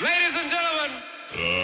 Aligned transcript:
Ladies 0.00 0.32
and 0.34 0.50
gentlemen, 0.50 1.02
let's 1.36 1.59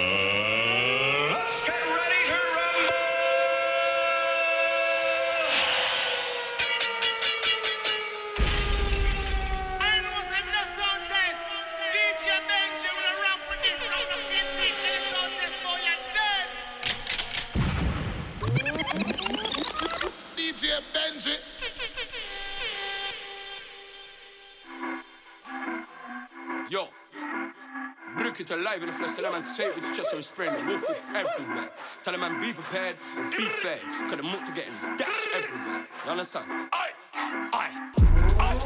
it 28.51 28.59
alive 28.59 28.83
in 28.83 28.88
the 28.88 28.92
flesh, 28.92 29.12
tell 29.12 29.24
a 29.24 29.30
man 29.30 29.42
say 29.42 29.66
it 29.66 29.74
with 29.74 29.86
his 29.86 29.96
chest 29.96 30.10
so 30.10 30.16
he's 30.16 30.27
spraying 30.27 30.52
the 30.52 30.64
wolf 30.70 30.84
with 30.88 30.98
everywhere. 31.14 31.70
Tell 32.05 32.14
a 32.14 32.18
man 32.18 32.41
be 32.41 32.52
prepared 32.52 32.96
or 33.16 33.24
be 33.30 33.46
fair, 33.62 33.78
cause 34.09 34.10
the 34.10 34.22
to 34.22 34.52
getting 34.55 34.74
dash 34.96 35.27
everywhere. 35.34 35.86
You 36.05 36.10
understand? 36.10 36.46
Aye, 36.72 36.91
aye, 37.14 37.92
aye. 38.38 38.59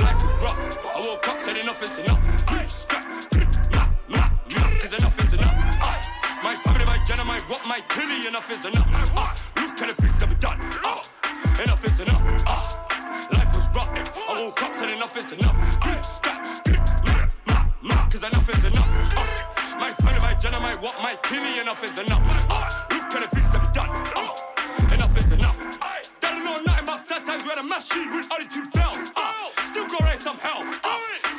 Life 0.00 0.24
is 0.24 0.32
rough. 0.42 0.96
I 0.96 1.00
woke 1.06 1.28
up, 1.28 1.40
said 1.40 1.56
enough 1.56 1.82
is 1.82 1.98
enough. 1.98 2.46
Grip, 2.46 2.68
scrap, 2.68 3.30
grip, 3.30 3.48
ma, 3.74 3.88
ma, 4.08 4.30
ma, 4.50 4.78
cause 4.80 4.92
enough 4.92 5.24
is 5.24 5.32
enough. 5.34 5.54
Aye. 5.54 6.40
My 6.42 6.54
family, 6.56 6.84
my 6.84 6.98
gen, 7.04 7.18
my 7.26 7.38
what, 7.40 7.64
my 7.66 7.80
killie, 7.88 8.26
enough 8.26 8.50
is 8.50 8.64
enough. 8.64 8.88
Ah, 9.14 9.34
look 9.56 9.82
at 9.82 9.96
the 9.96 10.02
things 10.02 10.26
we 10.26 10.34
done. 10.36 10.58
Ah, 10.82 11.02
enough 11.62 11.84
is 11.84 12.00
enough. 12.00 12.22
Ah, 12.46 13.28
life 13.32 13.54
was 13.54 13.68
rough. 13.74 13.88
I 14.28 14.42
woke 14.42 14.62
up, 14.62 14.74
said 14.74 14.90
enough 14.90 15.16
is 15.16 15.32
enough. 15.32 15.80
Grip, 15.80 16.04
scrap, 16.04 16.64
cause 18.10 18.22
enough 18.22 18.56
is 18.56 18.64
enough. 18.64 18.91
My 20.42 20.74
what, 20.76 21.00
my 21.00 21.14
killie, 21.22 21.60
enough 21.60 21.84
is 21.84 21.98
enough. 21.98 22.20
Ah, 22.50 22.86
look 22.90 23.14
at 23.14 23.30
the 23.30 23.36
things 23.36 23.50
that 23.52 23.62
we 23.62 23.72
done. 23.72 23.88
Ah, 24.14 24.94
enough 24.94 25.16
is 25.16 25.30
enough. 25.30 25.56
They 26.20 26.28
don't 26.28 26.44
know 26.44 26.60
nothing 26.66 26.84
about 26.84 27.06
sad 27.06 27.24
times 27.24 27.44
where 27.46 27.56
the 27.56 27.62
machine 27.62 28.12
with 28.12 28.26
two 28.52 28.68
bells. 28.70 29.10
Ah, 29.14 29.50
still 29.70 29.86
go 29.86 29.98
raise 30.04 30.22
some 30.22 30.38
hell. 30.38 30.62
Ah, 30.84 31.31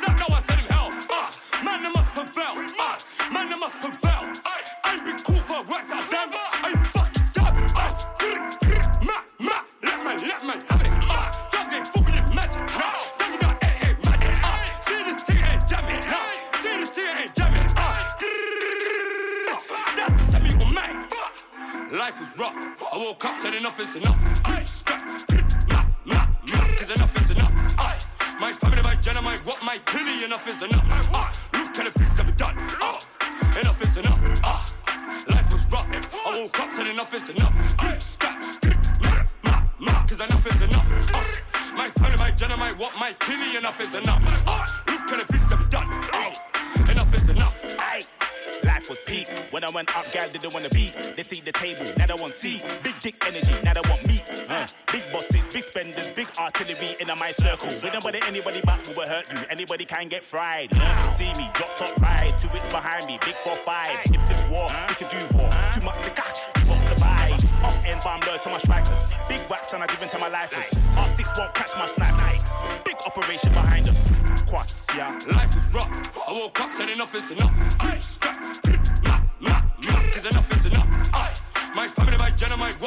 wanna 50.64 50.74
beat. 50.74 51.16
They 51.16 51.22
see 51.22 51.40
the 51.40 51.52
table, 51.52 51.84
now 51.96 52.06
they 52.06 52.14
want 52.14 52.32
seat. 52.32 52.62
Big 52.82 52.94
dick 53.00 53.22
energy, 53.26 53.54
now 53.62 53.74
they 53.74 53.88
want 53.88 54.06
meat. 54.06 54.22
Uh, 54.48 54.66
big 54.90 55.02
bosses, 55.12 55.46
big 55.52 55.64
spenders, 55.64 56.10
big 56.10 56.28
artillery 56.38 56.96
in 57.00 57.08
my 57.18 57.30
circle. 57.30 57.68
When 57.68 57.92
nobody, 57.92 58.20
anybody 58.26 58.60
back 58.62 58.86
will 58.96 59.06
hurt 59.06 59.26
you. 59.32 59.40
Anybody 59.50 59.84
can 59.84 60.08
get 60.08 60.22
fried. 60.22 60.70
Uh, 60.72 61.10
see 61.10 61.32
me, 61.34 61.50
drop 61.54 61.76
top 61.76 62.00
ride. 62.00 62.38
Two 62.38 62.48
weeks 62.48 62.68
behind 62.68 63.06
me, 63.06 63.18
big 63.24 63.36
four 63.44 63.56
five. 63.56 63.98
If 64.06 64.30
it's 64.30 64.40
war, 64.50 64.68
we 64.88 64.94
can 64.94 65.08
do 65.10 65.36
war. 65.36 65.50
Too 65.74 65.82
much 65.82 66.00
to 66.02 66.10
catch, 66.10 66.38
you 66.60 66.70
won't 66.70 66.84
survive. 66.84 67.32
Off 67.62 67.84
end 67.84 68.00
bomb 68.02 68.20
low 68.20 68.38
to 68.38 68.48
my 68.48 68.58
strikers. 68.58 69.06
Big 69.28 69.40
whaps 69.42 69.72
and 69.72 69.82
I 69.82 69.86
give 69.86 70.08
to 70.08 70.18
my 70.18 70.28
lifers. 70.28 70.70
R6 70.94 71.38
won't 71.38 71.54
catch 71.54 71.74
my 71.76 71.86
snipers. 71.86 72.50
Big 72.84 72.96
operation 73.06 73.52
behind 73.52 73.88
us. 73.88 73.98
Quas, 74.46 74.86
yeah. 74.96 75.18
Life 75.26 75.56
is 75.56 75.66
rough. 75.74 75.90
I 76.28 76.32
woke 76.32 76.60
up, 76.60 76.72
said 76.72 76.90
enough 76.90 77.14
is 77.14 77.30
enough. 77.30 77.52
Grr, 77.78 78.00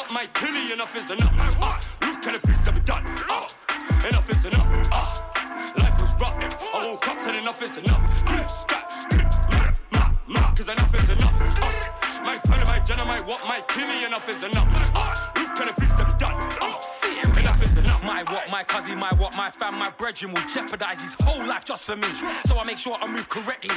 gen, 0.07 0.13
my 0.13 0.28
killie, 0.34 0.72
enough 0.73 0.95
is 0.95 1.12
enough. 1.12 1.34
Ah, 1.59 1.79
look 2.01 2.28
at 2.28 2.34
the 2.34 2.47
things 2.47 2.66
that 2.66 2.73
we 2.73 2.79
done. 2.81 3.03
Ah, 3.29 3.47
enough 4.07 4.29
is 4.29 4.45
enough. 4.45 4.88
Ah, 4.91 5.73
life 5.78 6.01
was 6.01 6.13
rough. 6.19 6.38
I 6.73 6.85
woke 6.85 7.07
up, 7.07 7.19
said 7.22 7.35
enough 7.35 7.62
is 7.62 7.78
enough. 7.78 8.01
Grr, 8.25 8.50
scrap, 8.50 8.90
grr, 9.09 9.75
ma, 9.91 10.12
ma, 10.28 10.40
ma, 10.40 10.56
cause 10.56 10.67
enough 10.67 10.96
is 10.96 11.09
enough. 11.09 11.34
Ah, 11.62 12.22
my 12.23 12.38
family, 12.40 12.66
my 12.66 12.79
gen, 12.79 12.97
my 13.07 13.19
what, 13.22 13.46
my 13.46 13.62
killie, 13.62 14.06
enough 14.06 14.28
is 14.29 14.44
enough. 14.44 14.67
Ah, 14.96 15.31
look 15.35 15.67
at 15.67 15.75
the 15.75 15.81
things 15.81 15.96
that 15.97 16.07
we 16.07 16.17
done. 16.17 16.38
Enough 17.38 17.63
is 17.63 17.78
enough. 17.78 18.03
My 18.03 18.23
what, 18.23 18.51
my 18.51 18.63
cousin, 18.63 18.97
my 18.97 19.13
what, 19.13 19.35
my 19.35 19.50
fam, 19.51 19.78
my 19.78 19.90
brethren 19.91 20.34
will 20.34 20.47
jeopardize 20.47 21.01
his 21.01 21.16
whole 21.22 21.46
life 21.46 21.66
just 21.66 21.84
for 21.84 21.96
me. 21.96 22.07
So 22.46 22.57
I 22.57 22.63
make 22.66 22.78
sure 22.78 22.97
I 23.00 23.07
move 23.07 23.29
correctly. 23.29 23.75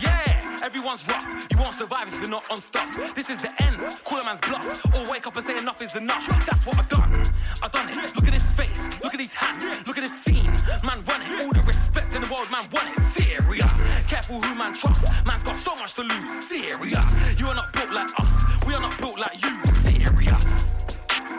Yeah, 0.00 0.39
everyone's 0.62 1.06
rough. 1.08 1.46
You 1.50 1.58
won't 1.58 1.74
survive 1.74 2.08
if 2.08 2.20
you're 2.20 2.28
not 2.28 2.44
on 2.50 2.60
stuff. 2.60 2.88
This 3.14 3.30
is 3.30 3.40
the 3.40 3.50
end. 3.62 3.78
Call 4.04 4.20
a 4.20 4.24
man's 4.24 4.40
bluff. 4.40 4.94
Or 4.94 5.10
wake 5.10 5.26
up 5.26 5.36
and 5.36 5.44
say 5.44 5.56
enough 5.56 5.80
is 5.82 5.94
enough. 5.96 6.26
That's 6.46 6.66
what 6.66 6.78
I've 6.78 6.88
done. 6.88 7.32
I've 7.62 7.72
done 7.72 7.88
it. 7.88 8.14
Look 8.16 8.26
at 8.26 8.34
his 8.34 8.50
face. 8.50 8.88
Look 9.02 9.14
at 9.14 9.20
his 9.20 9.32
hands. 9.32 9.86
Look 9.86 9.98
at 9.98 10.04
his 10.04 10.22
scene. 10.22 10.52
Man, 10.82 11.04
run 11.04 11.22
it. 11.22 11.44
All 11.44 11.52
the 11.52 11.62
respect 11.62 12.14
in 12.14 12.22
the 12.22 12.28
world, 12.28 12.50
man, 12.50 12.68
want 12.72 12.88
it. 12.96 13.02
Serious. 13.02 13.72
Careful 14.06 14.40
who 14.40 14.54
man 14.54 14.74
trusts. 14.74 15.04
Man's 15.24 15.42
got 15.42 15.56
so 15.56 15.74
much 15.76 15.94
to 15.94 16.02
lose. 16.02 16.48
Serious. 16.48 17.38
You 17.38 17.46
are 17.48 17.54
not 17.54 17.72
built 17.72 17.90
like 17.90 18.10
us. 18.18 18.32
We 18.66 18.74
are 18.74 18.80
not 18.80 18.96
built 18.98 19.18
like 19.18 19.42
you. 19.42 19.64
Serious. 19.82 20.80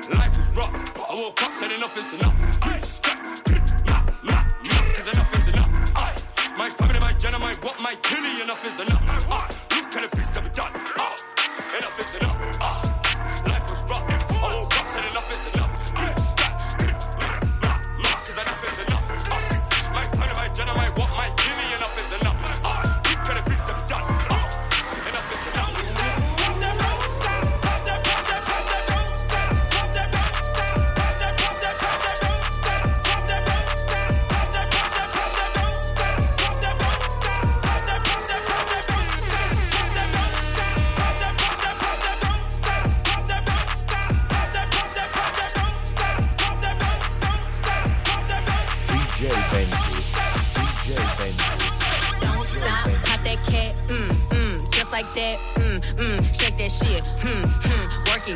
Life 0.10 0.38
is 0.38 0.48
rough. 0.56 0.98
I 1.10 1.14
woke 1.16 1.42
up, 1.44 1.56
said 1.56 1.72
enough 1.72 1.98
is 1.98 2.14
enough. 2.14 3.11
My 6.62 6.70
family, 6.70 7.00
my 7.00 7.12
gen, 7.14 7.32
my 7.40 7.56
what, 7.64 7.80
my 7.82 7.96
killie, 7.96 8.40
enough 8.40 8.64
is 8.64 8.80
enough. 8.80 9.02
Aye, 9.32 9.50
look 9.72 9.96
at 9.96 10.12
the 10.12 10.16
things 10.16 10.42
we 10.44 10.50
done. 10.50 10.81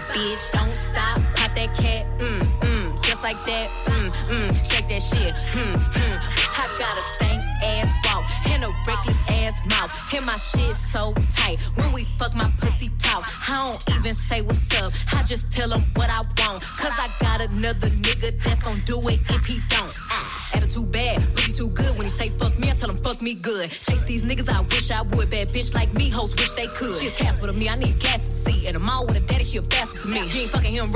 Bitch. 0.02 0.52
Don't 0.52 0.76
stop, 0.76 1.22
pop 1.36 1.54
that 1.56 1.74
cat, 1.76 2.06
mm, 2.20 2.40
mm, 2.60 3.04
just 3.04 3.24
like 3.24 3.38
that, 3.46 3.70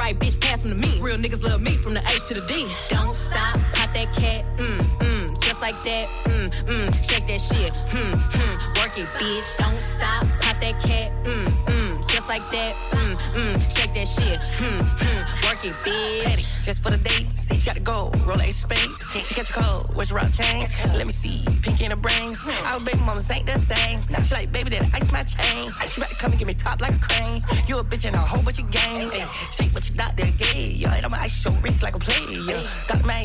ain't 0.10 0.22
right, 0.22 0.32
bitch, 0.32 0.40
pass 0.42 0.66
him 0.66 0.72
to 0.72 0.78
me. 0.78 1.00
Real 1.00 1.18
niggas 1.18 1.44
love 1.44 1.62
me 1.62 1.78
from 1.78 1.94
the 1.94 2.02
H 2.10 2.26
to 2.28 2.34
the 2.36 2.42
D. 2.42 2.68
Don't 2.90 3.16
stop, 3.16 3.60
pop 3.74 3.94
that 3.94 4.14
cat, 4.14 4.46
mm, 4.58 4.80
mm, 5.00 5.42
just 5.42 5.62
like 5.62 5.82
that, 5.84 6.08
mm, 6.26 6.50
mm, 6.66 7.10
shake 7.10 7.28
that 7.28 7.42
shit, 7.42 7.74
hmm, 7.74 8.14
hmm, 8.14 8.80
work 8.80 8.90
Work 8.90 8.98
it, 8.98 9.08
bitch, 9.20 9.58
don't 9.58 9.82
stop. 9.82 10.28
Pop 10.42 10.60
that 10.62 10.82
cat, 10.82 11.12
mm, 11.26 11.46
mm, 11.66 12.10
just 12.10 12.28
like 12.28 12.50
that, 12.50 12.74
mm, 12.92 13.16
mm. 13.34 13.76
Shake 13.76 13.94
that 13.94 14.08
shit, 14.08 14.40
hmm, 14.42 14.82
hmm. 14.82 15.20
Work 15.50 15.66
it, 15.66 15.74
bitch. 15.84 16.24
Petty, 16.24 16.46
just 16.64 16.82
for 16.82 16.92
the 16.92 16.98
date. 16.98 17.30
See, 17.40 17.56
you 17.56 17.66
got 17.66 17.76
to 17.76 17.82
go. 17.82 18.12
Roll 18.26 18.42
a 18.42 18.52
spade. 18.52 18.90
She 19.14 19.34
catch 19.34 19.50
a 19.50 19.54
cold. 19.54 19.96
Where's 19.96 20.12
rock 20.12 20.32
chains? 20.34 20.70
Let 20.94 21.08
me 21.08 21.14
see. 21.14 21.44
Pink 21.62 21.82
in 21.82 21.90
the 21.90 21.96
brain. 21.96 22.38
Our 22.66 22.80
baby 22.82 23.00
mamas 23.00 23.30
ain't 23.32 23.46
the 23.46 23.60
same. 23.60 24.02
Now 24.10 24.22
she 24.22 24.36
like, 24.36 24.52
baby, 24.52 24.70
that 24.72 24.94
ice 24.94 25.12
my 25.12 25.24
chain. 25.24 25.72
She 25.90 26.02
to 26.02 26.16
come 26.16 26.32
and 26.32 26.40
give 26.40 26.48
me 26.48 26.54
top 26.54 26.82
like 26.82 26.96
a 26.96 27.00
crane. 27.00 27.44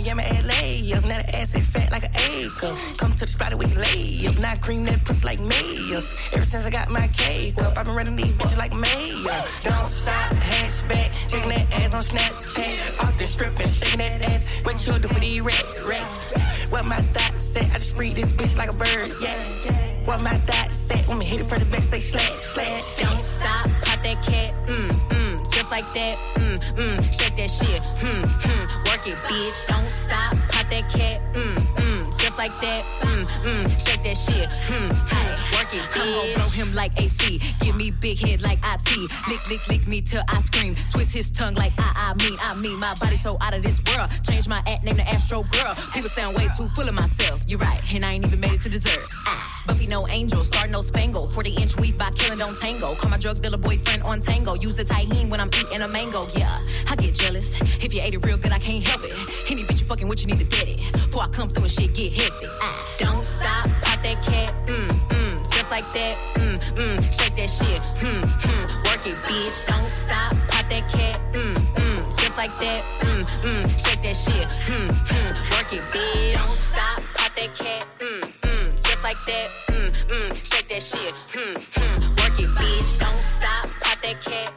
Miami, 0.05 0.23
LA. 0.43 0.61
Yeah, 0.83 1.01
now 1.01 1.17
the 1.17 1.37
ass 1.37 1.55
is 1.55 1.67
fat 1.69 1.91
like 1.91 2.05
an 2.05 2.15
acre. 2.15 2.77
Come 2.99 3.15
to 3.15 3.25
the 3.25 3.27
spot 3.27 3.55
where 3.55 3.67
you 3.67 3.75
lay 3.77 4.27
up. 4.27 4.39
Not 4.39 4.61
cream 4.61 4.85
that 4.85 5.03
pussy 5.03 5.25
like 5.25 5.41
mayors. 5.47 6.15
Ever 6.33 6.45
since 6.45 6.67
I 6.67 6.71
got 6.71 6.91
my 6.91 7.09
cake 7.09 7.59
up, 7.63 7.79
I've 7.79 7.87
been 7.87 7.95
running 7.95 8.17
these 8.17 8.33
bitches 8.33 8.59
like 8.59 8.75
mayor. 8.75 9.45
Don't 9.63 9.89
stop, 9.89 10.33
hatchback. 10.33 11.11
Shaking 11.31 11.49
that 11.49 11.73
ass 11.73 11.95
on 11.95 12.05
Snapchat. 12.05 13.01
Off 13.01 13.17
the 13.19 13.27
strip 13.27 13.59
and 13.59 13.71
shaking 13.71 13.99
that 13.99 14.23
ass. 14.23 14.47
What 14.63 14.87
you 14.87 14.99
do 14.99 15.09
for 15.09 15.21
these 15.21 15.41
rats, 15.41 15.81
rats? 15.81 16.24
Like 38.45 38.59
IT. 38.63 39.11
Lick, 39.29 39.49
lick, 39.51 39.69
lick 39.69 39.87
me 39.89 40.01
till 40.01 40.23
I 40.29 40.41
scream. 40.43 40.75
Twist 40.91 41.13
his 41.13 41.31
tongue 41.31 41.55
like 41.55 41.73
I, 41.79 42.13
I 42.13 42.15
mean, 42.15 42.37
I 42.41 42.55
mean. 42.55 42.79
My 42.79 42.95
body 42.95 43.17
so 43.17 43.37
out 43.41 43.55
of 43.55 43.63
this 43.63 43.83
world. 43.87 44.11
Change 44.29 44.49
my 44.49 44.63
act, 44.67 44.85
name 44.85 44.97
to 44.97 45.09
Astro 45.09 45.43
Girl. 45.45 45.75
People 45.93 46.11
sound 46.11 46.37
way 46.37 46.49
too 46.57 46.69
full 46.75 46.89
of 46.89 46.95
myself. 46.95 47.43
You're 47.47 47.59
right, 47.59 47.83
and 47.93 48.05
I 48.05 48.13
ain't 48.13 48.27
even 48.27 48.41
made 48.41 48.53
it 48.53 48.63
to 48.63 48.69
dessert. 48.69 49.05
Ah, 49.27 49.63
Buffy 49.67 49.87
no 49.87 50.07
angel, 50.09 50.45
star 50.45 50.67
no 50.67 50.83
spangle. 50.83 51.29
40 51.31 51.51
inch 51.55 51.77
weave 51.79 51.97
by 51.97 52.11
killing 52.11 52.39
don't 52.39 52.59
tango. 52.61 52.95
Call 52.95 53.11
my 53.11 53.17
drug 53.19 53.41
dealer 53.43 53.57
boyfriend 53.59 54.03
on 54.03 54.21
tango. 54.21 54.55
Use 54.55 54.75
the 54.77 54.85
tahine 54.85 55.31
when 55.31 55.41
I'm 55.41 55.49
eating 55.49 55.81
a 55.81 55.89
mango. 55.89 56.23
Yeah, 56.37 56.59
I 56.89 56.97
get 56.97 57.15
jealous. 57.15 57.47
If 57.83 57.95
you 57.95 58.01
ate 58.03 58.15
it 58.15 58.19
real 58.19 58.37
good, 58.37 58.53
I 58.53 58.59
can't 58.59 58.83
help 58.83 59.05
it. 59.05 59.13
Any 59.51 59.65
bitch 59.65 59.81
you 59.81 59.87
fucking 59.87 60.07
with, 60.09 60.21
you 60.21 60.27
need 60.27 60.39
to 60.39 60.45
get 60.45 60.69
it. 60.69 60.93
Before 60.93 61.23
I 61.23 61.29
come 61.29 61.49
through 61.49 61.65
and 61.65 61.73
shit 61.73 61.95
get 61.95 62.13
hefty. 62.13 62.47
Ah, 62.61 62.95
Don't 62.99 63.25
stop, 63.25 63.71
pop 63.83 64.03
that 64.03 64.23
cat, 64.25 64.54
like 65.75 65.93
that, 65.93 66.17
mm, 66.35 66.57
mm, 66.77 67.03
shake 67.19 67.35
that 67.35 67.51
shit, 67.51 67.83
hmm, 67.99 68.23
hmm, 68.47 68.83
work 68.87 69.05
it, 69.09 69.17
bitch. 69.27 69.67
Don't 69.67 69.91
stop, 69.91 70.31
pop 70.47 70.69
that 70.71 70.89
cat, 70.89 71.21
mm, 71.33 71.55
mm, 71.75 72.17
just 72.17 72.37
like 72.37 72.57
that, 72.61 72.85
mm, 73.01 73.25
mm, 73.43 73.85
shake 73.85 74.03
that 74.03 74.15
shit, 74.15 74.49
hmm, 74.69 74.87
hmm, 75.11 75.51
work 75.51 75.73
it, 75.73 75.83
bitch. 75.91 76.35
Don't 76.35 76.57
stop, 76.57 77.03
pop 77.17 77.35
that 77.35 77.57
cat, 77.59 77.89
mm, 77.99 78.21
mm, 78.43 78.83
just 78.85 79.03
like 79.03 79.19
that, 79.27 79.49
mm, 79.67 79.91
mm, 80.15 80.47
shake 80.47 80.69
that 80.69 80.81
shit, 80.81 81.17
hmm, 81.35 81.55
hmm, 81.75 82.09
work 82.23 82.39
it, 82.39 82.51
bitch. 82.51 82.99
Don't 83.01 83.23
stop, 83.25 83.69
pop 83.83 84.01
that 84.01 84.21
cat, 84.23 84.55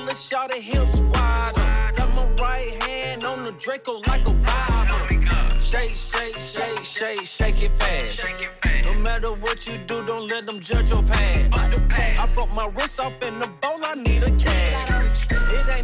and 0.00 0.08
let's 0.08 0.28
shout 0.28 0.54
it 0.54 0.62
hips 0.62 0.98
wider. 1.14 1.92
Got 1.96 2.14
my 2.14 2.24
right 2.42 2.82
hand 2.82 3.24
on 3.24 3.42
the 3.42 3.52
Draco 3.52 4.00
like 4.06 4.26
a 4.26 4.32
Bible. 4.32 5.60
Shake, 5.60 5.94
shake, 5.94 6.36
shake, 6.36 6.84
shake, 6.84 7.26
shake 7.26 7.62
it 7.62 7.72
fast. 7.78 8.20
No 8.84 8.94
matter 8.94 9.32
what 9.32 9.66
you 9.66 9.78
do, 9.86 10.04
don't 10.06 10.28
let 10.28 10.46
them 10.46 10.60
judge 10.60 10.90
your 10.90 11.02
past. 11.02 11.54
I 11.92 12.26
broke 12.34 12.50
my 12.50 12.66
wrist 12.66 12.98
off 13.00 13.12
in 13.22 13.38
the 13.40 13.46
bowl, 13.46 13.80
I 13.84 13.94
need 13.94 14.22
a 14.22 14.30
cash. 14.36 14.89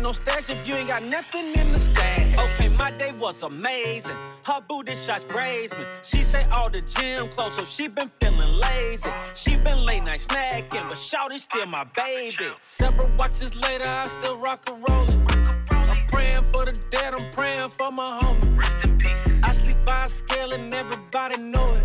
No 0.06 0.12
stash 0.12 0.48
if 0.50 0.68
you 0.68 0.76
ain't 0.76 0.88
got 0.88 1.02
nothing 1.02 1.52
in 1.56 1.72
the 1.72 1.80
stash. 1.80 2.38
Okay, 2.38 2.68
my 2.68 2.92
day 2.92 3.10
was 3.10 3.42
amazing. 3.42 4.16
Her 4.44 4.60
booty 4.60 4.94
shots 4.94 5.24
grazed 5.24 5.76
me. 5.76 5.84
She 6.04 6.22
say 6.22 6.44
all 6.52 6.70
the 6.70 6.80
gym 6.82 7.28
clothes, 7.30 7.56
so 7.56 7.64
she 7.64 7.88
been 7.88 8.08
feeling 8.20 8.52
lazy. 8.52 9.10
She 9.34 9.56
been 9.56 9.84
late 9.84 10.04
night 10.04 10.20
snacking, 10.20 10.88
but 10.88 10.96
shawty 10.96 11.40
still 11.40 11.66
my 11.66 11.82
baby. 11.96 12.50
Several 12.62 13.10
watches 13.18 13.52
later, 13.56 13.88
I 13.88 14.06
still 14.06 14.38
rock 14.38 14.70
and 14.70 14.88
rollin'. 14.88 15.26
I'm 15.70 16.06
praying 16.06 16.44
for 16.52 16.66
the 16.66 16.80
dead, 16.92 17.14
I'm 17.18 17.32
praying 17.32 17.72
for 17.76 17.90
my 17.90 18.20
homie. 18.20 19.40
I 19.42 19.52
sleep 19.54 19.78
by 19.84 20.04
a 20.04 20.08
scale 20.08 20.52
and 20.52 20.72
everybody 20.72 21.36
know 21.38 21.66
it. 21.66 21.82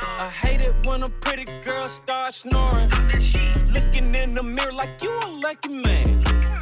I 0.00 0.28
hate 0.28 0.60
it 0.60 0.74
when 0.88 1.04
a 1.04 1.08
pretty 1.08 1.44
girl 1.62 1.86
starts 1.86 2.38
snoring. 2.38 2.90
Looking 3.68 4.12
in 4.16 4.34
the 4.34 4.42
mirror 4.42 4.72
like 4.72 5.00
you 5.00 5.16
a 5.22 5.28
lucky 5.28 5.68
man. 5.68 6.59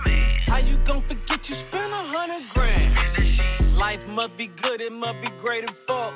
How 0.49 0.59
you 0.59 0.79
gon' 0.79 1.03
forget 1.03 1.49
you 1.49 1.55
spent 1.55 1.93
a 1.93 1.97
hundred 1.97 2.43
grand? 2.55 3.77
Life 3.77 4.09
must 4.09 4.37
be 4.37 4.47
good, 4.47 4.81
it 4.81 4.93
must 4.93 5.21
be 5.21 5.29
great 5.43 5.65
and 5.69 5.77
fuck. 5.87 6.15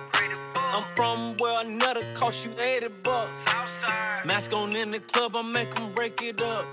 I'm 0.56 0.84
from 0.96 1.36
where 1.36 1.60
another 1.60 2.00
cost 2.14 2.46
you 2.46 2.52
80 2.58 2.88
bucks. 3.02 3.30
Mask 4.24 4.54
on 4.54 4.74
in 4.74 4.90
the 4.90 5.00
club, 5.00 5.36
I 5.36 5.42
make 5.42 5.76
him 5.78 5.92
break 5.92 6.22
it 6.22 6.40
up. 6.40 6.66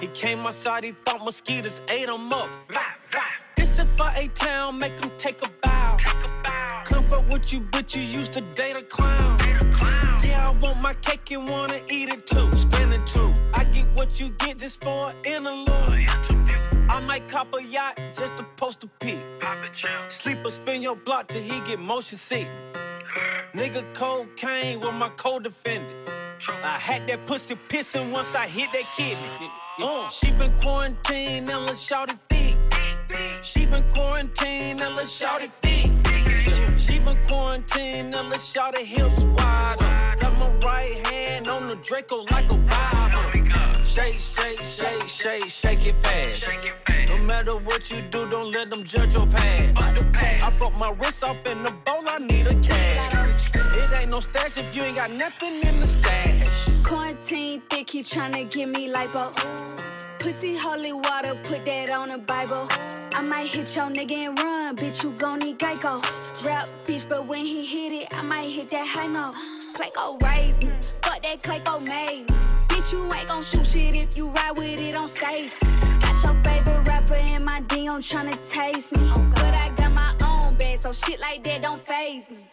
He 0.00 0.06
came 0.08 0.40
outside, 0.40 0.84
he 0.84 0.92
thought 1.06 1.24
mosquitoes 1.24 1.80
ate 1.88 2.10
him 2.10 2.30
up. 2.32 2.50
This 3.56 3.78
if 3.78 4.00
I 4.00 4.14
A 4.16 4.28
town, 4.28 4.78
make 4.78 4.98
him 5.00 5.10
take 5.16 5.40
a 5.42 5.50
bow. 5.62 5.96
Comfort 6.84 7.26
with 7.30 7.52
you, 7.52 7.60
but 7.60 7.94
you 7.94 8.02
used 8.02 8.34
to 8.34 8.42
date 8.54 8.76
a 8.76 8.82
clown. 8.82 9.38
Yeah, 10.22 10.48
I 10.48 10.50
want 10.60 10.80
my 10.82 10.92
cake 10.94 11.30
and 11.30 11.48
wanna 11.48 11.80
eat 11.88 12.10
it 12.10 12.26
too. 12.26 12.46
Spend 12.56 12.92
it 12.92 13.06
too. 13.06 13.32
I 13.54 13.64
get 13.64 13.86
what 13.94 14.20
you 14.20 14.28
get 14.38 14.58
just 14.58 14.84
for 14.84 15.08
an 15.08 15.16
interlude. 15.24 16.41
I 16.92 17.00
might 17.00 17.26
cop 17.26 17.54
a 17.54 17.62
yacht 17.62 17.98
just 18.14 18.36
to 18.36 18.44
post 18.58 18.84
a 18.84 18.86
pic. 19.00 19.18
Sleep 20.10 20.44
or 20.44 20.50
spin 20.50 20.82
your 20.82 20.94
block 20.94 21.28
till 21.28 21.40
he 21.40 21.58
get 21.60 21.80
motion 21.80 22.18
sick. 22.18 22.46
Nigga 23.54 23.82
cocaine 23.94 24.78
with 24.78 24.92
my 24.92 25.08
co-defendant. 25.16 25.90
I 26.46 26.78
had 26.78 27.06
that 27.06 27.26
pussy 27.26 27.56
pissing 27.70 28.12
once 28.12 28.34
I 28.34 28.46
hit 28.46 28.68
that 28.72 28.84
kidney. 28.94 29.50
Uh, 29.82 30.06
she 30.10 30.32
been 30.32 30.52
quarantined 30.58 31.48
and 31.48 31.64
let's 31.64 31.80
shout 31.80 32.10
it 32.10 32.18
thick. 32.28 32.58
She 33.42 33.64
been 33.64 33.88
quarantined 33.94 34.82
and 34.82 34.94
let's 34.94 35.16
shout 35.16 35.40
it 35.42 35.50
thick. 35.62 35.90
She 36.78 36.98
been 36.98 37.16
quarantined 37.26 38.14
and 38.14 38.28
let's 38.28 38.44
shout 38.44 38.78
it 38.78 38.86
hips 38.86 39.18
wider. 39.38 40.16
Got 40.20 40.38
my 40.38 40.50
right 40.66 41.06
hand 41.06 41.48
on 41.48 41.64
the 41.64 41.76
Draco 41.76 42.24
like 42.30 42.52
a 42.52 42.56
Bible. 42.56 43.01
Shake, 43.92 44.16
shake, 44.16 44.58
shake, 44.60 45.06
shake, 45.06 45.50
shake 45.50 45.86
it 45.86 45.94
fast. 46.02 46.44
No 47.10 47.18
matter 47.18 47.58
what 47.58 47.90
you 47.90 48.00
do, 48.00 48.26
don't 48.26 48.50
let 48.50 48.70
them 48.70 48.84
judge 48.84 49.12
your 49.12 49.26
past. 49.26 50.16
I 50.16 50.50
broke 50.56 50.74
my 50.76 50.92
wrist 50.92 51.22
off 51.22 51.36
in 51.46 51.62
the 51.62 51.72
bowl, 51.84 52.08
I 52.08 52.16
need 52.16 52.46
a 52.46 52.54
cash. 52.60 53.50
It 53.54 54.00
ain't 54.00 54.10
no 54.10 54.20
stash 54.20 54.56
if 54.56 54.74
you 54.74 54.84
ain't 54.84 54.96
got 54.96 55.10
nothing 55.10 55.60
in 55.60 55.78
the 55.78 55.86
stash. 55.86 56.70
Quarantine 56.82 57.60
thick, 57.68 57.90
he 57.90 58.02
tryna 58.02 58.50
give 58.50 58.70
me 58.70 58.88
lipo. 58.90 59.30
Pussy 60.18 60.56
holy 60.56 60.94
water, 60.94 61.38
put 61.44 61.66
that 61.66 61.90
on 61.90 62.08
the 62.08 62.16
Bible. 62.16 62.68
I 63.12 63.20
might 63.20 63.48
hit 63.48 63.76
your 63.76 63.90
nigga 63.90 64.16
and 64.26 64.38
run, 64.38 64.74
bitch, 64.74 65.02
you 65.02 65.10
gon' 65.18 65.40
need 65.40 65.58
Geico. 65.58 66.02
Rap, 66.42 66.70
bitch, 66.86 67.06
but 67.06 67.26
when 67.26 67.44
he 67.44 67.66
hit 67.66 67.92
it, 67.92 68.08
I 68.10 68.22
might 68.22 68.48
hit 68.48 68.70
that 68.70 68.86
high 68.88 69.06
note. 69.06 69.34
Clayco 69.74 70.18
raised 70.22 70.64
me, 70.64 70.72
fuck 71.02 71.22
that 71.24 71.42
Clayco 71.42 71.86
made 71.86 72.30
me. 72.30 72.61
Bitch, 72.82 72.92
you 72.92 73.14
ain't 73.14 73.28
gon' 73.28 73.42
shoot 73.42 73.64
shit 73.64 73.96
if 73.96 74.18
you 74.18 74.28
ride 74.28 74.58
with 74.58 74.80
it 74.80 74.96
on 74.96 75.08
safe. 75.08 75.54
Got 76.00 76.24
your 76.24 76.42
favorite 76.42 76.88
rapper 76.88 77.14
in 77.14 77.44
my 77.44 77.60
DM 77.62 78.02
tryna 78.02 78.36
taste 78.50 78.96
me. 78.96 79.08
But 79.34 79.54
I 79.54 79.70
got 79.76 79.92
my 79.92 80.14
own 80.20 80.56
bag, 80.56 80.82
so 80.82 80.92
shit 80.92 81.20
like 81.20 81.44
that 81.44 81.62
don't 81.62 81.80
phase 81.86 82.28
me. 82.28 82.44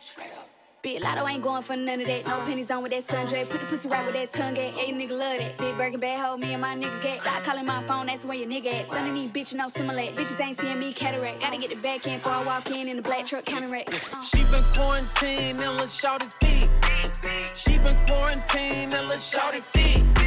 Big 0.84 1.02
Latto 1.02 1.28
ain't 1.30 1.42
going 1.42 1.64
for 1.64 1.76
none 1.76 2.00
of 2.00 2.08
that. 2.08 2.28
No 2.28 2.42
pennies 2.42 2.70
on 2.70 2.84
with 2.84 2.92
that 2.92 3.08
sundre. 3.08 3.50
Put 3.50 3.60
the 3.60 3.66
pussy 3.66 3.90
right 3.90 4.06
with 4.06 4.14
that 4.14 4.32
tongue 4.32 4.58
at. 4.58 4.76
Hey, 4.76 4.94
nigga 4.94 5.10
love 5.10 5.40
that. 5.40 5.58
Big 5.58 5.76
Birkin 5.76 6.00
bad 6.00 6.20
hoe, 6.20 6.38
me 6.38 6.54
and 6.54 6.62
my 6.62 6.76
nigga 6.76 7.02
get. 7.02 7.22
Stop 7.22 7.44
calling 7.44 7.66
my 7.66 7.84
phone, 7.88 8.06
that's 8.06 8.24
where 8.24 8.38
your 8.38 8.48
nigga 8.48 8.88
at. 8.88 9.08
Of 9.08 9.14
these 9.16 9.32
bitches 9.32 9.56
no 9.56 9.68
similar. 9.68 10.00
Bitches 10.14 10.40
ain't 10.40 10.62
seeing 10.62 10.80
me 10.80 10.94
cataract. 10.94 11.42
Gotta 11.42 11.58
get 11.58 11.72
the 11.72 11.76
back 11.78 12.06
end 12.08 12.22
before 12.22 12.38
I 12.38 12.44
walk 12.46 12.70
in 12.70 12.88
in 12.88 12.98
the 12.98 13.02
black 13.02 13.26
truck 13.26 13.46
counting 13.46 13.72
rack. 13.72 13.92
Uh. 14.14 14.22
She 14.22 14.44
been 14.44 14.64
quarantined 14.76 15.60
and 15.60 15.78
let's 15.78 16.00
shout 16.00 16.22
it 16.22 16.32
thick. 16.34 16.70
She 17.56 17.80
been 17.80 17.98
quarantined 18.06 18.94
and 18.94 19.10
let's 19.10 19.28
shout 19.28 19.56
it 19.56 19.66
thick. 19.66 20.19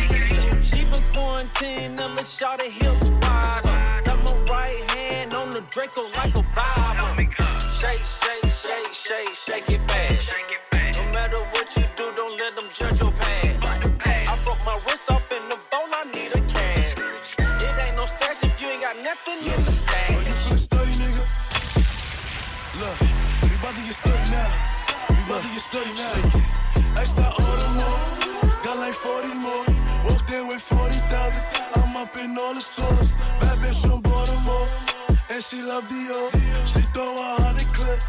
It 2.65 2.71
hips 2.71 3.01
wider. 3.23 4.03
Got 4.05 4.25
my 4.25 4.35
right 4.53 4.91
hand 4.91 5.33
on 5.33 5.51
the 5.51 5.63
Draco 5.71 6.03
like 6.17 6.35
a 6.35 6.43
Bible. 6.55 7.17
Shake, 7.71 8.01
shake, 8.01 8.53
shake, 8.53 8.93
shake, 8.93 9.35
shake 9.35 9.71
it 9.71 9.81
fast. 9.89 10.29
No 10.97 11.03
matter 11.11 11.39
what 11.53 11.67
you 11.77 11.85
do, 11.97 12.13
don't 12.15 12.39
let 12.39 12.55
them 12.55 12.69
judge 12.73 13.01
your 13.01 13.11
past. 13.13 13.59
I 13.65 14.39
broke 14.45 14.59
my 14.67 14.79
wrist 14.87 15.11
off 15.11 15.33
in 15.33 15.49
the 15.49 15.57
bowl, 15.71 15.89
I 15.91 16.05
need 16.15 16.31
a. 16.35 16.43
It 17.65 17.83
ain't 17.83 17.97
no 17.97 18.07
stash 18.07 18.45
if 18.45 18.61
you 18.61 18.69
ain't 18.69 18.83
got 18.83 18.97
nothing 19.03 19.39
in 19.39 19.65
the 19.65 19.73
stash. 19.73 20.51
You 20.51 20.59
sturdy, 20.59 20.93
nigga. 20.93 21.25
Look, 22.81 23.01
we 23.51 23.57
about 23.57 23.75
to 23.75 23.83
get 23.83 23.95
sturdy 23.95 24.31
now. 24.31 24.51
We 25.09 25.17
about 25.25 25.43
to 25.43 25.49
get 25.49 25.61
sturdy 25.61 25.93
now. 25.95 27.01
Extra 27.01 27.27
order 27.27 27.71
more. 27.81 28.53
Got 28.63 28.77
like 28.79 28.95
40 28.95 29.35
more. 29.35 29.65
Walked 30.05 30.31
in 30.31 30.47
with 30.49 30.61
40,000. 30.61 30.82
I'm 31.75 31.97
up 31.97 32.17
in 32.19 32.37
all 32.38 32.55
the 32.55 32.61
stores. 32.61 33.12
Bad 33.41 33.59
bitch 33.59 33.81
from 33.81 34.00
Baltimore. 34.02 34.67
And 35.31 35.43
she 35.43 35.62
love 35.62 35.85
Dior. 35.85 36.31
She 36.67 36.83
throw 36.93 37.14
a 37.14 37.43
hundred 37.43 37.69
clip. 37.69 38.00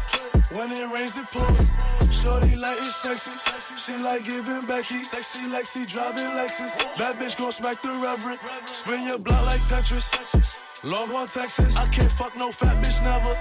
When 0.52 0.72
it 0.72 0.86
rains, 0.92 1.16
it 1.16 1.26
pours. 1.26 1.70
Shorty 2.12 2.56
like 2.56 2.78
it 2.78 2.92
sexy. 2.92 3.30
She 3.76 3.96
like 3.96 4.24
giving 4.24 4.66
Becky. 4.66 5.02
Sexy 5.04 5.40
Lexi, 5.40 5.86
driving 5.86 6.30
Lexus. 6.36 6.78
Bad 6.98 7.16
bitch 7.16 7.38
gon' 7.38 7.52
smack 7.52 7.82
the 7.82 7.88
reverend. 7.90 8.40
Spin 8.66 9.06
your 9.06 9.18
block 9.18 9.44
like 9.46 9.60
Tetris. 9.62 10.54
Longhorn, 10.84 11.26
Texas. 11.26 11.74
I 11.76 11.88
can't 11.88 12.12
fuck 12.12 12.36
no 12.36 12.52
fat 12.52 12.82
bitch 12.84 13.02
never. 13.02 13.34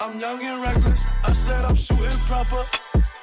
I'm 0.00 0.20
young 0.20 0.40
and 0.42 0.62
reckless. 0.62 1.00
I 1.24 1.32
said 1.32 1.64
I'm 1.64 1.74
shooting 1.74 2.18
proper. 2.28 2.62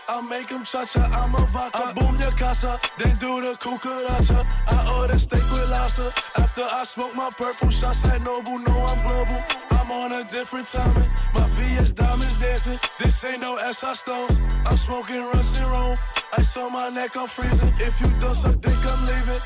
I 0.08 0.22
make 0.22 0.50
him 0.50 0.64
cha-cha, 0.64 1.02
I'm 1.02 1.34
a 1.34 1.46
vodka. 1.48 1.78
I 1.78 1.94
boom 1.94 2.20
your 2.20 2.32
casa, 2.32 2.78
then 3.00 3.16
do 3.18 3.42
the 3.42 3.54
cucaracha. 3.58 4.46
I 4.68 5.00
order 5.00 5.18
steak 5.18 5.42
with 5.52 5.70
lobster. 5.70 6.12
After 6.36 6.62
I 6.62 6.84
smoke 6.84 7.16
my 7.16 7.30
purple 7.32 7.70
shots 7.72 8.06
at 8.06 8.22
Noble, 8.22 8.60
no, 8.60 8.86
I'm 8.86 9.02
global. 9.02 9.42
I'm 9.72 9.92
on 9.92 10.12
a 10.14 10.24
different 10.32 10.68
timing. 10.68 11.10
My 11.34 11.48
VS 11.48 11.92
diamonds 11.94 12.40
dancing. 12.40 12.78
This 13.00 13.24
ain't 13.24 13.42
no 13.42 13.58
SI 13.72 13.96
stones. 13.96 14.38
I'm 14.66 14.78
smoking 14.78 15.24
Russ 15.24 15.58
and 15.58 15.68
Rome. 15.68 15.98
Ice 16.38 16.56
on 16.58 16.72
my 16.74 16.90
neck, 16.90 17.18
I'm 17.18 17.28
freezing. 17.28 17.74
If 17.80 18.00
you 18.00 18.08
don't 18.20 18.36
suck 18.36 18.62
dick, 18.62 18.78
I'm 18.86 19.08
leaving. 19.08 19.42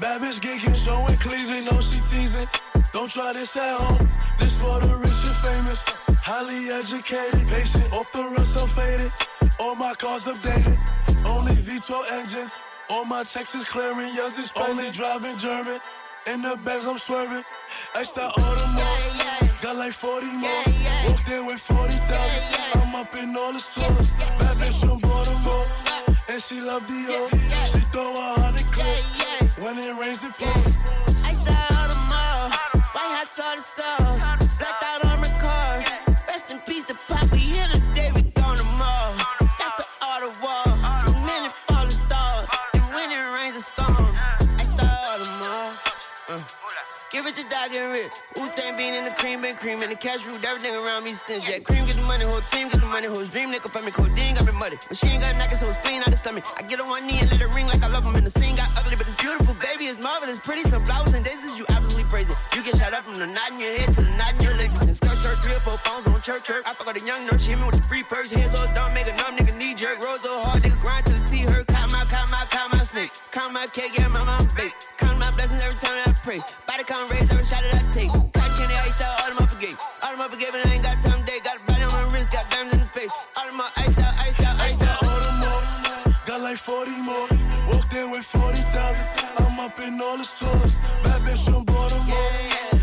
Bad 0.00 0.22
bitch 0.22 0.40
geeking, 0.40 0.74
showing 0.74 1.16
cleavage, 1.18 1.70
no 1.70 1.80
she 1.82 2.00
teasing. 2.00 2.46
Don't 2.92 3.10
try 3.10 3.34
this 3.34 3.54
at 3.56 3.78
home. 3.78 4.08
This 4.38 4.56
for 4.56 4.80
the 4.80 4.94
rich 4.96 5.24
and 5.24 5.36
famous. 5.44 5.84
Highly 6.24 6.70
educated, 6.70 7.46
patient, 7.48 7.92
off 7.92 8.10
the 8.12 8.22
run, 8.22 8.46
so 8.46 8.66
faded. 8.66 9.12
All 9.58 9.74
my 9.74 9.94
cars 9.94 10.26
updated, 10.26 10.78
only 11.24 11.54
V12 11.54 12.10
engines. 12.12 12.52
All 12.90 13.04
my 13.04 13.24
checks 13.24 13.54
is 13.54 13.64
clearing, 13.64 14.14
yours 14.14 14.38
is 14.38 14.52
only 14.54 14.90
driving 14.90 15.36
German. 15.38 15.80
In 16.26 16.42
the 16.42 16.56
Benz, 16.56 16.86
I'm 16.86 16.98
swerving. 16.98 17.44
Extra 17.94 18.24
more, 18.36 19.50
got 19.62 19.76
like 19.76 19.92
40 19.92 20.26
more. 20.26 20.50
Walked 21.06 21.28
in 21.30 21.46
with 21.46 21.60
40,000. 21.60 22.82
I'm 22.82 22.94
up 22.94 23.16
in 23.16 23.36
all 23.36 23.52
the 23.52 23.60
stores. 23.60 24.10
Bad 24.38 24.56
bitch 24.58 24.78
from 24.80 24.98
Baltimore, 24.98 25.64
and 26.28 26.42
she 26.42 26.60
love 26.60 26.82
Dior. 26.86 27.28
She 27.72 27.80
throw 27.92 28.12
a 28.12 28.40
hundred 28.40 28.66
clips. 28.66 29.56
When 29.58 29.78
it 29.78 29.94
rains, 29.98 30.22
it 30.22 30.34
pours. 30.34 30.76
Extra 31.24 31.56
order 31.80 32.00
more. 32.12 32.50
White 32.92 33.12
hot 33.16 33.32
tartar 33.34 33.62
sauce. 33.62 34.58
Blacked 34.58 34.84
out 34.84 35.04
armored 35.06 35.32
cars. 35.40 35.66
Rest 35.66 35.75
It 47.66 47.72
dog 47.72 47.82
and 47.82 47.92
rip. 47.92 48.12
Wu 48.36 48.48
Tang 48.54 48.76
bean 48.76 48.94
in 48.94 49.04
the 49.04 49.10
cream, 49.10 49.42
been 49.42 49.56
cream 49.56 49.82
in 49.82 49.90
the 49.90 49.96
cash 49.96 50.24
root. 50.24 50.38
Everything 50.44 50.74
around 50.74 51.02
me 51.02 51.14
since. 51.14 51.42
Yeah, 51.48 51.58
cream 51.58 51.84
get 51.86 51.96
the 51.96 52.02
money, 52.02 52.24
whole 52.24 52.40
team 52.40 52.68
get 52.68 52.80
the 52.80 52.86
money, 52.86 53.08
whole 53.08 53.24
dream 53.26 53.50
nigga 53.50 53.68
for 53.70 53.82
me. 53.82 53.90
Codeine 53.90 54.34
got 54.36 54.46
me 54.46 54.52
muddy. 54.52 54.78
Ain't 55.04 55.22
got 55.22 55.36
knockers, 55.36 55.60
so 55.60 55.66
it's 55.66 55.78
spleen 55.78 56.00
out 56.02 56.10
the 56.10 56.16
stomach. 56.16 56.44
I 56.56 56.62
get 56.62 56.80
on 56.80 56.88
one 56.88 57.06
knee 57.06 57.18
and 57.18 57.30
let 57.30 57.40
it 57.40 57.50
ring 57.54 57.66
like 57.66 57.82
I 57.82 57.88
love 57.88 58.04
him. 58.04 58.14
And 58.14 58.26
the 58.26 58.30
scene 58.30 58.54
got 58.54 58.70
ugly, 58.76 58.94
but 58.94 59.08
it's 59.08 59.18
beautiful, 59.18 59.54
baby. 59.54 59.86
It's 59.86 60.00
marvelous, 60.00 60.38
pretty. 60.38 60.62
Some 60.68 60.84
flowers 60.84 61.12
and 61.12 61.24
daisies, 61.24 61.58
you 61.58 61.64
absolutely 61.68 62.04
crazy. 62.04 62.32
You 62.54 62.62
get 62.62 62.78
shot 62.78 62.94
up 62.94 63.04
from 63.04 63.14
the 63.14 63.26
knot 63.26 63.50
in 63.50 63.58
your 63.58 63.74
head 63.78 63.94
to 63.94 64.02
the 64.02 64.14
knot 64.14 64.34
in 64.34 64.40
your 64.42 64.56
legs. 64.56 64.72
And 64.74 64.94
skirt, 64.94 65.16
skirt, 65.18 65.36
three 65.42 65.54
or 65.54 65.62
four 65.66 65.78
phones 65.78 66.06
on 66.06 66.20
church, 66.22 66.44
church. 66.46 66.62
I 66.66 66.74
fuck 66.74 66.86
with 66.86 67.02
a 67.02 67.06
young 67.06 67.26
nurse, 67.26 67.42
she 67.42 67.50
hit 67.50 67.58
me 67.58 67.66
with 67.66 67.82
the 67.82 67.86
free 67.88 68.04
purse. 68.04 68.30
Hands 68.30 68.52
so 68.52 68.62
dumb, 68.74 68.94
make 68.94 69.10
a 69.10 69.16
numb 69.18 69.34
nigga 69.36 69.56
knee 69.58 69.74
jerk. 69.74 69.98
Roll 70.04 70.18
so 70.18 70.38
hard, 70.42 70.62
nigga 70.62 70.80
grind 70.80 71.06
to 71.06 71.14
the 71.14 71.24
T 71.30 71.42
hurt. 71.42 71.66
Count 71.66 71.90
my, 71.90 72.04
count 72.06 72.30
my, 72.30 72.44
count 72.46 72.72
my 72.72 72.82
snake. 72.86 73.10
Count 73.32 73.52
my 73.52 73.66
cake, 73.66 73.98
yeah, 73.98 74.06
my 74.06 74.22
bake. 74.54 74.74
Count 74.98 75.18
my 75.18 75.30
blessings 75.32 75.60
every 75.62 75.78
time 75.82 75.98
that 75.98 76.08
I 76.08 76.15
pray. 76.26 76.40
Body 76.66 76.82
count 76.82 77.12
raise 77.12 77.30
every 77.30 77.46
shot 77.46 77.62
that 77.62 77.74
I 77.78 77.94
take. 77.94 78.10
Got 78.10 78.50
candy, 78.58 78.74
iced 78.74 79.00
out, 79.00 79.14
all 79.22 79.30
of 79.30 79.38
my 79.38 79.46
forgave. 79.46 79.78
All 80.02 80.12
of 80.12 80.18
my 80.18 80.28
forgave, 80.28 80.54
and 80.54 80.68
I 80.68 80.74
ain't 80.74 80.82
got 80.82 81.00
time 81.00 81.24
day. 81.24 81.38
Got 81.44 81.56
a 81.56 81.64
body 81.70 81.84
on 81.84 81.92
my 81.92 82.02
wrist, 82.12 82.32
got 82.32 82.50
diamonds 82.50 82.74
in 82.74 82.80
the 82.80 82.88
face. 82.88 83.14
All 83.38 83.48
of 83.48 83.54
my 83.54 83.68
iced 83.76 83.98
out, 84.00 84.14
iced 84.18 84.42
out, 84.42 84.60
iced 84.60 84.82
out. 84.82 85.02
All 85.02 85.08
Order 85.08 85.34
more, 85.44 85.62
got 86.26 86.40
like 86.40 86.58
40 86.58 86.90
more. 87.08 87.28
Walked 87.70 87.94
in 87.94 88.10
with 88.10 88.26
40,000. 88.26 89.24
I'm 89.38 89.60
up 89.60 89.78
in 89.80 90.00
all 90.02 90.18
the 90.18 90.24
stores. 90.24 90.74
Bad 91.04 91.22
bitch 91.22 91.44
from 91.48 91.64
Baltimore, 91.64 92.30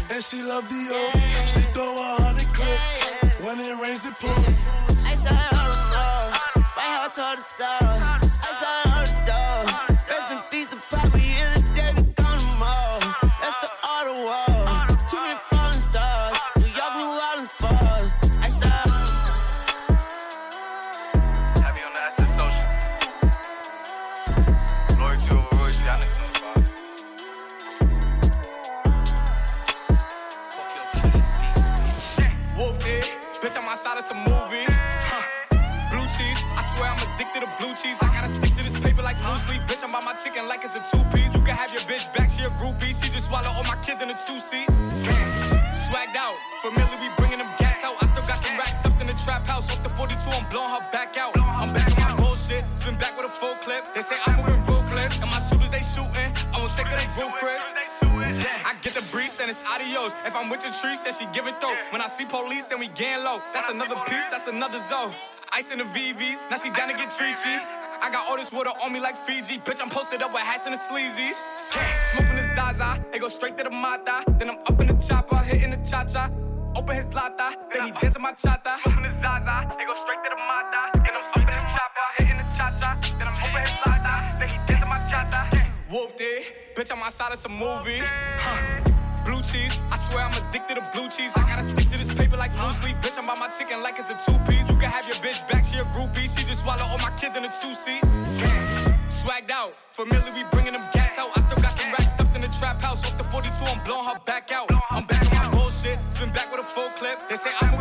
and 0.09 0.23
she 0.23 0.41
love 0.41 0.69
the 0.69 0.75
Dior. 0.75 1.47
She 1.53 1.61
throw 1.73 1.91
a 1.99 2.23
hundred 2.23 2.47
clips. 2.47 3.39
When 3.43 3.59
it 3.59 3.75
rains, 3.75 4.05
it 4.05 4.15
pours. 4.15 4.92
Adios. 60.13 60.27
If 60.27 60.35
I'm 60.35 60.49
with 60.49 60.63
your 60.63 60.73
trees, 60.73 61.01
then 61.01 61.13
she 61.13 61.25
give 61.33 61.47
it 61.47 61.59
though. 61.61 61.75
When 61.91 62.01
I 62.01 62.07
see 62.07 62.25
police, 62.25 62.65
then 62.67 62.79
we 62.79 62.87
gang 62.87 63.23
low. 63.23 63.41
That's 63.53 63.69
another 63.69 63.95
piece, 64.05 64.29
that's 64.29 64.47
another 64.47 64.79
zone. 64.81 65.13
Ice 65.51 65.71
in 65.71 65.79
the 65.79 65.85
VVs, 65.85 66.49
now 66.49 66.57
she 66.57 66.69
down 66.71 66.89
to 66.89 66.95
get 66.95 67.11
treachy. 67.11 67.59
I 68.01 68.09
got 68.11 68.27
all 68.27 68.37
this 68.37 68.51
water 68.51 68.71
on 68.83 68.91
me 68.91 68.99
like 68.99 69.15
Fiji. 69.25 69.59
Bitch, 69.59 69.79
I'm 69.81 69.89
posted 69.89 70.21
up 70.21 70.33
with 70.33 70.41
hats 70.41 70.65
and 70.65 70.73
the 70.73 70.79
sleazies. 70.79 71.35
Smoking 72.11 72.35
the 72.35 72.43
Zaza, 72.55 73.03
it 73.13 73.19
go 73.19 73.29
straight 73.29 73.57
to 73.57 73.63
the 73.63 73.69
Mata. 73.69 74.23
Then 74.39 74.49
I'm 74.49 74.59
up 74.59 74.79
in 74.81 74.87
the 74.87 74.93
chopper, 74.95 75.37
hitting 75.37 75.71
the 75.71 75.89
cha 75.89 76.03
cha. 76.05 76.29
Open 76.75 76.95
his 76.95 77.13
lata, 77.13 77.55
then 77.71 77.85
he 77.85 77.91
dancing 78.01 78.21
my 78.21 78.31
chata. 78.31 78.81
Smoking 78.81 79.03
the 79.03 79.13
Zaza, 79.21 79.77
it 79.79 79.85
go 79.85 79.95
straight 80.03 80.23
to 80.23 80.29
the 80.29 80.35
Mata. 80.35 80.89
Then 80.95 81.13
I'm 81.13 81.29
up 81.29 81.37
in 81.37 81.45
the 81.45 81.69
chopper, 81.69 82.07
hitting 82.17 82.37
the 82.37 82.43
cha 82.57 82.73
cha. 82.81 82.99
Then 83.19 83.27
I'm 83.27 83.37
open 83.45 83.61
his 83.61 83.77
lata, 83.85 84.37
then 84.39 84.49
he 84.49 84.57
dancing 84.67 84.89
my 84.89 84.97
chata. 84.97 85.69
Whooped 85.91 86.19
it, 86.19 86.75
bitch, 86.75 86.91
I'm 86.91 87.03
outside 87.03 87.31
of 87.31 87.37
some 87.37 87.55
movie. 87.55 88.01
Blue 89.25 89.41
cheese, 89.41 89.71
I 89.89 89.97
swear 89.97 90.25
I'm 90.25 90.35
addicted 90.35 90.75
to 90.75 90.83
blue 90.91 91.07
cheese. 91.07 91.31
I 91.35 91.47
gotta 91.47 91.63
stick 91.69 91.89
to 91.91 91.97
this 91.97 92.13
paper 92.13 92.35
like 92.35 92.51
blue 92.51 92.73
sleep. 92.73 92.97
Bitch, 93.01 93.17
I'm 93.17 93.25
by 93.25 93.35
my 93.35 93.47
chicken 93.47 93.81
like 93.81 93.95
it's 93.97 94.09
a 94.09 94.19
two 94.25 94.37
piece. 94.43 94.67
You 94.67 94.75
can 94.75 94.91
have 94.91 95.07
your 95.07 95.15
bitch 95.23 95.39
back, 95.49 95.63
she 95.63 95.77
a 95.77 95.83
groupie. 95.95 96.27
She 96.27 96.43
just 96.43 96.61
swallow 96.61 96.83
all 96.83 96.99
my 96.99 97.11
kids 97.19 97.37
in 97.37 97.45
a 97.45 97.51
two 97.61 97.73
seat. 97.73 98.03
Swagged 99.07 99.49
out, 99.49 99.73
familiar, 99.93 100.31
we 100.33 100.43
bringing 100.51 100.73
them 100.73 100.83
gas 100.91 101.17
out. 101.17 101.31
I 101.35 101.41
still 101.41 101.61
got 101.63 101.79
some 101.79 101.91
racks 101.91 102.13
stuffed 102.13 102.35
in 102.35 102.41
the 102.41 102.51
trap 102.59 102.81
house. 102.81 103.05
Off 103.05 103.17
the 103.17 103.23
42, 103.23 103.49
I'm 103.63 103.83
blowing 103.85 104.05
her 104.05 104.19
back 104.25 104.51
out. 104.51 104.69
I'm 104.91 105.05
back 105.05 105.23
on 105.39 105.51
bullshit, 105.51 105.99
spin 106.09 106.29
back 106.33 106.51
with 106.51 106.59
a 106.59 106.67
full 106.67 106.89
clip. 106.99 107.21
They 107.29 107.37
say 107.37 107.51
I'm 107.61 107.72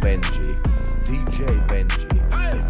Benji. 0.00 0.56
DJ 1.04 1.66
Benji. 1.66 2.08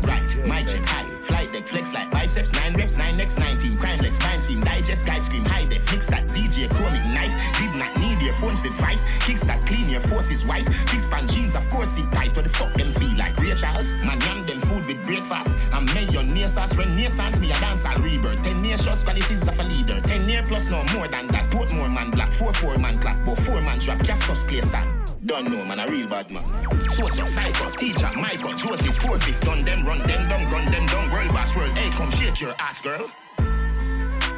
Right, 0.06 0.46
my 0.46 0.62
check 0.64 0.84
high, 0.84 1.06
flight 1.22 1.52
deck, 1.52 1.68
flex 1.68 1.92
like 1.92 2.10
biceps, 2.10 2.52
9 2.52 2.75
reps, 2.75 2.96
9 2.96 3.16
next 3.16 3.38
19, 3.38 3.76
crime 3.78 3.99
lex, 4.00 4.18
fine 4.18 4.40
stream, 4.40 4.60
digest, 4.60 5.06
guy 5.06 5.20
scream, 5.20 5.44
high 5.44 5.64
def, 5.64 5.90
mix 5.92 6.06
that 6.06 6.26
ZJ, 6.26 6.68
chromic, 6.70 7.04
nice, 7.14 7.34
did 7.58 7.75
not 7.75 7.96
need 7.99 8.20
your 8.20 8.34
phone 8.34 8.56
for 8.56 8.70
vice, 8.75 9.04
kicks 9.20 9.42
that 9.44 9.64
clean, 9.66 9.88
your 9.88 10.00
force 10.00 10.30
is 10.30 10.44
white, 10.44 10.66
fix 10.88 11.06
pan 11.06 11.26
jeans, 11.28 11.54
of 11.54 11.68
course 11.70 11.96
it 11.99 12.10
tight, 12.12 12.34
but 12.34 12.44
the 12.44 12.50
fuck 12.50 12.72
them 12.75 12.92
feel 12.94 13.16
like 13.16 13.37
Ray 13.38 13.54
Charles, 13.54 13.92
man, 14.04 14.20
yam 14.20 14.44
them 14.46 14.60
food 14.62 14.87
with 14.87 15.02
breakfast, 15.04 15.54
I'm 15.72 15.87
near 15.87 16.49
sauce, 16.49 16.76
when 16.76 16.94
near 16.96 17.10
sans 17.10 17.38
me, 17.38 17.50
a 17.50 17.54
dance, 17.54 17.84
I'll 17.84 18.00
rebirth, 18.00 18.42
10 18.42 18.64
year 18.64 18.78
shows 18.78 19.02
qualities 19.02 19.46
of 19.46 19.58
a 19.58 19.62
leader, 19.62 20.00
10 20.00 20.28
year 20.28 20.42
plus 20.42 20.68
no 20.68 20.82
more 20.94 21.08
than 21.08 21.28
that, 21.28 21.50
put 21.50 21.72
more 21.72 21.88
man 21.88 22.10
black, 22.10 22.32
4 22.32 22.52
4 22.54 22.78
man 22.78 22.99
clap, 22.99 23.25
but 23.25 23.38
4 23.40 23.60
man 23.62 23.78
drop, 23.78 24.02
cast 24.02 24.28
us 24.28 24.44
clear 24.44 24.62
stand. 24.62 25.00
Don't 25.30 25.49
know, 25.49 25.64
man, 25.64 25.78
a 25.78 25.87
real 25.87 26.08
bad 26.08 26.28
man. 26.28 26.42
Source 26.90 27.20
of 27.20 27.28
psycho, 27.28 27.70
teacher, 27.70 28.10
Michael, 28.16 28.52
Joseph, 28.52 28.96
four 28.96 29.16
fifth, 29.20 29.40
done 29.42 29.62
them, 29.62 29.84
run 29.84 29.99
them, 29.99 30.28
down, 30.28 30.50
run 30.50 30.64
them, 30.64 30.84
down, 30.87 31.08
world 31.12 31.28
boss 31.28 31.54
world. 31.54 31.72
Hey, 31.78 31.88
come 31.90 32.10
shake 32.10 32.40
your 32.40 32.52
ass, 32.58 32.80
girl. 32.80 33.08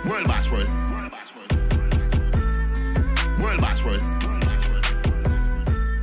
World 0.05 0.27
boss 0.29 0.51
world. 0.51 0.69
World 3.41 3.63
boss 3.63 3.83
world. 3.83 4.03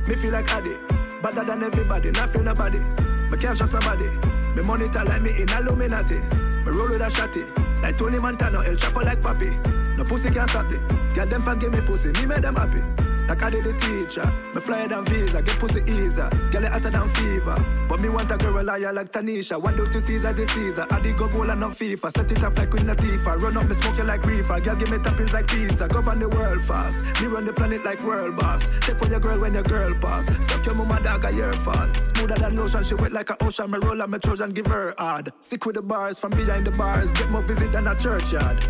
Me 0.08 0.16
feel 0.16 0.32
like 0.32 0.52
Addy, 0.52 0.74
better 1.22 1.44
than 1.44 1.62
everybody, 1.62 2.10
not 2.10 2.30
feel 2.30 2.42
nobody. 2.42 2.80
Me 2.80 3.38
can't 3.38 3.56
trust 3.56 3.72
nobody. 3.72 4.08
Me 4.56 4.62
monitor 4.62 5.04
like 5.04 5.22
me 5.22 5.30
in 5.40 5.48
Illuminati. 5.50 6.18
Me 6.18 6.72
roll 6.72 6.88
with 6.88 7.00
a 7.00 7.06
shotty, 7.06 7.46
like 7.80 7.96
Tony 7.96 8.18
Montana, 8.18 8.58
El 8.64 8.74
Chapo 8.74 9.04
like 9.04 9.22
Papi. 9.22 9.96
No 9.96 10.02
pussy 10.02 10.30
can't 10.30 10.50
stop 10.50 10.72
it. 10.72 10.80
Girl 11.14 11.26
them 11.26 11.42
fan 11.42 11.60
give 11.60 11.72
me 11.72 11.80
pussy, 11.80 12.10
me 12.10 12.26
make 12.26 12.42
them 12.42 12.56
happy. 12.56 12.82
Like 13.30 13.44
I 13.44 13.50
did 13.50 13.62
the 13.62 13.72
teacher. 13.74 14.26
Me 14.52 14.60
fly 14.60 14.88
than 14.88 15.04
visa, 15.04 15.40
get 15.40 15.56
pussy 15.60 15.80
easier. 15.82 16.28
Girl 16.50 16.64
it 16.64 16.72
hotter 16.72 16.90
than 16.90 17.08
fever. 17.10 17.54
But 17.88 18.00
me 18.00 18.08
want 18.08 18.28
a 18.32 18.36
girl 18.36 18.60
liar 18.64 18.92
like 18.92 19.12
Tanisha. 19.12 19.56
What 19.62 19.76
do 19.76 19.86
to 19.86 20.00
Caesar 20.00 20.32
the 20.32 20.48
Caesar? 20.48 20.84
I 20.90 20.98
did 20.98 21.16
go 21.16 21.28
goal 21.28 21.48
and 21.48 21.60
no 21.60 21.68
FIFA. 21.68 22.10
Set 22.10 22.32
it 22.32 22.42
off 22.42 22.58
like 22.58 22.70
Queen 22.70 22.86
Latifah. 22.88 23.40
Run 23.40 23.56
up 23.56 23.68
me 23.68 23.74
smoking 23.76 24.08
like 24.08 24.26
reefer. 24.26 24.58
Girl 24.58 24.74
give 24.74 24.90
me 24.90 24.96
toppings 24.98 25.32
like 25.32 25.46
pizza. 25.46 25.86
Govern 25.86 26.18
the 26.18 26.28
world 26.28 26.60
fast. 26.62 27.04
Me 27.20 27.28
run 27.28 27.44
the 27.44 27.52
planet 27.52 27.84
like 27.84 28.02
world 28.02 28.34
boss. 28.36 28.68
Take 28.80 29.00
on 29.00 29.10
your 29.12 29.20
girl 29.20 29.38
when 29.38 29.54
your 29.54 29.62
girl 29.62 29.94
pass. 30.00 30.26
Suck 30.48 30.66
your 30.66 30.74
mama 30.74 31.00
dog 31.00 31.24
at 31.24 31.34
your 31.34 31.52
fault. 31.52 32.04
Smoother 32.08 32.34
than 32.34 32.56
lotion, 32.56 32.82
she 32.82 32.96
wet 32.96 33.12
like 33.12 33.30
an 33.30 33.36
ocean. 33.42 33.70
Me 33.70 33.78
roll 33.80 34.02
on 34.02 34.10
my 34.10 34.18
Trojan, 34.18 34.50
give 34.50 34.66
her 34.66 34.92
hard. 34.98 35.32
Sick 35.40 35.64
with 35.64 35.76
the 35.76 35.82
bars 35.82 36.18
from 36.18 36.32
behind 36.32 36.66
the 36.66 36.72
bars. 36.72 37.12
Get 37.12 37.30
more 37.30 37.42
visit 37.42 37.70
than 37.70 37.86
a 37.86 37.94
churchyard. 37.94 38.66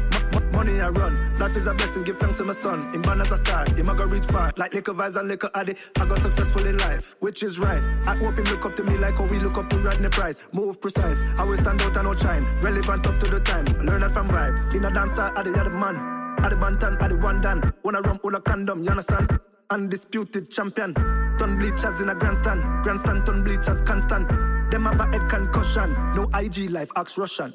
Money 0.60 0.78
I 0.78 0.90
run. 0.90 1.14
Life 1.38 1.56
is 1.56 1.66
a 1.66 1.72
blessing, 1.72 2.02
give 2.02 2.18
thanks 2.18 2.36
to 2.36 2.44
my 2.44 2.52
son. 2.52 2.94
In 2.94 3.00
born 3.00 3.22
as 3.22 3.32
a 3.32 3.38
star, 3.38 3.64
him 3.64 3.88
I 3.88 3.94
go 3.96 4.04
reach 4.04 4.26
far. 4.26 4.52
Like 4.58 4.74
liquor 4.74 4.92
vibes 4.92 5.16
and 5.16 5.26
liquor 5.26 5.50
addy. 5.54 5.74
I 5.96 6.04
got 6.04 6.20
successful 6.20 6.66
in 6.66 6.76
life, 6.76 7.16
which 7.20 7.42
is 7.42 7.58
right. 7.58 7.82
I 8.06 8.14
hope 8.16 8.38
him 8.38 8.44
look 8.44 8.66
up 8.66 8.76
to 8.76 8.84
me 8.84 8.98
like 8.98 9.16
how 9.16 9.24
we 9.24 9.38
look 9.38 9.56
up 9.56 9.70
to 9.70 9.78
Rodney 9.78 10.10
Price. 10.10 10.42
Move 10.52 10.78
precise, 10.78 11.24
I 11.38 11.44
will 11.44 11.56
stand 11.56 11.80
out 11.80 11.96
and 11.96 12.08
out 12.08 12.20
shine. 12.20 12.44
Relevant 12.60 13.06
up 13.06 13.18
to 13.20 13.30
the 13.30 13.40
time, 13.40 13.64
learn 13.86 14.02
that 14.02 14.10
from 14.10 14.28
vibes. 14.28 14.74
In 14.74 14.84
a 14.84 14.90
dancer, 14.90 15.32
I 15.34 15.42
the 15.42 15.58
other 15.58 15.70
man. 15.70 15.96
I 16.40 16.50
the 16.50 16.56
bantan, 16.56 17.00
I 17.00 17.08
the 17.08 17.16
one 17.16 17.40
done. 17.40 17.72
Wanna 17.82 18.02
rum, 18.02 18.20
wanna 18.22 18.42
condom, 18.42 18.84
you 18.84 18.90
understand? 18.90 19.40
Undisputed 19.70 20.50
champion. 20.50 20.92
Ton 21.38 21.56
bleachers 21.58 22.02
in 22.02 22.10
a 22.10 22.14
grandstand. 22.14 22.84
Grandstand, 22.84 23.24
ton 23.24 23.42
bleachers 23.42 23.80
constant. 23.80 24.28
Them 24.70 24.84
have 24.84 25.00
a 25.00 25.06
head 25.06 25.26
concussion. 25.30 25.94
No 26.14 26.28
IG 26.34 26.68
life, 26.68 26.90
ask 26.96 27.16
Russian. 27.16 27.54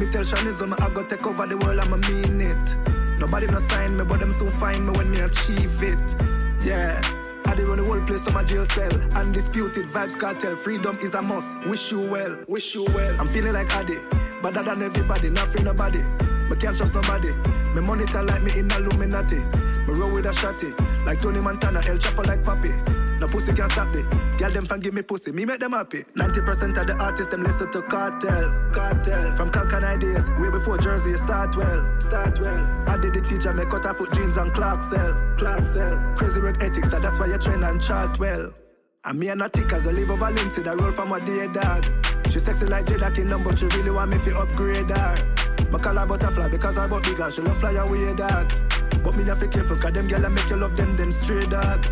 Me 0.00 0.06
tell 0.10 0.22
Shanism 0.22 0.74
I 0.80 0.88
go 0.94 1.04
take 1.04 1.26
over 1.26 1.46
the 1.46 1.58
world, 1.58 1.78
I'ma 1.78 1.98
mean 1.98 2.40
it. 2.40 3.18
Nobody 3.18 3.46
no 3.46 3.60
sign 3.60 3.98
me, 3.98 4.04
but 4.04 4.18
them 4.18 4.32
soon 4.32 4.50
find 4.50 4.86
me 4.86 4.92
when 4.92 5.10
me 5.10 5.20
achieve 5.20 5.82
it. 5.82 6.02
Yeah. 6.64 6.98
I 7.44 7.54
the 7.54 7.84
whole 7.84 8.00
place 8.06 8.26
on 8.26 8.32
my 8.32 8.42
jail 8.42 8.64
cell. 8.70 8.90
Undisputed 9.14 9.84
vibes 9.86 10.18
cartel. 10.18 10.56
Freedom 10.56 10.98
is 11.02 11.12
a 11.12 11.20
must. 11.20 11.54
Wish 11.66 11.92
you 11.92 12.00
well, 12.00 12.38
wish 12.48 12.74
you 12.74 12.84
well. 12.94 13.14
I'm 13.20 13.28
feeling 13.28 13.52
like 13.52 13.70
Addy, 13.76 13.98
better 14.40 14.62
than 14.62 14.82
everybody, 14.82 15.28
not 15.28 15.48
feeling 15.48 15.66
nobody. 15.66 16.02
Me 16.48 16.56
can't 16.56 16.74
trust 16.74 16.94
nobody. 16.94 17.34
Me 17.74 17.82
monitor 17.82 18.22
like 18.22 18.42
me 18.42 18.58
in 18.58 18.70
Illuminati. 18.70 19.40
Me 19.40 19.92
roll 19.92 20.12
with 20.12 20.24
a 20.24 20.30
shotty, 20.30 20.72
like 21.04 21.20
Tony 21.20 21.40
Montana, 21.40 21.82
El 21.86 21.98
Chapo 21.98 22.24
like 22.24 22.42
Papi. 22.42 22.99
No 23.20 23.26
pussy 23.28 23.52
can 23.52 23.68
stop 23.68 23.92
me. 23.92 24.02
Girl 24.38 24.50
them 24.50 24.64
fan 24.64 24.80
give 24.80 24.94
me 24.94 25.02
pussy, 25.02 25.30
me 25.30 25.44
make 25.44 25.60
them 25.60 25.72
happy. 25.72 26.04
90% 26.16 26.80
of 26.80 26.86
the 26.86 26.96
artists 26.98 27.30
them 27.30 27.42
listen 27.42 27.70
to 27.70 27.82
cartel, 27.82 28.50
cartel. 28.72 29.34
From 29.36 29.50
Calcan 29.50 29.84
ideas, 29.84 30.30
way 30.38 30.48
before 30.48 30.78
Jersey 30.78 31.14
start 31.18 31.54
well, 31.54 32.00
start 32.00 32.40
well. 32.40 32.66
I 32.88 32.96
did 32.96 33.12
the 33.12 33.20
teacher, 33.20 33.52
me 33.52 33.66
cut 33.66 33.84
off 33.84 33.98
foot 33.98 34.12
jeans 34.14 34.38
and 34.38 34.52
Clark 34.54 34.82
sell, 34.82 35.14
Clark 35.36 35.66
sell. 35.66 36.14
Crazy 36.16 36.40
work 36.40 36.62
ethics, 36.62 36.94
and 36.94 37.04
that's 37.04 37.18
why 37.18 37.26
you 37.26 37.36
train 37.36 37.62
and 37.62 37.78
chart 37.82 38.18
well. 38.18 38.54
And 39.04 39.18
me 39.18 39.28
and 39.28 39.42
a 39.42 39.50
tick 39.50 39.70
as 39.74 39.86
I 39.86 39.90
live 39.90 40.10
over 40.10 40.30
links, 40.30 40.58
I 40.58 40.72
roll 40.72 40.90
from 40.90 41.12
a 41.12 41.20
day 41.20 41.46
dog. 41.48 41.84
She 42.30 42.38
sexy 42.38 42.64
like 42.66 42.86
Jada 42.86 43.14
Kingdom, 43.14 43.42
but 43.42 43.58
she 43.58 43.66
really 43.66 43.90
want 43.90 44.12
me 44.12 44.18
to 44.24 44.38
upgrade 44.38 44.88
her. 44.90 45.36
My 45.70 45.78
her 45.78 46.06
butterfly 46.06 46.48
because 46.48 46.78
I 46.78 46.86
butt 46.86 47.02
big 47.02 47.20
and 47.20 47.32
she 47.32 47.42
love 47.42 47.58
fly 47.58 47.72
away 47.72 48.14
dog. 48.14 48.52
But 49.04 49.16
me 49.16 49.24
have 49.24 49.40
to 49.40 49.48
careful 49.48 49.76
cause 49.76 49.92
them 49.92 50.08
girl 50.08 50.24
I 50.24 50.28
make 50.30 50.48
you 50.48 50.56
love 50.56 50.76
them, 50.76 50.96
them 50.96 51.12
stray 51.12 51.46
dog. 51.46 51.86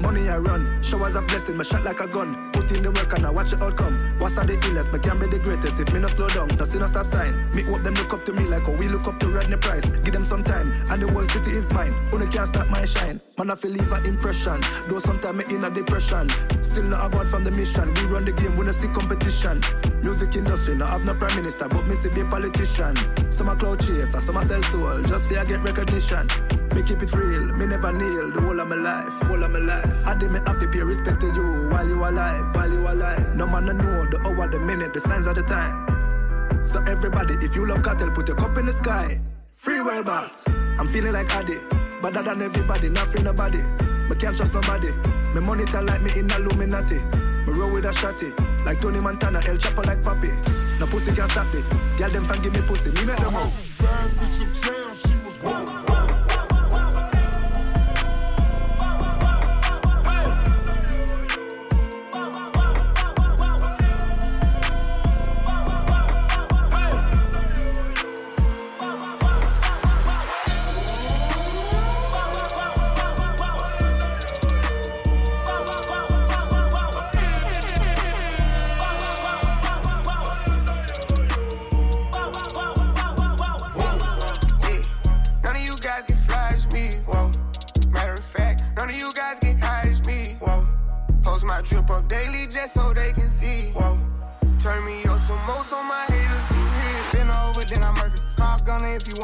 Money 0.00 0.28
I 0.28 0.38
run, 0.38 0.82
showers 0.82 1.16
of 1.16 1.26
blessing, 1.26 1.56
me 1.56 1.64
shot 1.64 1.84
like 1.84 2.00
a 2.00 2.06
gun. 2.06 2.52
Put 2.52 2.70
in 2.70 2.82
the 2.82 2.90
work 2.90 3.12
and 3.14 3.26
I 3.26 3.30
watch 3.30 3.50
the 3.50 3.62
outcome. 3.62 3.98
What's 4.18 4.34
the 4.34 4.42
illest, 4.42 4.92
me 4.92 4.98
can 5.00 5.18
be 5.18 5.26
the 5.26 5.38
greatest 5.38 5.80
if 5.80 5.92
me 5.92 6.00
no 6.00 6.08
slow 6.08 6.28
down. 6.28 6.48
No 6.48 6.64
see 6.64 6.78
no 6.78 6.86
stop 6.86 7.06
sign. 7.06 7.50
Me 7.52 7.62
hope 7.62 7.82
them 7.82 7.94
look 7.94 8.12
up 8.12 8.24
to 8.24 8.32
me 8.32 8.44
like 8.44 8.66
how 8.66 8.72
we 8.72 8.88
look 8.88 9.06
up 9.06 9.18
to 9.20 9.28
Rodney 9.28 9.56
Price. 9.56 9.84
Give 10.04 10.12
them 10.12 10.24
some 10.24 10.44
time 10.44 10.70
and 10.90 11.02
the 11.02 11.10
whole 11.12 11.24
city 11.26 11.50
is 11.50 11.70
mine. 11.72 11.94
Only 12.12 12.28
can't 12.28 12.48
stop 12.48 12.68
my 12.68 12.84
shine. 12.84 13.20
Man 13.36 13.50
I 13.50 13.54
feel 13.54 13.72
leave 13.72 13.92
an 13.92 14.06
impression. 14.06 14.60
Though 14.88 15.00
sometimes 15.00 15.38
me 15.38 15.54
in 15.54 15.64
a 15.64 15.70
depression. 15.70 16.28
Still 16.62 16.84
not 16.84 17.06
about 17.06 17.26
from 17.28 17.44
the 17.44 17.50
mission. 17.50 17.92
We 17.94 18.02
run 18.02 18.24
the 18.24 18.32
game, 18.32 18.56
we 18.56 18.66
no 18.66 18.72
see 18.72 18.88
competition. 18.88 19.62
Music 20.02 20.36
industry, 20.36 20.76
no 20.76 20.86
have 20.86 21.04
no 21.04 21.14
prime 21.14 21.36
minister, 21.36 21.68
but 21.68 21.86
me 21.86 21.96
see 21.96 22.08
be 22.08 22.20
a 22.20 22.24
politician. 22.24 22.96
Some 23.32 23.48
a 23.48 23.56
cloud 23.56 23.80
chaser, 23.80 24.20
some 24.20 24.36
a 24.36 24.46
sell 24.46 24.62
soul, 24.64 25.02
just 25.02 25.28
fear 25.28 25.44
get 25.44 25.62
recognition. 25.62 26.28
Me 26.74 26.82
keep 26.82 27.02
it 27.02 27.12
real, 27.14 27.42
me 27.56 27.66
never 27.66 27.92
kneel, 27.92 28.30
the 28.30 28.40
whole 28.40 28.60
of 28.60 28.68
my 28.68 28.76
life, 28.76 29.12
whole 29.22 29.42
of 29.42 29.50
my 29.50 29.58
life. 29.58 30.06
I 30.06 30.14
did 30.14 30.30
me 30.30 30.40
have 30.46 30.60
to 30.60 30.68
pay 30.68 30.82
respect 30.82 31.20
to 31.22 31.26
you 31.26 31.68
while 31.70 31.88
you 31.88 31.96
alive, 31.96 32.54
while 32.54 32.72
you 32.72 32.86
alive. 32.86 33.34
No 33.34 33.46
man 33.46 33.66
no 33.66 33.72
know 33.72 34.04
the 34.06 34.20
hour, 34.26 34.48
the 34.48 34.58
minute, 34.58 34.94
the 34.94 35.00
signs 35.00 35.26
of 35.26 35.34
the 35.34 35.42
time. 35.42 36.64
So 36.64 36.82
everybody, 36.84 37.34
if 37.44 37.54
you 37.54 37.66
love 37.66 37.82
cattle, 37.82 38.10
put 38.10 38.28
your 38.28 38.36
cup 38.36 38.56
in 38.58 38.66
the 38.66 38.72
sky. 38.72 39.20
Free 39.52 39.80
world 39.80 40.06
boss, 40.06 40.44
I'm 40.78 40.86
feeling 40.88 41.12
like 41.12 41.30
Addy, 41.34 41.58
better 42.00 42.22
than 42.22 42.42
everybody, 42.42 42.88
not 42.88 43.08
feel 43.08 43.22
nobody. 43.22 43.62
Me 44.08 44.16
can't 44.16 44.36
trust 44.36 44.54
nobody. 44.54 44.92
Me 45.34 45.40
monitor 45.40 45.82
like 45.82 46.00
me 46.02 46.18
in 46.18 46.30
Illuminati. 46.30 46.98
Me 46.98 47.52
roll 47.52 47.70
with 47.70 47.84
a 47.84 47.90
shotty, 47.90 48.32
like 48.64 48.80
Tony 48.80 49.00
Montana, 49.00 49.40
El 49.46 49.56
Chapo 49.56 49.84
like 49.84 50.02
Papi. 50.02 50.30
No 50.78 50.86
pussy 50.86 51.12
can't 51.12 51.30
stop 51.30 51.52
it. 51.54 51.64
Girl 51.96 52.10
them 52.10 52.24
fan 52.24 52.40
give 52.40 52.52
me 52.52 52.62
pussy, 52.62 52.90
me 52.92 53.04
make 53.04 53.16
them 53.16 53.34
out. 53.34 53.52
None 55.42 55.77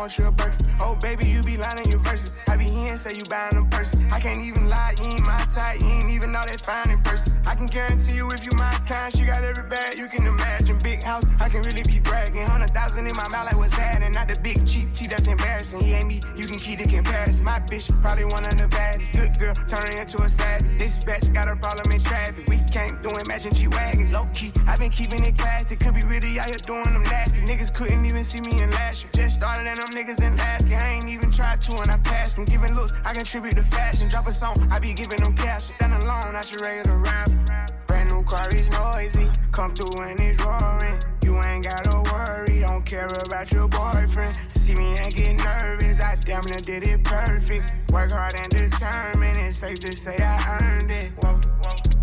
if 0.05 0.19
you 0.19 0.25
want 0.25 0.39
your 0.39 0.49
burger. 0.49 0.57
Oh, 0.81 0.97
baby, 0.97 1.29
you 1.29 1.43
be 1.43 1.57
lying 1.57 1.79
in 1.85 1.91
your 1.91 2.01
verses. 2.01 2.31
I 2.49 2.57
be 2.57 2.65
here 2.65 2.93
and 2.93 3.01
say 3.01 3.11
you 3.17 3.25
buying 3.31 3.55
them 3.55 3.69
purses. 3.71 4.01
I 4.13 4.21
can't 4.21 4.39
even 4.39 4.69
lie, 4.69 4.95
you 5.03 5.11
ain't 5.11 5.27
my 5.27 5.39
type, 5.55 5.81
you 5.83 5.89
ain't 5.89 6.11
even 6.11 6.33
know 6.33 6.43
that 6.47 6.61
fine 6.61 6.91
in 6.91 7.01
person. 7.03 7.33
I 7.47 7.55
can 7.55 7.67
guarantee 7.67 8.17
you 8.17 8.29
if 8.29 8.45
you 8.45 8.53
my 8.59 8.71
kind, 8.89 9.15
she 9.15 9.25
got 9.25 9.43
every 9.43 9.65
bag 9.65 9.99
you 9.99 10.09
can 10.09 10.27
imagine. 10.27 10.79
Big 10.83 11.03
house, 11.03 11.25
I 11.41 11.49
can 11.49 11.63
really 11.63 11.83
be 11.91 12.01
bragging. 12.01 12.47
Hundred 12.47 12.71
thousand 12.71 13.07
in 13.07 13.17
my 13.17 13.29
mouth, 13.31 13.47
like 13.47 13.57
what's 13.57 13.75
happening? 13.75 14.13
Not 14.13 14.29
the 14.29 14.39
big 14.41 14.67
cheap 14.67 14.93
tea 14.93 15.07
that's 15.07 15.27
embarrassing. 15.27 15.81
He 15.81 15.95
ain't 15.95 16.07
me, 16.07 16.21
you 16.37 16.45
can 16.45 16.59
keep 16.59 16.81
the 16.81 16.87
comparison. 16.87 17.45
My 17.45 17.61
bitch, 17.61 17.89
probably 18.03 18.25
one 18.25 18.45
of 18.45 18.57
the 18.57 18.69
baddest. 18.69 19.13
Good 19.13 19.39
girl, 19.39 19.55
turning 19.55 19.99
into 19.99 20.23
a 20.23 20.29
savage. 20.29 20.79
This 20.79 20.97
bitch 20.99 21.33
got 21.33 21.49
a 21.49 21.57
problem 21.57 21.93
in 21.93 22.01
traffic. 22.01 22.49
We 22.49 22.59
can't 22.71 23.03
do 23.03 23.09
it, 23.09 23.29
matching 23.29 23.53
G 23.53 23.69
Wagon. 23.69 24.13
Low 24.13 24.29
key, 24.35 24.53
i 24.67 24.77
been 24.77 24.91
keeping 24.91 25.25
it 25.25 25.39
classy. 25.39 25.77
Could 25.77 25.95
be 25.95 26.03
really 26.03 26.39
out 26.39 26.47
here 26.47 26.61
doing 26.67 26.85
them 26.85 27.03
nasty. 27.05 27.41
Niggas 27.43 27.73
couldn't 27.75 28.05
even 28.05 28.25
see 28.25 28.41
me 28.41 28.61
in 28.63 28.71
last 28.71 29.03
year. 29.03 29.11
Just 29.15 29.34
started 29.45 29.67
and 29.67 29.77
them 29.77 29.91
niggas 29.91 30.23
and 30.23 30.41
year. 30.67 30.79
I 30.81 30.95
ain't 30.95 31.07
even 31.07 31.31
tried 31.31 31.61
to 31.63 31.77
and 31.77 31.91
I 31.91 31.99
passed 31.99 32.37
them. 32.37 32.47
Giving 32.47 32.75
looks, 32.75 32.93
I 33.05 33.13
contribute 33.13 33.57
to 33.57 33.63
fashion. 33.63 34.09
Drop 34.09 34.27
a 34.27 34.33
song, 34.33 34.57
I 34.71 34.79
be 34.79 34.95
giving 34.95 35.21
them 35.23 35.37
cash. 35.37 35.65
Stand 35.65 35.93
alone, 36.03 36.33
not 36.33 36.51
your 36.51 36.63
regular 36.65 36.97
rapper. 36.97 37.67
Brand 37.87 38.11
new 38.11 38.23
car 38.25 38.49
is 38.55 38.71
noisy. 38.71 39.29
come 39.53 39.75
through 39.75 40.03
and 40.03 40.19
it's 40.19 40.43
roaring. 40.43 40.99
You 41.23 41.43
ain't 41.45 41.65
gotta 41.69 42.01
worry, 42.11 42.65
don't 42.67 42.87
care 42.87 43.07
about 43.27 43.53
your 43.53 43.69
boyfriend. 43.69 44.39
See 44.49 44.75
me 44.77 44.97
and 44.97 45.15
get 45.15 45.37
nervous, 45.45 46.01
I 46.01 46.17
damn 46.17 46.45
near 46.49 46.63
did 46.65 46.87
it 46.89 47.05
perfect. 47.05 47.75
Work 47.93 48.13
hard 48.13 48.35
and 48.41 48.49
determined, 48.49 49.37
it's 49.37 49.59
safe 49.59 49.79
to 49.81 49.95
say 49.95 50.17
I 50.21 50.59
earned 50.63 50.91
it. 50.91 51.13
Whoa, 51.21 51.39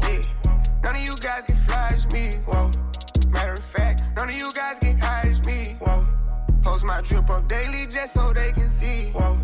yeah. 0.03 0.21
None 0.83 0.95
of 0.95 1.01
you 1.01 1.15
guys 1.19 1.43
can 1.47 1.57
flash 1.65 2.05
me, 2.13 2.33
whoa. 2.45 2.69
Matter 3.29 3.53
of 3.53 3.65
fact, 3.65 4.03
none 4.15 4.29
of 4.29 4.35
you 4.35 4.51
guys 4.53 4.77
can 4.77 4.99
hide 4.99 5.25
whoa. 5.25 5.40
Post 6.63 6.83
my 6.85 7.01
drip 7.01 7.29
up 7.29 7.47
daily 7.47 7.87
just 7.87 8.13
so 8.13 8.33
they 8.33 8.51
can 8.51 8.69
see, 8.69 9.11
whoa. 9.11 9.37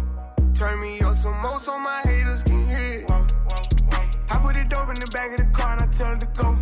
Turn 0.53 0.80
me 0.82 1.01
up 1.01 1.15
some 1.15 1.39
more 1.41 1.60
so 1.60 1.77
my 1.80 2.01
haters 2.01 2.43
can 2.43 2.67
hear, 2.67 3.06
whoa. 3.08 3.25
I 4.30 4.38
put 4.38 4.56
the 4.56 4.65
dope 4.69 4.89
in 4.89 4.95
the 4.95 5.10
back 5.13 5.32
of 5.32 5.38
the 5.38 5.51
car 5.51 5.73
and 5.73 5.82
I 5.82 5.88
tell 5.97 6.10
her 6.10 6.17
to 6.17 6.27
go. 6.27 6.57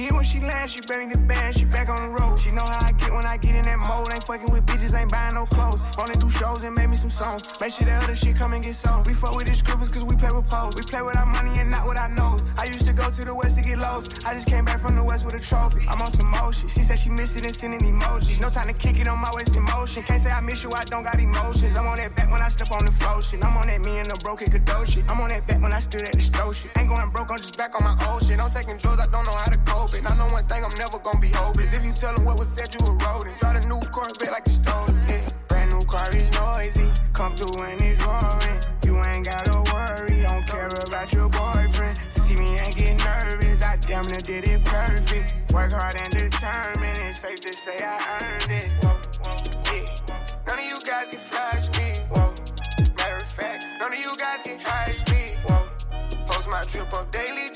She 0.00 0.08
when 0.14 0.24
she 0.24 0.40
lands, 0.40 0.72
she 0.72 0.80
bring 0.80 1.10
the 1.10 1.18
band, 1.18 1.58
she 1.58 1.66
back 1.66 1.90
on 1.90 1.96
the 2.00 2.08
road. 2.22 2.40
She 2.40 2.50
know 2.50 2.64
how 2.64 2.86
I 2.86 2.92
get 2.92 3.12
when 3.12 3.26
I 3.26 3.36
get 3.36 3.54
in 3.54 3.64
that 3.64 3.78
mode. 3.80 4.08
Ain't 4.10 4.24
fucking 4.24 4.50
with 4.50 4.64
bitches, 4.64 4.98
ain't 4.98 5.10
buying 5.10 5.34
no 5.34 5.44
clothes. 5.44 5.76
Only 6.00 6.14
do 6.14 6.30
shows 6.30 6.64
and 6.64 6.74
make 6.74 6.88
me 6.88 6.96
some 6.96 7.10
songs. 7.10 7.42
Make 7.60 7.74
sure 7.74 7.84
that 7.84 8.04
other 8.04 8.16
shit 8.16 8.34
come 8.34 8.54
and 8.54 8.64
get 8.64 8.76
sold. 8.76 9.06
We 9.06 9.12
fuck 9.12 9.36
with 9.36 9.46
the 9.46 9.52
scribbles 9.52 9.92
cause 9.92 10.04
we 10.04 10.16
play 10.16 10.30
with 10.32 10.48
poles. 10.48 10.74
We 10.74 10.84
play 10.84 11.02
with 11.02 11.18
our 11.18 11.26
money 11.26 11.52
and 11.60 11.70
not 11.70 11.86
with 11.86 12.00
our 12.00 12.08
nose. 12.08 12.40
I 12.56 12.64
used 12.64 12.86
to 12.86 12.94
go 12.94 13.10
to 13.10 13.20
the 13.20 13.34
west 13.34 13.58
to 13.58 13.62
get 13.62 13.76
lost. 13.76 14.26
I 14.26 14.32
just 14.32 14.46
came 14.46 14.64
back 14.64 14.80
from 14.80 14.96
the 14.96 15.04
west 15.04 15.26
with 15.26 15.34
a 15.34 15.40
trophy. 15.40 15.84
I'm 15.86 16.00
on 16.00 16.12
some 16.14 16.30
motion. 16.30 16.70
She 16.70 16.82
said 16.82 16.98
she 16.98 17.10
missed 17.10 17.36
it 17.36 17.44
and 17.44 17.54
sending 17.54 17.80
emojis. 17.80 18.40
No 18.40 18.48
time 18.48 18.72
to 18.72 18.72
kick 18.72 18.98
it 18.98 19.06
on 19.06 19.18
my 19.18 19.28
waist 19.36 19.54
in 19.54 19.64
motion. 19.64 20.02
Can't 20.04 20.22
say 20.22 20.30
I 20.30 20.40
miss 20.40 20.64
you, 20.64 20.70
I 20.74 20.80
don't 20.84 21.04
got 21.04 21.20
emotions. 21.20 21.76
I'm 21.76 21.86
on 21.86 21.98
that 21.98 22.16
back 22.16 22.32
when 22.32 22.40
I 22.40 22.48
step 22.48 22.72
on 22.72 22.86
the 22.86 22.92
flow 22.92 23.20
shit. 23.20 23.44
I'm 23.44 23.54
on 23.54 23.66
that 23.66 23.84
me 23.84 23.98
and 23.98 24.08
the 24.08 24.18
broken 24.24 24.48
Kadoshi. 24.48 25.04
I'm 25.10 25.20
on 25.20 25.28
that 25.28 25.46
back 25.46 25.60
when 25.60 25.74
I 25.74 25.80
stood 25.80 26.08
at 26.08 26.12
the 26.12 26.24
stove 26.24 26.56
shit. 26.56 26.70
Ain't 26.78 26.88
going 26.88 27.10
broke, 27.10 27.28
I'm 27.28 27.36
just 27.36 27.58
back 27.58 27.74
on 27.76 27.84
my 27.84 28.08
old 28.08 28.24
shit. 28.24 28.40
I'm 28.40 28.50
taking 28.50 28.78
drugs, 28.78 29.00
I 29.00 29.10
don't 29.12 29.26
know 29.26 29.36
how 29.36 29.49
one 30.40 30.48
thing, 30.48 30.64
I'm 30.64 30.78
never 30.78 30.98
gonna 30.98 31.20
be 31.20 31.30
hopeless. 31.36 31.72
If 31.72 31.84
you 31.84 31.92
tell 31.92 32.14
them 32.14 32.24
what 32.24 32.38
was 32.38 32.48
said, 32.56 32.74
you 32.74 32.80
were 32.86 32.96
rodent. 33.04 33.38
Got 33.40 33.62
a 33.62 33.68
new 33.68 33.80
Corvette 33.92 34.30
like 34.30 34.48
you 34.48 34.54
stole 34.54 34.84
it. 34.88 35.10
Yeah. 35.10 35.28
Brand 35.48 35.72
new 35.72 35.84
car 35.84 36.08
is 36.14 36.30
noisy. 36.32 36.90
Come 37.12 37.34
through 37.36 37.66
and 37.66 37.80
it's 37.82 38.02
roaring. 38.04 38.60
You 38.84 38.96
ain't 39.06 39.26
gotta 39.26 39.60
worry, 39.72 40.22
don't 40.22 40.46
care 40.48 40.66
about 40.66 41.12
your 41.12 41.28
boyfriend. 41.28 42.00
See 42.08 42.36
me 42.36 42.56
and 42.56 42.74
get 42.74 42.96
nervous, 43.04 43.62
I 43.62 43.76
damn 43.76 44.04
near 44.06 44.24
did 44.24 44.48
it 44.48 44.64
perfect. 44.64 45.52
Work 45.52 45.72
hard 45.72 46.00
and 46.00 46.10
determined, 46.10 46.98
it's 46.98 47.20
safe 47.20 47.40
to 47.40 47.52
say 47.52 47.76
I 47.82 47.98
earned 48.22 48.50
it. 48.50 48.68
Whoa, 48.82 48.96
yeah. 49.66 49.84
None 50.46 50.58
of 50.58 50.64
you 50.64 50.78
guys 50.88 51.08
can 51.10 51.20
flash 51.30 51.68
me. 51.76 51.92
Whoa. 52.14 52.32
Matter 52.96 53.16
of 53.16 53.32
fact, 53.32 53.66
none 53.80 53.92
of 53.92 53.98
you 53.98 54.12
guys 54.16 54.40
can 54.42 54.58
hide 54.60 55.10
me. 55.10 55.36
Whoa. 55.46 55.68
Post 56.26 56.48
my 56.48 56.64
drip 56.64 56.92
up 56.94 57.12
daily 57.12 57.49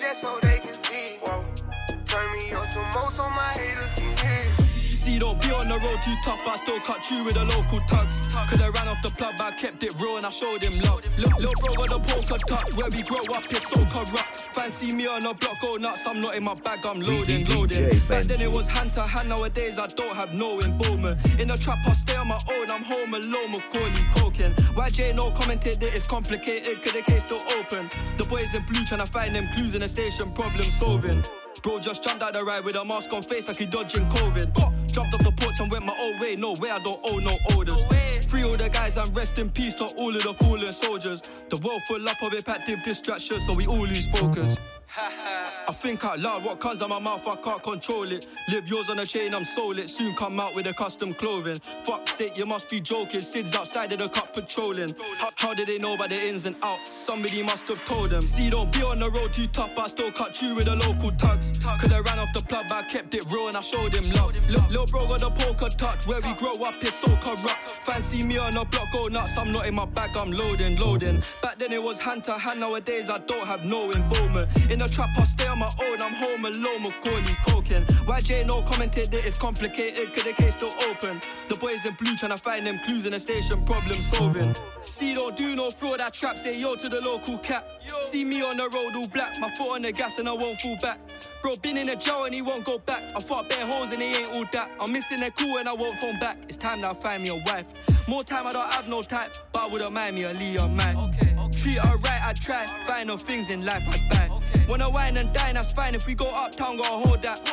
Turn 2.14 2.33
me 2.33 2.53
up 2.53 2.64
some 2.72 2.88
more 2.92 3.11
so 3.11 3.29
my 3.29 3.50
haters 3.55 3.92
can 3.94 4.16
hear. 4.16 4.88
See, 4.88 5.18
don't 5.18 5.40
be 5.40 5.50
on 5.50 5.66
the 5.66 5.81
road 5.81 5.98
too 6.05 6.14
tough, 6.24 6.38
but 6.44 6.53
I 6.53 6.57
still 6.59 6.79
cut 6.79 7.11
you 7.11 7.24
with 7.24 7.35
the 7.35 7.44
local 7.44 7.81
tugs. 7.88 8.20
Could 8.48 8.62
I 8.62 8.68
ran 8.68 8.87
off 8.87 9.03
the 9.03 9.11
plug, 9.11 9.35
but 9.37 9.53
I 9.53 9.57
kept 9.57 9.83
it 9.83 9.92
real 10.00 10.16
and 10.16 10.24
I 10.24 10.31
showed 10.31 10.62
him 10.62 10.81
love. 10.83 11.03
Look, 11.18 11.35
little 11.40 11.55
bro 11.61 11.74
got 11.74 11.88
the 11.88 12.12
poker 12.12 12.38
touch, 12.46 12.72
where 12.74 12.88
we 12.88 13.03
grow 13.03 13.37
up, 13.37 13.42
it's 13.50 13.68
so 13.68 13.85
corrupt. 13.87 14.55
Fancy 14.55 14.92
me 14.92 15.09
on 15.09 15.24
the 15.24 15.35
block, 15.35 15.61
go 15.61 15.74
nuts, 15.74 16.07
I'm 16.07 16.20
not 16.20 16.37
in 16.37 16.44
my 16.44 16.55
bag, 16.55 16.87
I'm 16.87 17.00
loading, 17.00 17.46
loading. 17.46 17.98
Back 18.09 18.27
then 18.27 18.40
it 18.40 18.53
was 18.53 18.68
hand 18.68 18.92
to 18.92 19.03
hand, 19.03 19.29
nowadays 19.29 19.77
I 19.77 19.88
don't 19.88 20.14
have 20.14 20.35
no 20.35 20.61
involvement. 20.61 21.18
In 21.40 21.48
the 21.48 21.59
trap, 21.59 21.79
I 21.85 21.94
stay 21.94 22.14
on 22.14 22.29
my 22.29 22.40
own, 22.48 22.70
I'm 22.70 22.85
home 22.85 23.12
alone, 23.12 23.50
Macaulay 23.50 24.05
coking. 24.14 24.55
YJ 24.77 25.16
no 25.16 25.33
commented 25.33 25.81
that 25.81 25.92
it's 25.92 26.07
complicated, 26.07 26.81
cause 26.81 26.92
the 26.92 27.03
case 27.03 27.24
still 27.24 27.42
open. 27.59 27.90
The 28.18 28.24
boys 28.24 28.55
in 28.55 28.64
blue 28.66 28.85
trying 28.85 29.00
to 29.00 29.07
find 29.07 29.35
them 29.35 29.48
clues 29.57 29.74
in 29.74 29.81
the 29.81 29.88
station, 29.88 30.31
problem 30.33 30.70
solving. 30.70 31.24
Bro 31.62 31.80
just 31.80 32.02
jumped 32.02 32.22
out 32.22 32.34
the 32.34 32.44
ride 32.44 32.64
with 32.64 32.76
a 32.76 32.84
mask 32.84 33.12
on 33.12 33.22
face 33.22 33.48
like 33.48 33.56
he 33.56 33.66
dodging 33.66 34.08
COVID. 34.08 34.52
Oh, 34.56 34.72
jumped 34.86 35.14
off 35.14 35.22
the 35.22 35.32
porch 35.32 35.60
and 35.60 35.70
went 35.70 35.84
my 35.84 35.96
own 36.00 36.20
way. 36.20 36.36
No 36.36 36.52
way, 36.52 36.70
I 36.70 36.78
don't 36.78 37.00
owe 37.04 37.18
no 37.18 37.36
orders. 37.56 37.82
Free 38.28 38.44
all 38.44 38.56
the 38.56 38.68
guys 38.68 38.96
and 38.96 39.14
rest 39.14 39.38
in 39.38 39.50
peace 39.50 39.74
to 39.76 39.84
all 39.86 40.14
of 40.14 40.22
the 40.22 40.34
fallen 40.34 40.72
soldiers. 40.72 41.22
The 41.50 41.56
world 41.58 41.82
full 41.86 42.08
up 42.08 42.20
of 42.22 42.32
impactive 42.32 42.82
distractions, 42.82 43.46
so 43.46 43.52
we 43.52 43.66
all 43.66 43.86
lose 43.86 44.06
focus. 44.08 44.56
I 44.97 45.73
think 45.73 46.05
out 46.05 46.20
loud, 46.20 46.44
what 46.44 46.61
comes 46.61 46.83
out 46.83 46.88
my 46.88 46.99
mouth, 46.99 47.27
I 47.27 47.37
can't 47.37 47.62
control 47.62 48.11
it. 48.12 48.27
Live 48.49 48.68
yours 48.68 48.88
on 48.90 48.99
a 48.99 49.07
chain, 49.07 49.35
I'm 49.35 49.44
sold 49.44 49.79
it. 49.79 49.88
Soon 49.90 50.14
come 50.14 50.38
out 50.38 50.55
with 50.55 50.66
a 50.66 50.75
custom 50.75 51.14
clothing. 51.14 51.61
Fuck 51.85 52.09
sake, 52.09 52.38
you 52.38 52.47
must 52.47 52.68
be 52.68 52.81
joking. 52.81 53.20
Sid's 53.20 53.55
outside 53.55 53.92
of 53.92 53.99
the 53.99 54.09
cup 54.09 54.35
patrolling. 54.35 54.94
How, 55.37 55.55
did 55.55 55.68
they 55.68 55.79
know 55.79 55.94
about 55.94 56.11
the 56.11 56.29
ins 56.29 56.44
and 56.47 56.57
outs? 56.62 56.94
Somebody 56.94 57.42
must 57.42 57.66
have 57.68 57.85
told 57.87 58.11
them. 58.11 58.23
See, 58.23 58.51
don't 58.51 58.70
be 58.73 58.83
on 58.83 59.01
the 59.01 59.11
road 59.11 59.33
too 59.33 59.47
tough, 59.49 59.77
I 59.77 59.88
still 59.88 60.12
cut 60.12 60.40
you 60.40 60.55
with 60.55 60.66
the 60.66 60.77
local 60.77 61.12
tugs. 61.12 61.53
Could 61.81 61.92
I 61.92 62.01
ran 62.01 62.18
off 62.18 62.33
the 62.35 62.42
plug, 62.42 62.66
but 62.68 62.85
I 62.85 62.88
kept 62.88 63.14
it 63.14 63.25
real 63.31 63.49
and 63.49 63.57
I 63.57 63.61
showed 63.61 63.94
him 63.94 64.11
love. 64.12 64.35
Look, 64.49 64.68
little 64.68 64.87
bro 64.87 65.07
got 65.07 65.20
the 65.20 65.31
poker 65.31 65.70
touch. 65.70 66.07
Where 66.07 66.20
we 66.20 66.33
grow 66.35 66.55
up 66.55 66.83
is 66.85 66.94
so 66.94 67.09
corrupt. 67.16 67.75
Fancy 67.85 68.23
me 68.23 68.38
on 68.38 68.55
the 68.55 68.64
block, 68.64 68.92
go 68.92 69.05
nuts. 69.09 69.37
I'm 69.37 69.53
not 69.53 69.66
in 69.66 69.75
my 69.75 69.87
bag, 69.87 70.16
I'm 70.16 70.33
loading, 70.33 70.77
loading. 70.77 71.23
Back 71.42 71.59
then 71.59 71.73
it 71.73 71.83
was 71.83 71.99
hand 71.99 72.25
to 72.25 72.38
hand, 72.38 72.61
nowadays 72.61 73.09
I 73.09 73.18
don't 73.18 73.47
have 73.47 73.64
no 73.64 73.90
involvement. 73.90 74.49
In 74.74 74.80
the 74.80 74.88
trap, 74.88 75.10
I 75.16 75.22
stay 75.22 75.46
on 75.46 75.60
my 75.60 75.72
own, 75.84 76.02
I'm 76.02 76.14
home 76.14 76.44
alone, 76.46 76.82
Macaulay 76.82 77.37
coking. 77.46 77.84
YJ 77.84 78.44
no 78.44 78.60
commented 78.60 79.12
that 79.12 79.24
it's 79.24 79.38
complicated, 79.38 80.12
cause 80.12 80.24
the 80.24 80.32
case 80.32 80.56
still 80.56 80.74
open. 80.90 81.22
The 81.48 81.54
boys 81.54 81.87
in 81.87 81.94
blue 81.94 82.16
trying 82.16 82.32
to 82.32 82.38
find 82.38 82.66
them 82.66 82.80
clues 82.84 83.06
in 83.06 83.12
the 83.12 83.20
station, 83.20 83.64
problem 83.66 84.00
solving. 84.00 84.56
See, 84.82 85.14
don't 85.14 85.37
do 85.37 85.54
no 85.54 85.70
fraud, 85.70 86.00
that 86.00 86.12
trap, 86.12 86.38
say 86.38 86.58
yo 86.58 86.74
to 86.74 86.88
the 86.88 87.00
local 87.00 87.38
cat. 87.38 87.64
See 88.10 88.24
me 88.24 88.42
on 88.42 88.56
the 88.56 88.68
road 88.68 88.96
all 88.96 89.06
black, 89.06 89.38
my 89.38 89.48
foot 89.54 89.76
on 89.76 89.82
the 89.82 89.92
gas 89.92 90.18
and 90.18 90.28
I 90.28 90.32
won't 90.32 90.58
fall 90.58 90.76
back. 90.82 90.98
Bro, 91.40 91.58
been 91.58 91.76
in 91.76 91.87
the 91.87 91.94
jail 91.94 92.24
and 92.24 92.34
he 92.34 92.42
won't 92.42 92.64
go 92.64 92.78
back. 92.78 93.04
I 93.16 93.20
fought 93.20 93.48
bare 93.48 93.64
holes 93.64 93.92
and 93.92 94.02
he 94.02 94.08
ain't 94.08 94.32
all 94.32 94.44
that. 94.54 94.72
I'm 94.80 94.92
missing 94.92 95.20
their 95.20 95.30
cool 95.30 95.58
and 95.58 95.68
I 95.68 95.72
won't 95.72 96.00
phone 96.00 96.18
back. 96.18 96.38
It's 96.48 96.56
time 96.56 96.80
that 96.80 96.96
I 96.96 96.98
find 96.98 97.22
me 97.22 97.28
a 97.28 97.37
wife. 97.37 97.66
More 98.08 98.24
time 98.24 98.48
I 98.48 98.52
don't 98.52 98.72
have 98.72 98.88
no 98.88 99.02
type, 99.02 99.37
but 99.52 99.62
I 99.62 99.66
wouldn't 99.68 99.92
mind 99.92 100.16
me 100.16 100.24
a 100.24 100.32
Leo 100.32 100.66
man. 100.66 100.96
Okay, 100.96 101.34
okay. 101.46 101.59
Treat 101.59 101.78
her 101.78 101.96
right, 101.98 102.20
I 102.22 102.33
try. 102.33 102.66
Find 102.87 103.09
no 103.09 103.16
things 103.16 103.50
in 103.50 103.64
life 103.64 103.83
I 103.88 103.98
buy. 104.11 104.35
Okay. 104.37 104.66
Wanna 104.68 104.90
wine 104.90 105.16
and 105.16 105.33
dine, 105.33 105.54
that's 105.54 105.72
fine. 105.72 105.94
If 105.94 106.07
we 106.07 106.14
go 106.14 106.26
uptown, 106.26 106.76
gotta 106.76 107.07
hold 107.07 107.22
that. 107.22 107.48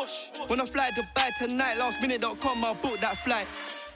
Wanna 0.50 0.66
fly 0.66 0.92
Dubai 0.92 1.30
tonight, 1.38 1.78
lastminute.com, 1.78 2.64
I'll 2.66 2.76
book 2.76 3.00
that 3.02 3.18
flight. 3.18 3.48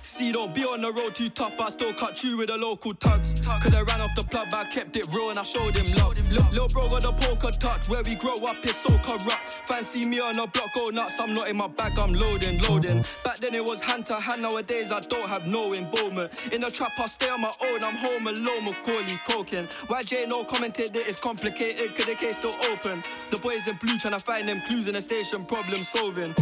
See, 0.05 0.31
don't 0.31 0.53
be 0.53 0.63
on 0.63 0.81
the 0.81 0.93
road 0.93 1.15
too 1.15 1.29
tough, 1.29 1.59
I 1.59 1.69
still 1.71 1.91
cut 1.91 2.23
you 2.23 2.37
with 2.37 2.49
the 2.49 2.57
local 2.57 2.93
tugs. 2.93 3.33
Could 3.63 3.73
I 3.73 3.81
ran 3.81 4.01
off 4.01 4.11
the 4.15 4.23
plug, 4.23 4.49
but 4.51 4.67
I 4.67 4.69
kept 4.69 4.95
it 4.95 5.07
real 5.11 5.31
and 5.31 5.39
I 5.39 5.43
showed 5.43 5.75
him 5.75 5.91
love. 5.97 6.15
Look, 6.29 6.51
little 6.51 6.67
bro 6.67 6.89
got 6.89 7.01
the 7.01 7.11
poker 7.11 7.49
touch, 7.49 7.89
where 7.89 8.03
we 8.03 8.13
grow 8.13 8.35
up 8.35 8.63
is 8.63 8.75
so 8.75 8.89
corrupt. 8.99 9.55
Fancy 9.65 10.05
me 10.05 10.19
on 10.19 10.35
the 10.35 10.45
block, 10.45 10.73
go 10.75 10.89
nuts, 10.89 11.19
I'm 11.19 11.33
not 11.33 11.49
in 11.49 11.57
my 11.57 11.67
bag, 11.67 11.97
I'm 11.97 12.13
loading, 12.13 12.59
loading. 12.59 13.03
Back 13.23 13.39
then 13.39 13.55
it 13.55 13.65
was 13.65 13.81
hand 13.81 14.05
to 14.05 14.15
hand, 14.15 14.43
nowadays 14.43 14.91
I 14.91 14.99
don't 14.99 15.27
have 15.27 15.47
no 15.47 15.73
involvement. 15.73 16.31
In 16.51 16.61
the 16.61 16.69
trap, 16.69 16.91
I 16.99 17.07
stay 17.07 17.29
on 17.29 17.41
my 17.41 17.53
own, 17.61 17.83
I'm 17.83 17.95
home 17.95 18.27
alone, 18.27 18.65
Macaulay 18.65 19.19
coking. 19.27 19.67
YJ 19.87 20.27
no 20.27 20.43
commented 20.43 20.93
that 20.93 21.09
it's 21.09 21.19
complicated, 21.19 21.95
cause 21.95 22.05
the 22.05 22.13
case 22.13 22.37
still 22.37 22.55
open. 22.69 23.03
The 23.31 23.37
boys 23.37 23.67
in 23.67 23.75
blue 23.77 23.97
trying 23.97 24.13
to 24.13 24.19
find 24.19 24.47
them 24.47 24.61
clues 24.67 24.85
in 24.85 24.93
the 24.93 25.01
station, 25.01 25.45
problem 25.45 25.83
solving. 25.83 26.35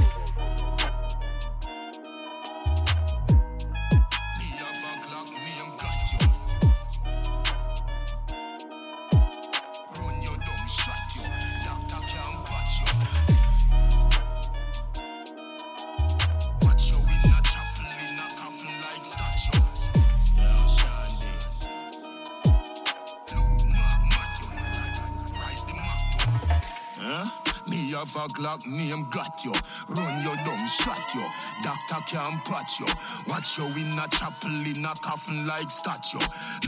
A 28.15 28.27
Glock 28.27 28.65
name 28.67 29.07
got 29.09 29.43
you. 29.43 29.53
Run 29.89 30.23
your 30.23 30.35
dumb 30.45 30.67
shot 30.67 30.99
you. 31.15 31.25
Doctor 31.63 32.01
can't 32.07 32.45
patch 32.45 32.79
you. 32.79 32.85
Watch 33.27 33.57
you 33.57 33.65
in 33.65 33.97
a 33.97 34.07
chapel 34.07 34.49
in 34.49 34.85
a 34.85 34.93
coffin 34.95 35.47
like 35.47 35.71
statue. 35.71 36.19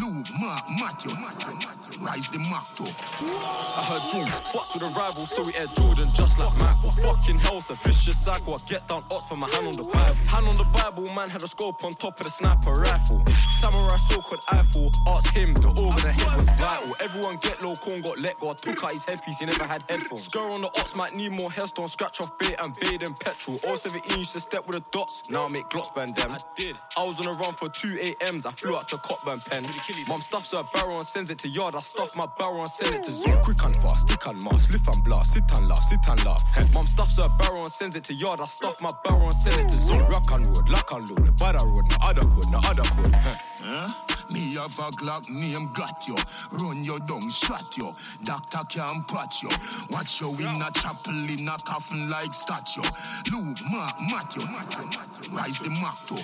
Luke, 0.02 0.28
Mark, 0.40 0.66
Matthew. 0.72 1.16
Rise 2.00 2.30
the 2.30 2.40
motto. 2.40 2.86
I 2.86 3.84
heard 3.88 4.12
Jordan 4.12 4.34
fucks 4.52 4.74
with 4.74 4.84
a 4.84 4.88
rival, 4.88 5.26
so 5.26 5.44
we 5.44 5.56
air 5.56 5.68
Jordan 5.76 6.10
just 6.14 6.38
like 6.38 6.56
Michael. 6.58 6.92
Fucking 6.92 7.40
hell, 7.40 7.58
it's 7.58 7.70
a 7.70 7.76
vicious 7.76 8.18
cycle. 8.18 8.56
I 8.56 8.58
get 8.68 8.88
down 8.88 9.04
odds, 9.10 9.26
put 9.26 9.38
my 9.38 9.50
hand 9.50 9.68
on 9.68 9.76
the 9.76 9.84
Bible. 9.84 10.16
Hand 10.26 10.48
on 10.48 10.56
the 10.56 10.66
Bible, 10.66 11.14
man 11.14 11.30
had 11.30 11.44
a 11.44 11.48
scope 11.48 11.84
on 11.84 11.94
top 11.94 12.20
of 12.20 12.26
the 12.26 12.30
sniper 12.30 12.72
rifle. 12.72 13.24
Samurai 13.60 13.98
sword 13.98 14.24
called 14.24 14.44
Eiffel. 14.50 14.92
Ask 15.08 15.34
him, 15.34 15.54
the 15.54 15.70
organ 15.70 15.94
of 15.94 16.00
head 16.00 16.38
was 16.38 16.50
vital. 16.50 16.96
Everyone 17.00 17.38
get 17.38 17.62
low, 17.64 17.76
corn 17.76 18.02
got 18.02 18.20
let 18.20 18.40
go. 18.40 18.50
I 18.50 18.54
took 18.54 18.84
out 18.84 18.92
his 18.92 19.04
headpiece, 19.06 19.40
he 19.40 19.46
never 19.46 19.64
had 19.64 19.84
headphones. 19.88 20.28
Skr 20.28 20.54
on 20.54 20.62
the 20.62 20.68
ox 20.68 20.96
might 20.96 21.16
need 21.16 21.32
more 21.32 21.52
headstone. 21.52 21.88
Scratch 21.88 22.20
off 22.20 22.38
bait 22.40 22.56
and 22.62 22.76
bait 22.82 23.04
and 23.04 23.18
petrol. 23.20 23.60
All 23.66 23.78
17 23.78 24.18
used 24.18 24.34
to 24.34 24.40
step 24.40 24.68
with 24.68 24.76
the 24.78 24.84
dots. 24.92 25.30
Now 25.30 25.46
I 25.46 25.48
make 25.50 25.70
glots 25.70 25.90
band 25.96 26.16
them. 26.16 26.32
I 26.32 26.38
did. 26.58 26.76
I 26.98 27.04
was 27.04 27.20
on 27.20 27.28
a 27.28 27.34
run 27.34 27.54
for 27.54 27.70
two 27.70 28.14
AMs. 28.22 28.46
I 28.46 28.52
flew 28.52 28.76
out 28.76 28.90
to 28.90 28.98
Copburn 28.98 29.40
pen. 29.40 29.66
Mom 30.08 30.22
stuffs 30.22 30.52
her 30.52 30.64
barrel 30.74 30.98
and 30.98 31.08
sends 31.08 31.30
it 31.30 31.38
to 31.40 31.48
yard. 31.48 31.76
I 31.76 31.82
stuff 31.86 32.16
my 32.16 32.28
barrel 32.38 32.62
and 32.62 32.70
send 32.70 32.96
it 32.96 33.04
to 33.04 33.12
zoo. 33.12 33.40
Quick 33.44 33.64
and 33.64 33.76
fast, 33.82 34.08
stick 34.08 34.26
and 34.26 34.44
mask, 34.44 34.72
lift 34.72 34.88
and 34.88 35.04
blast, 35.04 35.34
sit 35.34 35.44
and 35.54 35.68
laugh, 35.68 35.84
sit 35.84 36.00
and 36.08 36.26
laugh. 36.26 36.44
Mom 36.74 36.88
stuffs 36.88 37.18
a 37.18 37.30
barrel 37.40 37.64
and 37.64 37.72
sends 37.72 37.96
it 37.96 38.04
to 38.06 38.14
yard. 38.14 38.40
I 38.40 38.46
stuff 38.46 38.80
my 38.82 38.92
barrel 39.04 39.28
and 39.28 39.36
send 39.36 39.62
it 39.62 39.70
to 39.70 39.78
zone. 39.78 40.10
Rock 40.10 40.32
on 40.32 40.52
road, 40.54 40.70
lock 40.70 40.92
on 40.92 41.06
load, 41.08 41.38
bad 41.38 41.62
road, 41.62 41.86
no 41.90 41.98
other 42.02 42.22
code, 42.22 42.50
no 42.50 42.60
other 42.64 42.84
code. 42.84 43.14
Huh. 43.14 43.90
Me 44.30 44.56
have 44.56 44.78
a 44.80 44.90
Glock 44.92 45.30
name 45.30 45.72
got 45.74 46.08
you. 46.08 46.18
Run 46.52 46.84
your 46.84 47.00
down, 47.00 47.30
shot 47.30 47.78
you. 47.78 47.96
Doctor 48.24 48.60
can't 48.70 49.08
patch 49.08 49.44
you. 49.44 49.50
Watch 49.92 50.20
you 50.20 50.34
in 50.36 50.62
a 50.62 50.72
chapel 50.72 51.14
in 51.14 51.48
a 51.48 51.58
coffin 51.60 52.10
like 52.10 52.34
statue. 52.34 52.82
Luke, 53.32 53.58
Mark, 53.72 54.02
Matthew. 54.02 54.44
Rise 55.32 55.60
the 55.60 55.70
motto. 55.70 56.18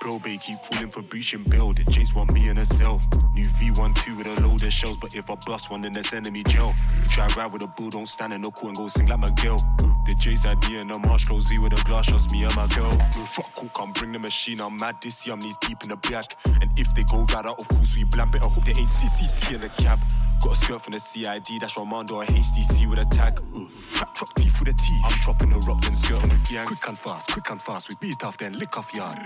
Probate 0.00 0.40
keep 0.40 0.58
calling 0.70 0.90
for 0.90 1.02
breach 1.02 1.34
and 1.34 1.48
bail. 1.48 1.72
The 1.72 1.84
Jays 1.84 2.14
want 2.14 2.32
me 2.32 2.48
in 2.48 2.58
a 2.58 2.66
cell. 2.66 3.00
New 3.34 3.46
V12 3.48 4.16
with 4.16 4.26
a 4.26 4.40
load 4.40 4.62
of 4.62 4.72
shells, 4.72 4.96
but 4.96 5.14
if 5.14 5.28
I 5.30 5.34
bust 5.46 5.70
one, 5.70 5.82
then 5.82 5.92
that's 5.94 6.12
enemy 6.12 6.42
jail. 6.44 6.74
Try 7.08 7.26
ride 7.36 7.52
with 7.52 7.62
a 7.62 7.66
bull, 7.66 7.90
don't 7.90 8.06
stand 8.06 8.32
in 8.32 8.42
no 8.42 8.50
court 8.50 8.68
and 8.68 8.76
go 8.76 8.88
sing 8.88 9.06
like 9.06 9.18
my 9.18 9.30
girl. 9.30 9.58
The 10.06 10.14
Jays 10.14 10.44
had 10.44 10.62
me 10.68 10.78
in 10.78 10.90
a 10.90 10.98
marsh 10.98 11.24
clothes, 11.24 11.46
Z 11.46 11.58
with 11.58 11.72
a 11.72 11.82
glass, 11.84 12.06
just 12.06 12.30
me 12.30 12.44
and 12.44 12.54
my 12.54 12.66
girl. 12.68 12.96
Fuck 13.32 13.58
who 13.58 13.68
can 13.68 13.92
bring 13.92 14.12
the 14.12 14.18
machine, 14.18 14.60
I'm 14.60 14.76
mad 14.76 14.96
this 15.02 15.26
year, 15.26 15.34
I'm 15.34 15.40
knees 15.40 15.56
deep 15.60 15.82
in 15.82 15.88
the 15.88 15.96
black. 15.96 16.36
And 16.44 16.70
if 16.78 16.94
they 16.94 17.02
go 17.04 17.24
right 17.24 17.44
out, 17.44 17.58
of 17.58 17.68
course 17.68 17.96
we 17.96 18.04
blam 18.04 18.32
it. 18.34 18.42
I 18.42 18.46
hope 18.46 18.64
they 18.64 18.70
ain't 18.70 18.88
CCT 18.88 19.54
in 19.54 19.60
the 19.62 19.68
cab. 19.70 19.98
Got 20.42 20.52
a 20.52 20.56
skirt 20.56 20.82
from 20.82 20.92
the 20.92 21.00
CID, 21.00 21.60
that's 21.60 21.74
Romando 21.74 22.12
or 22.12 22.24
HDC 22.24 22.88
with 22.88 22.98
a 22.98 23.04
tag. 23.06 23.40
Ooh. 23.54 23.68
Trap, 23.94 24.14
trap, 24.14 24.34
teeth 24.36 24.60
with 24.60 24.68
a 24.68 24.72
T. 24.74 25.00
I'm 25.04 25.18
dropping 25.22 25.50
the 25.50 25.58
rock, 25.60 25.80
then 25.82 25.94
skirting 25.94 26.28
with 26.28 26.48
gang. 26.48 26.66
Quick 26.66 26.86
and 26.88 26.98
fast, 26.98 27.32
quick 27.32 27.50
and 27.50 27.60
fast, 27.60 27.88
we 27.88 27.96
beat 28.00 28.22
off, 28.22 28.38
then 28.38 28.52
lick 28.58 28.76
off 28.78 28.94
yard. 28.94 29.18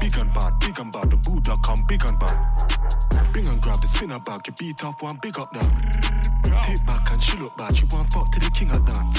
Big 0.00 0.16
and 0.18 0.32
bad, 0.32 0.58
big 0.58 0.78
and 0.78 0.92
bad, 0.92 1.10
the 1.10 1.16
Buddha 1.16 1.56
come 1.62 1.84
big 1.86 2.04
and 2.04 2.18
bad. 2.18 3.32
Bring 3.32 3.46
and 3.46 3.60
grab 3.60 3.80
the 3.80 3.88
spinner 3.88 4.18
bag, 4.18 4.46
you 4.46 4.52
beat 4.52 4.84
off 4.84 5.02
one 5.02 5.18
big 5.22 5.38
up 5.38 5.52
that. 5.52 6.64
Take 6.64 6.84
back 6.86 7.10
and 7.12 7.22
she 7.22 7.36
look 7.38 7.56
bad, 7.56 7.76
she 7.76 7.84
want 7.86 8.12
fuck 8.12 8.30
to 8.32 8.40
the 8.40 8.50
king 8.50 8.70
of 8.70 8.84
dance. 8.86 9.18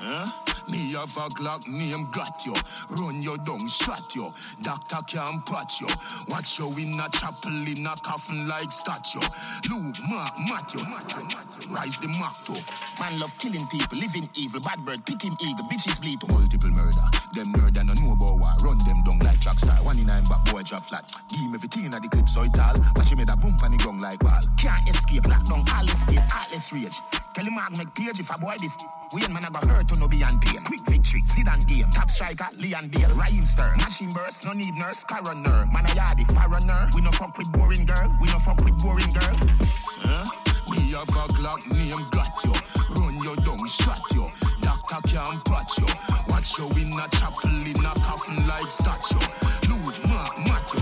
Huh? 0.00 0.51
Me 0.68 0.92
have 0.92 1.16
a 1.16 1.28
Glock 1.30 1.66
name 1.66 2.08
got 2.10 2.44
you. 2.46 2.54
Run 2.90 3.22
your 3.22 3.38
down, 3.38 3.66
shot 3.68 4.14
you. 4.14 4.32
Doctor 4.62 4.98
can 5.06 5.42
patch 5.42 5.80
you. 5.80 5.88
Watch 6.28 6.58
you 6.58 6.68
in 6.78 6.98
a 7.00 7.08
chapel 7.10 7.50
in 7.50 7.86
a 7.86 7.94
coffin 7.96 8.46
like 8.48 8.70
statue. 8.70 9.20
Luke, 9.70 9.96
Mark, 10.08 10.34
Matthew. 10.48 10.80
Rise 11.70 11.98
the 11.98 12.08
motto. 12.08 12.54
Man 13.00 13.20
love 13.20 13.36
killing 13.38 13.66
people, 13.68 13.98
living 13.98 14.28
evil. 14.34 14.60
Bad 14.60 14.84
bird, 14.84 15.04
picking 15.04 15.36
eagle, 15.40 15.64
bitches 15.64 16.00
bleed. 16.00 16.18
Multiple 16.28 16.70
murder. 16.70 17.04
Them 17.34 17.52
murder 17.52 17.84
no 17.84 17.94
know 17.94 18.12
about 18.12 18.38
war. 18.38 18.54
Run 18.60 18.78
them 18.78 19.02
down 19.04 19.18
like 19.20 19.40
track 19.40 19.58
star. 19.58 19.82
One 19.82 19.98
in 19.98 20.06
nine 20.06 20.24
back 20.24 20.44
boy 20.44 20.62
drop 20.62 20.84
flat. 20.84 21.12
Give 21.28 21.40
him 21.40 21.54
everything 21.54 21.84
in 21.84 21.90
the 21.90 22.00
clip 22.00 22.28
so 22.28 22.42
it 22.42 22.58
all. 22.58 22.76
Watch 22.96 23.08
him 23.08 23.18
made 23.18 23.28
a 23.28 23.36
bump 23.36 23.62
and 23.62 23.74
he 23.74 23.78
gong 23.78 24.00
like 24.00 24.18
ball. 24.20 24.40
Can't 24.58 24.88
escape, 24.88 25.26
lock 25.26 25.44
down 25.46 25.64
all 25.68 25.86
the 25.86 25.94
state, 25.94 26.18
all 26.18 26.52
rage. 26.72 27.00
Tell 27.34 27.44
him 27.44 27.54
Mark 27.54 27.76
make 27.76 27.94
page 27.94 28.20
if 28.20 28.30
a 28.30 28.38
boy 28.38 28.56
this. 28.60 28.76
We 29.12 29.22
ain't 29.22 29.32
man 29.32 29.44
I 29.44 29.50
got 29.50 29.66
hurt 29.66 29.88
to 29.88 29.96
no 29.96 30.08
beyond 30.08 30.42
pain. 30.52 30.64
Quick 30.64 30.80
victory, 30.86 31.22
Zidane 31.22 31.66
game. 31.66 31.90
Top 31.90 32.10
striker, 32.10 32.48
Leon 32.56 32.88
Dale. 32.88 33.14
Ryan 33.14 33.46
Stern. 33.46 33.76
Machine 33.78 34.12
burst, 34.12 34.44
no 34.44 34.52
need 34.52 34.74
nurse, 34.74 35.04
coroner. 35.04 35.66
Man 35.72 35.84
a 35.86 35.88
yardy, 35.88 36.26
foreigner. 36.32 36.88
We 36.94 37.00
no 37.00 37.10
fuck 37.12 37.36
with 37.38 37.50
boring 37.52 37.84
girl. 37.84 38.16
We 38.20 38.28
no 38.28 38.38
fuck 38.38 38.62
with 38.64 38.78
boring 38.78 39.12
girl. 39.12 39.36
Huh? 40.04 40.24
Me 40.70 40.92
have 40.92 41.08
a 41.08 41.32
Glock 41.34 41.70
name 41.70 42.06
got 42.10 42.44
you. 42.44 42.52
Run 42.96 43.22
your 43.22 43.36
down, 43.36 43.66
shot 43.66 44.00
you. 44.12 44.30
Doctor 44.60 45.08
can't 45.08 45.44
patch 45.44 45.78
you. 45.78 45.86
Watch 46.28 46.58
you 46.58 46.68
in 46.70 46.98
a 46.98 47.08
chapel 47.08 47.50
in 47.50 47.84
a 47.84 47.94
coffin 48.00 48.46
like 48.46 48.70
statue. 48.70 49.18
Luke, 49.68 50.08
Mark, 50.08 50.38
Matthew. 50.38 50.81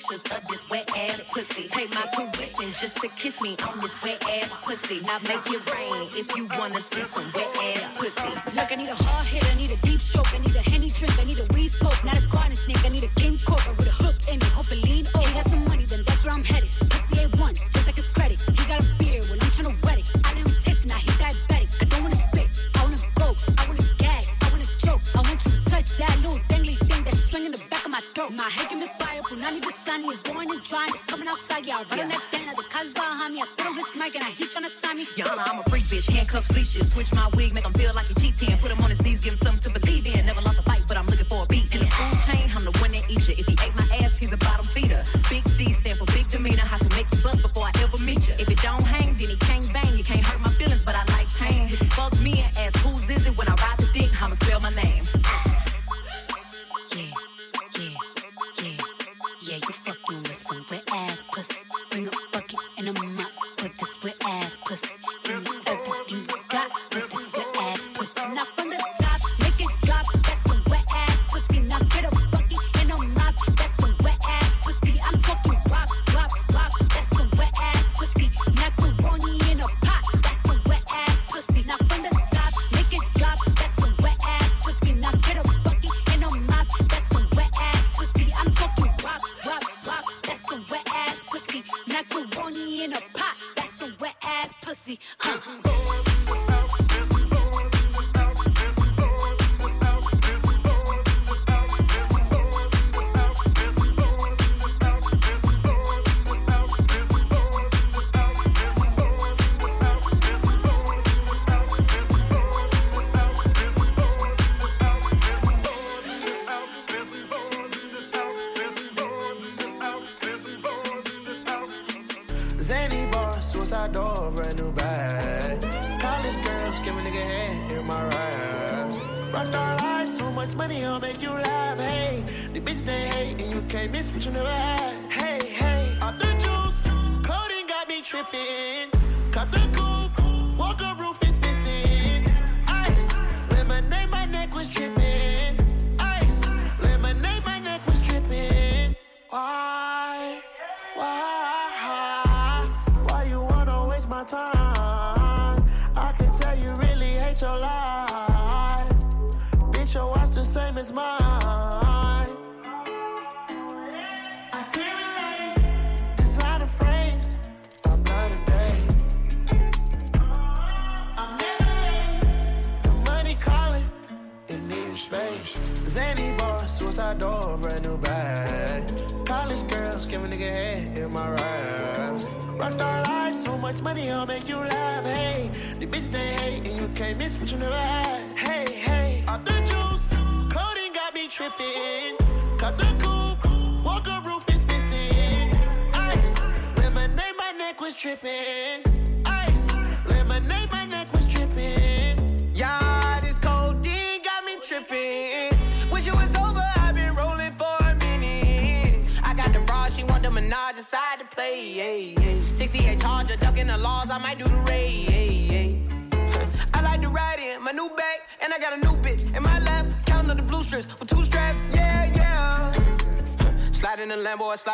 Pictures 0.00 0.36
of 0.36 0.48
this 0.48 0.70
wet 0.70 0.90
ass 0.96 1.20
pussy. 1.32 1.68
Pay 1.68 1.86
my 1.88 2.06
tuition 2.32 2.72
just 2.80 2.96
to 2.96 3.08
kiss 3.08 3.40
me 3.40 3.56
on 3.68 3.80
this 3.80 3.94
wet 4.02 4.24
ass 4.28 4.50
pussy. 4.62 5.00
Now 5.00 5.18
make 5.20 5.46
it 5.46 5.74
rain 5.74 6.08
if 6.16 6.36
you 6.36 6.48
wanna 6.58 6.80
see 6.80 7.02
some 7.04 7.30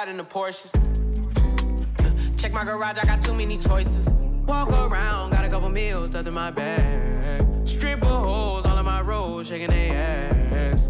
In 0.07 0.19
the 0.19 0.23
Porsches. 0.23 0.71
Check 2.39 2.53
my 2.53 2.63
garage, 2.63 2.97
I 2.97 3.05
got 3.05 3.23
too 3.23 3.35
many 3.35 3.57
choices. 3.57 4.07
Walk 4.47 4.69
around, 4.69 5.31
got 5.31 5.45
a 5.45 5.49
couple 5.49 5.69
meals 5.69 6.11
stuffed 6.11 6.29
in 6.29 6.35
my 6.35 6.53
bag. 6.53 7.45
Stripper 7.67 8.07
holes 8.07 8.65
all 8.67 8.79
in 8.79 8.85
my 8.85 9.01
road, 9.01 9.47
shaking 9.47 9.71
their 9.71 10.73
ass. 10.73 10.89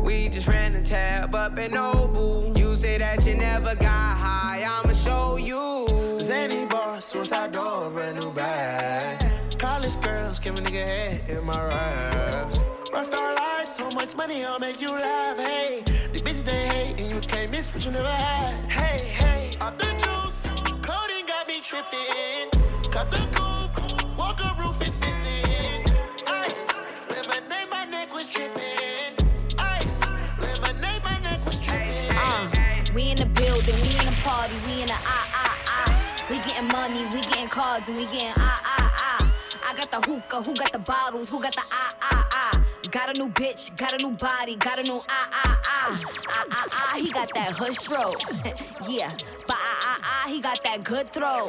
we 0.00 0.30
just 0.30 0.48
ran 0.48 0.72
the 0.72 0.80
tab 0.80 1.34
up 1.34 1.58
in 1.58 1.72
Nobu. 1.72 2.56
You 2.56 2.76
say 2.76 2.96
that 2.96 3.26
you 3.26 3.34
never 3.34 3.74
got 3.74 4.16
high, 4.16 4.64
I'ma 4.66 4.94
show 4.94 5.36
you. 5.36 6.18
Zany 6.22 6.64
boss, 6.64 7.04
suicide 7.04 7.52
door, 7.52 7.90
brand 7.90 8.18
new 8.18 8.32
bag. 8.32 9.58
College 9.58 10.00
girls, 10.00 10.38
give 10.38 10.56
a 10.56 10.62
nigga 10.62 10.86
head 10.86 11.28
in 11.28 11.44
my 11.44 11.62
raps. 11.62 12.56
Rockstar 12.90 13.36
life, 13.36 13.68
so 13.68 13.90
much 13.90 14.16
money, 14.16 14.46
I'll 14.46 14.58
make 14.58 14.80
you 14.80 14.92
laugh. 14.92 15.15
Can't 17.36 17.50
miss 17.50 17.74
what 17.74 17.84
you 17.84 17.90
never 17.90 18.08
had. 18.08 18.60
Hey, 18.70 19.08
hey, 19.08 19.56
off 19.60 19.76
the 19.76 19.90
juice, 20.02 20.40
coding 20.80 21.26
got 21.26 21.46
me 21.46 21.60
tripping. 21.60 22.48
Cut 22.90 23.10
the 23.10 23.20
walker 24.18 24.52
roof 24.58 24.80
is 24.80 24.96
missing. 25.04 25.84
Ice, 26.26 26.66
lemonade, 27.10 27.68
my 27.70 27.84
neck 27.84 28.14
was 28.14 28.28
tripping. 28.28 29.12
Ice, 29.58 30.00
lemonade, 30.40 31.02
my 31.04 31.18
neck 31.20 31.44
was 31.44 31.58
tripping. 31.58 32.10
Uh, 32.10 32.84
we 32.94 33.10
in 33.10 33.18
the 33.18 33.26
building, 33.26 33.76
we 33.82 33.90
in 34.00 34.06
the 34.06 34.16
party, 34.24 34.54
we 34.66 34.80
in 34.80 34.88
the 34.88 35.00
ah 35.04 35.28
ah 35.42 35.56
ah. 35.76 36.26
We 36.30 36.36
getting 36.38 36.68
money, 36.68 37.04
we 37.12 37.20
getting 37.20 37.48
cards, 37.48 37.86
and 37.88 37.98
we 37.98 38.04
getting 38.04 38.32
ah 38.36 38.60
ah 38.64 38.90
ah. 38.96 39.68
I 39.68 39.76
got 39.76 39.90
the 39.90 40.00
hookah, 40.00 40.42
who 40.42 40.56
got 40.56 40.72
the 40.72 40.78
bottles, 40.78 41.28
who 41.28 41.42
got 41.42 41.54
the 41.54 41.64
ah 41.70 41.92
ah 42.00 42.28
ah. 42.32 42.64
Got 42.90 43.14
a 43.14 43.18
new 43.18 43.28
bitch, 43.28 43.76
got 43.76 43.92
a 43.92 43.98
new 43.98 44.12
body, 44.12 44.56
got 44.56 44.78
a 44.78 44.82
new 44.82 45.02
ah 45.06 45.28
ah 45.44 45.65
ah. 45.86 46.00
Ah 46.28 46.44
ah 46.50 46.66
ah, 46.72 46.96
he 46.98 47.10
got 47.10 47.32
that 47.34 47.56
hush 47.56 47.76
throat. 47.76 48.16
yeah, 48.88 49.08
but 49.46 49.56
ah 49.56 49.78
ah 49.90 49.98
ah, 50.02 50.28
he 50.28 50.40
got 50.40 50.62
that 50.64 50.82
good 50.84 51.12
throw. 51.12 51.48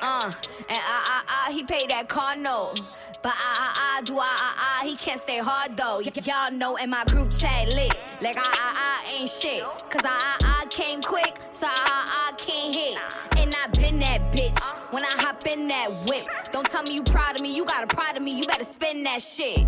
Uh, 0.00 0.30
and 0.68 0.82
ah 0.94 1.04
ah 1.14 1.24
ah, 1.28 1.52
he 1.52 1.62
paid 1.64 1.90
that 1.90 2.08
car 2.08 2.36
note. 2.36 2.80
But 3.22 3.34
ah 3.34 3.56
ah 3.66 3.72
ah, 3.98 4.00
do 4.02 4.18
ah 4.18 4.24
ah 4.24 4.54
ah, 4.80 4.86
he 4.86 4.94
can't 4.96 5.20
stay 5.20 5.38
hard 5.38 5.76
though. 5.76 6.00
Y- 6.04 6.12
y'all 6.24 6.50
know 6.52 6.76
in 6.76 6.90
my 6.90 7.04
group 7.04 7.30
chat 7.32 7.68
lit, 7.74 7.92
like 8.20 8.36
ah 8.38 8.52
ah 8.66 8.74
ah 8.76 9.12
ain't 9.12 9.30
shit. 9.30 9.62
Cause 9.90 10.02
ah 10.04 10.36
ah 10.40 10.62
ah 10.62 10.66
came 10.70 11.02
quick, 11.02 11.36
so 11.50 11.66
ah 11.68 11.84
ah 11.86 12.30
ah 12.30 12.36
can't 12.36 12.74
hit. 12.74 12.98
And 13.36 13.54
I 13.54 13.66
been 13.68 13.98
that 14.00 14.32
bitch 14.32 14.60
when 14.92 15.04
I 15.04 15.14
hop 15.22 15.46
in 15.46 15.68
that 15.68 15.90
whip. 16.06 16.26
Don't 16.52 16.66
tell 16.70 16.82
me 16.82 16.94
you 16.94 17.02
proud 17.02 17.36
of 17.36 17.42
me, 17.42 17.54
you 17.54 17.64
got 17.64 17.84
a 17.84 17.86
pride 17.86 18.16
of 18.16 18.22
me, 18.22 18.32
you 18.38 18.46
better 18.46 18.64
spin 18.64 19.02
that 19.04 19.22
shit. 19.22 19.66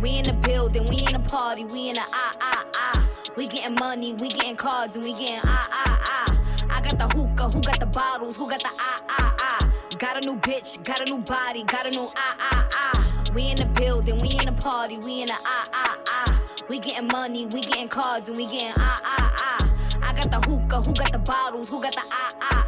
We 0.00 0.18
in 0.18 0.24
the 0.24 0.32
building, 0.34 0.84
we 0.88 0.98
in 0.98 1.12
the 1.14 1.18
party, 1.28 1.64
we 1.64 1.88
in 1.88 1.94
the 1.94 2.02
ah 2.12 2.32
ah 2.40 2.64
ah. 2.74 3.08
We 3.36 3.46
getting 3.46 3.74
money, 3.76 4.14
we 4.14 4.28
getting 4.28 4.56
cards, 4.56 4.94
and 4.96 5.04
we 5.04 5.12
getting 5.12 5.40
ah 5.42 5.66
ah 5.70 6.00
ah. 6.04 6.66
I 6.70 6.80
got 6.82 6.98
the 6.98 7.08
hookah, 7.16 7.48
who 7.50 7.62
got 7.62 7.80
the 7.80 7.86
bottles, 7.86 8.36
who 8.36 8.48
got 8.48 8.60
the 8.60 8.70
ah 8.78 9.00
ah 9.08 9.36
ah. 9.38 9.72
Got 9.98 10.22
a 10.22 10.26
new 10.26 10.36
bitch, 10.36 10.84
got 10.84 11.00
a 11.00 11.04
new 11.06 11.18
body, 11.18 11.62
got 11.64 11.86
a 11.86 11.90
new 11.90 12.10
ah 12.14 12.36
ah 12.38 12.68
ah. 12.72 13.24
We 13.34 13.50
in 13.50 13.56
the 13.56 13.64
building, 13.66 14.18
we 14.18 14.38
in 14.38 14.46
the 14.46 14.52
party, 14.52 14.98
we 14.98 15.22
in 15.22 15.28
the 15.28 15.34
ah 15.44 15.64
ah 15.72 15.98
ah. 16.06 16.42
We 16.68 16.78
getting 16.78 17.08
money, 17.08 17.46
we 17.46 17.62
getting 17.62 17.88
cards, 17.88 18.28
and 18.28 18.36
we 18.36 18.44
getting 18.46 18.74
ah 18.76 19.00
ah 19.02 19.32
ah. 19.62 20.00
I 20.02 20.12
got 20.14 20.30
the 20.30 20.40
hookah, 20.48 20.82
who 20.82 20.94
got 20.94 21.12
the 21.12 21.18
bottles, 21.18 21.68
who 21.70 21.80
got 21.80 21.94
the 21.94 22.02
ah 22.10 22.30
ah. 22.42 22.65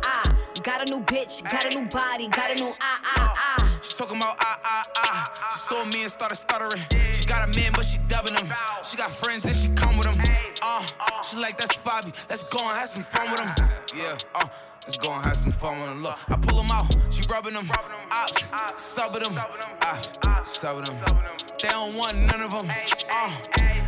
Got 0.68 0.86
a 0.86 0.90
new 0.94 1.00
bitch, 1.00 1.42
got 1.50 1.64
a 1.64 1.70
new 1.70 1.88
body, 1.88 2.28
got 2.28 2.50
a 2.50 2.54
new 2.54 2.74
ah 2.78 3.00
ah 3.02 3.32
ah. 3.34 3.80
She 3.80 3.96
talking 3.96 4.18
about 4.18 4.36
ah 4.38 4.60
ah 4.62 4.84
ah. 4.96 5.54
She 5.54 5.60
saw 5.60 5.82
me 5.86 6.02
and 6.02 6.12
started 6.12 6.36
stuttering. 6.36 6.82
She 7.14 7.24
got 7.24 7.48
a 7.48 7.58
man, 7.58 7.72
but 7.72 7.86
she 7.86 7.96
dubbing 8.06 8.34
him. 8.34 8.52
She 8.84 8.98
got 8.98 9.10
friends 9.12 9.46
and 9.46 9.56
she 9.56 9.68
come 9.70 9.96
with 9.96 10.12
them. 10.12 10.22
Uh, 10.60 10.86
she 11.22 11.38
like 11.38 11.56
that's 11.56 11.74
Fabi. 11.78 12.12
Let's 12.28 12.42
go 12.42 12.58
and 12.58 12.76
have 12.76 12.90
some 12.90 13.02
fun 13.04 13.30
with 13.30 13.46
them. 13.46 13.70
Yeah, 13.96 14.18
uh. 14.34 14.46
Let's 14.84 14.98
go 14.98 15.10
and 15.10 15.24
have 15.24 15.36
some 15.36 15.52
fun 15.52 15.80
with 15.80 15.88
them. 15.88 16.02
Look, 16.02 16.18
I 16.28 16.36
pull 16.36 16.58
them 16.58 16.70
out, 16.70 16.94
she 17.08 17.22
rubbing 17.30 17.54
them. 17.54 17.70
Ops, 18.10 18.42
subbing 18.76 19.22
them. 19.22 19.38
Ah, 19.80 20.44
subbing 20.44 20.84
them. 20.84 21.16
They 21.62 21.68
don't 21.68 21.94
want 21.94 22.14
none 22.18 22.42
of 22.42 22.50
them. 22.50 22.68
Uh, 23.10 23.34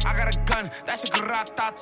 I 0.07 0.16
got 0.16 0.34
a 0.34 0.38
gun, 0.46 0.70
that's 0.86 1.04
a 1.04 1.09
grata 1.09 1.52
ta 1.54 1.72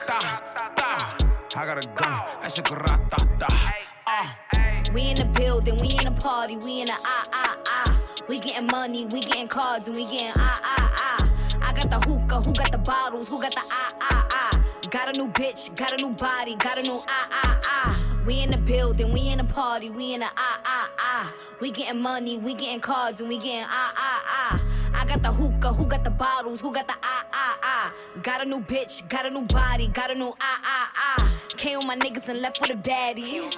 ta. 0.76 1.08
I 1.54 1.66
got 1.66 1.84
a 1.84 1.88
gun, 1.88 2.22
that's 2.42 2.58
a 2.58 2.62
grata 2.62 3.28
ta. 3.38 3.74
Uh, 4.08 4.77
We 4.98 5.10
in 5.10 5.16
the 5.16 5.26
building, 5.26 5.76
we 5.76 5.90
in 5.90 6.06
the 6.06 6.10
party, 6.10 6.56
we 6.56 6.80
in 6.80 6.88
the 6.88 6.94
ah 7.04 7.22
ah 7.32 7.56
ah. 7.66 8.02
We 8.28 8.40
getting 8.40 8.66
money, 8.66 9.06
we 9.06 9.20
getting 9.20 9.46
cards, 9.46 9.86
and 9.86 9.94
we 9.94 10.02
getting 10.06 10.32
ah 10.34 10.58
ah 10.60 10.92
ah. 11.20 11.47
I 11.62 11.72
got 11.74 11.90
the 11.90 12.00
hookah, 12.00 12.42
who 12.42 12.52
got 12.54 12.72
the 12.72 12.78
bottles, 12.78 13.28
who 13.28 13.40
got 13.40 13.52
the 13.52 13.62
ah 13.70 13.90
ah 14.00 14.28
ah. 14.30 14.64
Got 14.90 15.14
a 15.14 15.18
new 15.18 15.28
bitch, 15.28 15.76
got 15.76 15.92
a 15.92 15.96
new 15.96 16.10
body, 16.10 16.54
got 16.56 16.78
a 16.78 16.82
new 16.82 17.02
ah 17.06 17.28
ah 17.30 17.60
ah. 17.64 18.22
We 18.26 18.40
in 18.42 18.50
the 18.50 18.58
building, 18.58 19.12
we 19.12 19.28
in 19.28 19.38
the 19.38 19.44
party, 19.44 19.90
we 19.90 20.14
in 20.14 20.20
the 20.20 20.26
ah 20.26 20.60
ah 20.64 20.90
ah. 20.98 21.34
We 21.60 21.70
getting 21.70 22.00
money, 22.00 22.38
we 22.38 22.54
getting 22.54 22.80
cards, 22.80 23.20
and 23.20 23.28
we 23.28 23.36
getting 23.36 23.64
ah 23.68 23.92
ah 23.96 24.24
ah. 24.26 24.62
I 24.94 25.04
got 25.04 25.22
the 25.22 25.32
hookah, 25.32 25.72
who 25.74 25.86
got 25.86 26.04
the 26.04 26.10
bottles, 26.10 26.60
who 26.60 26.72
got 26.72 26.86
the 26.86 26.94
ah 27.02 27.26
ah 27.32 27.58
ah. 27.62 27.94
Got 28.22 28.42
a 28.42 28.44
new 28.44 28.60
bitch, 28.60 29.08
got 29.08 29.26
a 29.26 29.30
new 29.30 29.42
body, 29.42 29.88
got 29.88 30.10
a 30.10 30.14
new 30.14 30.34
ah 30.40 30.60
ah 30.64 30.90
ah. 30.94 31.34
Came 31.56 31.78
with 31.78 31.86
my 31.88 31.96
niggas 31.96 32.28
and 32.28 32.40
left 32.40 32.58
for 32.58 32.68
the 32.68 32.74
baddie. 32.74 33.52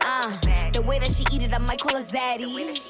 Uh, 0.00 0.32
the 0.72 0.80
way 0.82 1.00
that 1.00 1.10
she 1.10 1.24
eat 1.32 1.42
it, 1.42 1.52
I 1.52 1.58
might 1.58 1.80
call 1.80 1.96
her 1.96 2.04
zaddy. 2.04 2.80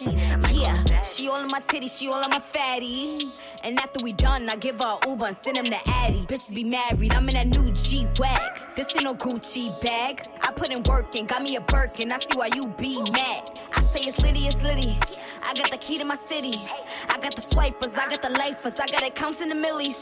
Yeah, 0.52 1.02
she 1.02 1.28
all 1.28 1.40
in 1.40 1.48
my 1.48 1.60
titties, 1.60 1.96
she 1.96 2.08
all 2.08 2.22
in 2.22 2.28
my 2.28 2.40
fatty. 2.40 3.30
And 3.64 3.78
after 3.78 4.04
we 4.04 4.12
done, 4.12 4.49
I 4.50 4.56
give 4.56 4.80
her 4.80 4.98
a 5.00 5.08
Uber 5.08 5.26
and 5.26 5.36
send 5.36 5.56
him 5.58 5.66
the 5.66 5.78
Addy. 5.90 6.26
Bitches 6.26 6.52
be 6.52 6.64
married, 6.64 7.14
I'm 7.14 7.28
in 7.28 7.34
that 7.34 7.46
new 7.46 7.70
G 7.70 8.08
wag. 8.18 8.60
This 8.76 8.88
ain't 8.96 9.04
no 9.04 9.14
Gucci 9.14 9.80
bag. 9.80 10.24
I 10.40 10.50
put 10.50 10.76
in 10.76 10.82
work 10.82 11.14
and 11.14 11.28
got 11.28 11.42
me 11.42 11.54
a 11.54 11.60
Birkin. 11.60 12.12
I 12.12 12.18
see 12.18 12.36
why 12.36 12.50
you 12.52 12.66
be 12.76 13.00
mad. 13.12 13.60
I 13.72 13.82
say 13.94 14.06
it's 14.06 14.18
Liddy, 14.18 14.48
it's 14.48 14.60
Liddy. 14.60 14.98
I 15.44 15.54
got 15.54 15.70
the 15.70 15.76
key 15.76 15.98
to 15.98 16.04
my 16.04 16.16
city. 16.28 16.60
I 17.08 17.20
got 17.20 17.36
the 17.36 17.42
swipers, 17.42 17.92
I 17.94 18.08
got 18.08 18.22
the 18.22 18.30
lifers, 18.30 18.80
I 18.80 18.88
got 18.88 19.06
accounts 19.06 19.40
in 19.40 19.50
the 19.50 19.54
millies. 19.54 19.96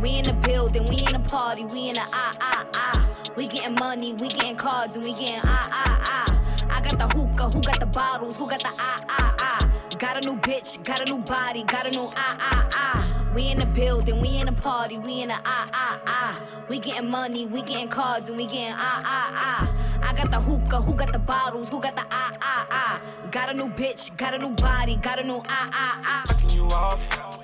We 0.00 0.18
in 0.18 0.24
the 0.24 0.38
building, 0.44 0.84
we 0.88 0.98
in 0.98 1.14
the 1.14 1.28
party, 1.28 1.64
we 1.64 1.88
in 1.88 1.96
the 1.96 2.02
ah 2.12 2.32
ah 2.40 2.66
ah. 2.74 3.32
We 3.36 3.48
getting 3.48 3.74
money, 3.74 4.12
we 4.20 4.28
getting 4.28 4.54
cards, 4.56 4.94
and 4.94 5.04
we 5.04 5.14
getting 5.14 5.40
ah 5.42 5.68
ah 5.72 6.00
ah. 6.04 6.45
I 6.70 6.80
got 6.80 6.98
the 6.98 7.08
hookah, 7.08 7.50
who 7.50 7.60
got 7.62 7.80
the 7.80 7.86
bottles, 7.86 8.36
who 8.36 8.48
got 8.48 8.60
the 8.60 8.70
ah 8.78 8.98
ah 9.08 9.34
ah. 9.38 9.72
Got 9.98 10.22
a 10.22 10.28
new 10.28 10.36
bitch, 10.36 10.84
got 10.84 11.00
a 11.00 11.04
new 11.04 11.18
body, 11.18 11.62
got 11.64 11.86
a 11.86 11.90
new 11.90 12.10
ah 12.14 12.36
ah 12.38 12.68
ah. 12.72 13.32
We 13.34 13.50
in 13.50 13.58
the 13.58 13.66
building, 13.66 14.20
we 14.20 14.36
in 14.36 14.46
the 14.46 14.52
party, 14.52 14.98
we 14.98 15.22
in 15.22 15.28
the 15.28 15.34
ah 15.44 15.68
ah 15.72 16.00
ah. 16.06 16.40
We 16.68 16.78
getting 16.78 17.08
money, 17.08 17.46
we 17.46 17.62
getting 17.62 17.88
cards, 17.88 18.28
and 18.28 18.36
we 18.36 18.44
getting 18.46 18.72
ah 18.72 19.02
ah 19.04 19.30
ah. 19.34 19.72
I 20.02 20.14
got 20.14 20.30
the 20.30 20.40
hookah, 20.40 20.82
who 20.82 20.94
got 20.94 21.12
the 21.12 21.18
bottles, 21.18 21.68
who 21.68 21.80
got 21.80 21.96
the 21.96 22.04
ah 22.10 22.32
ah 22.40 22.66
ah. 22.70 23.00
Got 23.30 23.50
a 23.50 23.54
new 23.54 23.68
bitch, 23.68 24.16
got 24.16 24.34
a 24.34 24.38
new 24.38 24.50
body, 24.50 24.96
got 24.96 25.18
a 25.18 25.22
new 25.22 25.42
ah 25.48 25.70
ah 25.72 26.00
ah. 26.04 26.24
Breaking 26.26 26.50
you 26.50 26.66
off, 26.66 27.00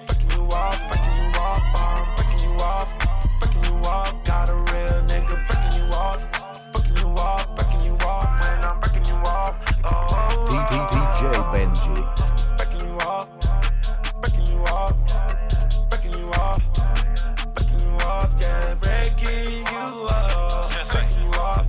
breaking 0.06 0.30
you 0.30 0.46
off, 0.46 0.78
breaking 0.88 1.22
you 1.22 1.30
off, 1.38 1.62
I'm 1.74 2.16
breaking 2.16 2.44
you 2.44 2.54
off, 2.60 2.88
breaking 3.40 3.64
you 3.64 3.88
off. 3.88 4.24
Got 4.24 4.48
a 4.50 4.54
real 4.54 5.02
nigga 5.08 5.46
breaking 5.46 5.71
DJ 10.52 11.32
Benji. 11.52 11.96
breaking 12.58 12.86
you 12.86 12.96
off, 12.98 13.28
breaking 14.20 14.46
you 14.52 14.58
off, 14.64 14.94
breaking 15.88 16.12
you 16.12 16.26
off, 16.32 16.62
breaking 17.54 17.80
you 17.80 17.96
off, 18.04 18.30
yeah, 18.38 18.74
breaking 18.74 19.48
you 19.56 20.06
off, 20.08 20.92
breaking 20.92 21.22
you 21.22 21.30
off, 21.40 21.66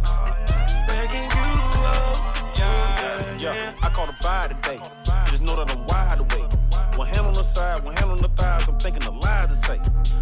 breaking 0.86 1.24
you 1.24 1.54
off, 1.88 2.58
Yeah, 2.58 3.38
yeah. 3.38 3.74
I 3.82 3.90
caught 3.90 4.10
a 4.10 4.14
vibe 4.22 4.62
today. 4.62 4.80
Just 5.32 5.44
know 5.44 5.56
that 5.56 5.72
I'm 5.72 5.88
wide 5.88 6.20
awake. 6.20 6.52
One 6.98 7.08
hand 7.08 7.26
on 7.26 7.34
the 7.34 7.44
side, 7.44 7.82
one 7.86 7.96
hand 7.96 8.12
on 8.12 8.18
the 8.18 8.28
thighs. 8.30 8.68
I'm 8.68 8.78
thinking 8.80 9.04
of 9.06 9.16
lies 9.16 9.48
to 9.48 9.56
say. 9.66 9.80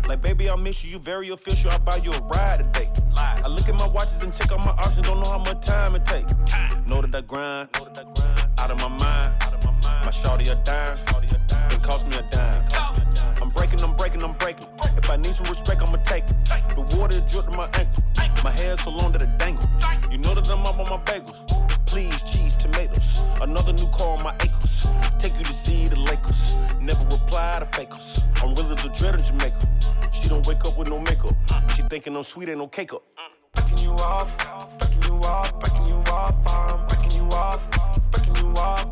Like, 0.07 0.21
baby, 0.21 0.51
I 0.51 0.55
miss 0.55 0.83
you. 0.83 0.91
You 0.91 0.99
very 0.99 1.29
official. 1.29 1.71
I'll 1.71 1.79
buy 1.79 1.95
you 1.95 2.11
a 2.11 2.21
ride 2.21 2.59
today. 2.59 2.91
I 3.17 3.47
look 3.47 3.67
at 3.67 3.75
my 3.75 3.87
watches 3.87 4.21
and 4.21 4.31
check 4.31 4.51
out 4.51 4.63
my 4.63 4.71
options. 4.71 5.07
Don't 5.07 5.19
know 5.19 5.31
how 5.31 5.39
much 5.39 5.65
time 5.65 5.95
it 5.95 6.05
take. 6.05 6.27
Know 6.85 7.01
that 7.01 7.15
I 7.15 7.21
grind. 7.21 7.69
Out 8.61 8.69
of 8.69 8.79
my 8.79 8.89
mind. 8.89 9.33
My 10.05 10.11
shawty 10.11 10.51
a 10.51 10.55
dime. 10.63 10.99
It 11.71 11.81
cost 11.81 12.05
me 12.05 12.15
a 12.17 12.21
dime. 12.29 12.63
I'm 13.41 13.49
breaking, 13.49 13.79
I'm 13.81 13.95
breaking, 13.95 14.21
I'm 14.21 14.33
breaking. 14.33 14.67
If 14.95 15.09
I 15.09 15.17
need 15.17 15.33
some 15.33 15.47
respect, 15.47 15.81
I'ma 15.81 15.97
take 16.03 16.25
it. 16.25 16.35
The 16.75 16.81
water 16.95 17.19
dripped 17.21 17.51
to 17.51 17.57
my 17.57 17.67
ankle. 17.73 18.03
My 18.43 18.51
hair 18.51 18.77
so 18.77 18.91
long 18.91 19.13
that 19.13 19.23
it 19.23 19.35
dangle. 19.39 19.67
You 20.11 20.19
know 20.19 20.35
that 20.35 20.47
I'm 20.47 20.63
up 20.67 20.77
on 20.77 20.87
my 20.87 21.03
bagels. 21.03 21.35
Please, 21.87 22.21
cheese, 22.21 22.55
tomatoes. 22.55 23.19
Another 23.41 23.73
new 23.73 23.87
car 23.89 24.15
on 24.17 24.23
my 24.23 24.35
acres. 24.35 24.85
Take 25.17 25.39
you 25.39 25.43
to 25.43 25.53
see 25.53 25.87
the 25.87 25.99
Lakers. 25.99 26.53
Never 26.79 27.03
reply 27.05 27.57
to 27.59 27.65
fakers. 27.65 28.19
I'm 28.43 28.53
real 28.53 28.71
as 28.71 28.85
a 28.85 28.89
dread 28.89 29.19
in 29.19 29.25
Jamaica. 29.25 29.67
She 30.13 30.29
don't 30.29 30.45
wake 30.45 30.63
up 30.65 30.77
with 30.77 30.87
no 30.87 30.99
makeup. 30.99 31.35
She 31.75 31.81
thinking 31.81 32.15
I'm 32.15 32.23
sweet, 32.23 32.47
ain't 32.47 32.59
no 32.59 32.67
cake 32.67 32.93
up. 32.93 33.01
breaking 33.55 33.79
you 33.79 33.91
off, 33.93 34.29
breaking 34.77 35.01
you 35.03 35.15
off, 35.23 35.59
breaking 35.59 35.85
you 35.87 35.95
off, 36.11 36.35
I'm 36.47 36.85
breaking 36.87 37.11
you 37.11 37.23
off, 37.31 37.70
you 38.41 38.53
off. 38.53 38.90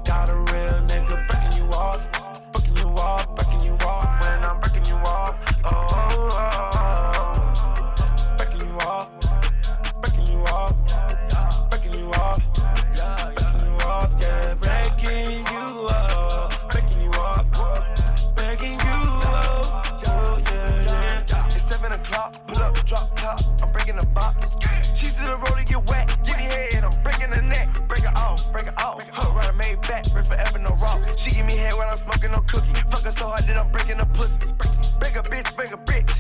Cookie. 32.52 32.74
Fuck 32.90 33.04
her 33.04 33.12
so 33.12 33.28
hard 33.28 33.46
that 33.48 33.58
I'm 33.58 33.72
breaking 33.72 33.98
the 33.98 34.06
pussy. 34.06 34.52
Break 35.00 35.16
a 35.16 35.22
bitch, 35.22 35.56
break 35.56 35.72
a 35.72 35.78
bitch. 35.78 36.12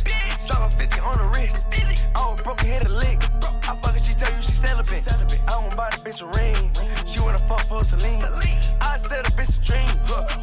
Dollar 0.47 0.69
fifty 0.71 0.99
on 0.99 1.17
the 1.17 1.27
wrist. 1.33 1.63
Oh, 2.15 2.35
broken 2.43 2.67
head 2.67 2.85
a 2.85 2.89
lick. 2.89 3.19
I 3.67 3.75
fuck 3.81 3.93
her, 3.95 4.03
she 4.03 4.13
tell 4.13 4.33
you 4.35 4.41
she 4.41 4.53
celibate. 4.53 5.03
I 5.47 5.57
won't 5.57 5.75
buy 5.75 5.89
the 5.91 5.97
bitch 5.97 6.21
a 6.21 6.27
ring. 6.37 6.71
She 7.05 7.19
wanna 7.19 7.37
fuck 7.49 7.67
for 7.67 7.83
Celine. 7.83 8.23
I 8.81 8.97
said 9.09 9.27
a 9.27 9.31
bitch 9.31 9.57
a 9.57 9.61
dream. 9.65 9.89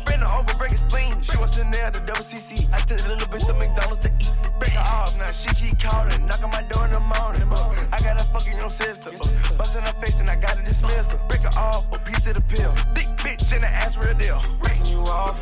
Bend 0.05 0.23
her 0.23 0.33
over, 0.39 0.55
break 0.55 0.73
a 0.73 0.79
spleen. 0.79 1.23
She 1.23 1.37
wants 1.37 1.57
nail 1.57 1.91
the 1.91 2.01
double 2.01 2.23
CC. 2.23 2.69
I 2.73 2.79
took 2.81 2.99
the 2.99 3.09
little 3.09 3.29
bitch 3.29 3.47
to 3.47 3.55
McDonald's 3.55 4.01
to 4.01 4.13
eat. 4.21 4.33
Break 4.59 4.73
her 4.73 4.81
off, 4.81 5.17
now 5.17 5.31
she 5.33 5.49
keep 5.55 5.79
calling. 5.79 6.27
Knock 6.27 6.43
on 6.43 6.51
my 6.51 6.63
door 6.63 6.85
in 6.87 6.93
the 6.93 7.01
morning. 7.01 7.49
I 7.93 8.01
got 8.01 8.19
her 8.21 8.27
fucking 8.33 8.59
your 8.59 8.71
sister. 8.71 9.11
Bust 9.57 9.77
in 9.77 9.83
her 9.83 9.95
face 10.03 10.19
and 10.19 10.29
I 10.29 10.37
gotta 10.37 10.63
dismiss 10.63 11.07
her. 11.13 11.21
Break 11.29 11.43
her 11.43 11.59
off, 11.59 11.85
a 11.93 11.99
piece 11.99 12.27
of 12.27 12.35
the 12.35 12.43
pill. 12.43 12.75
Thick 12.95 13.09
bitch 13.19 13.53
and 13.53 13.63
the 13.63 13.69
ass 13.69 13.97
real 13.97 14.15
deal. 14.15 14.41
Breaking 14.61 14.87
you 14.87 15.01
off, 15.01 15.37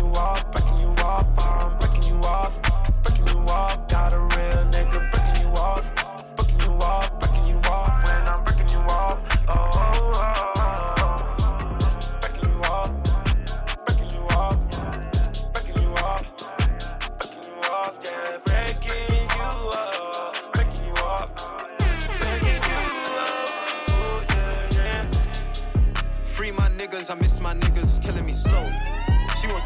breaking 0.00 0.14
you 0.14 0.20
off, 0.20 0.52
breaking 0.52 0.78
you 0.78 0.88
off. 1.02 1.38
I'm 1.38 1.78
breaking 1.78 2.02
you 2.02 2.14
off, 2.20 3.02
breaking 3.02 3.26
you 3.26 3.38
off. 3.48 3.88
Got 3.88 4.12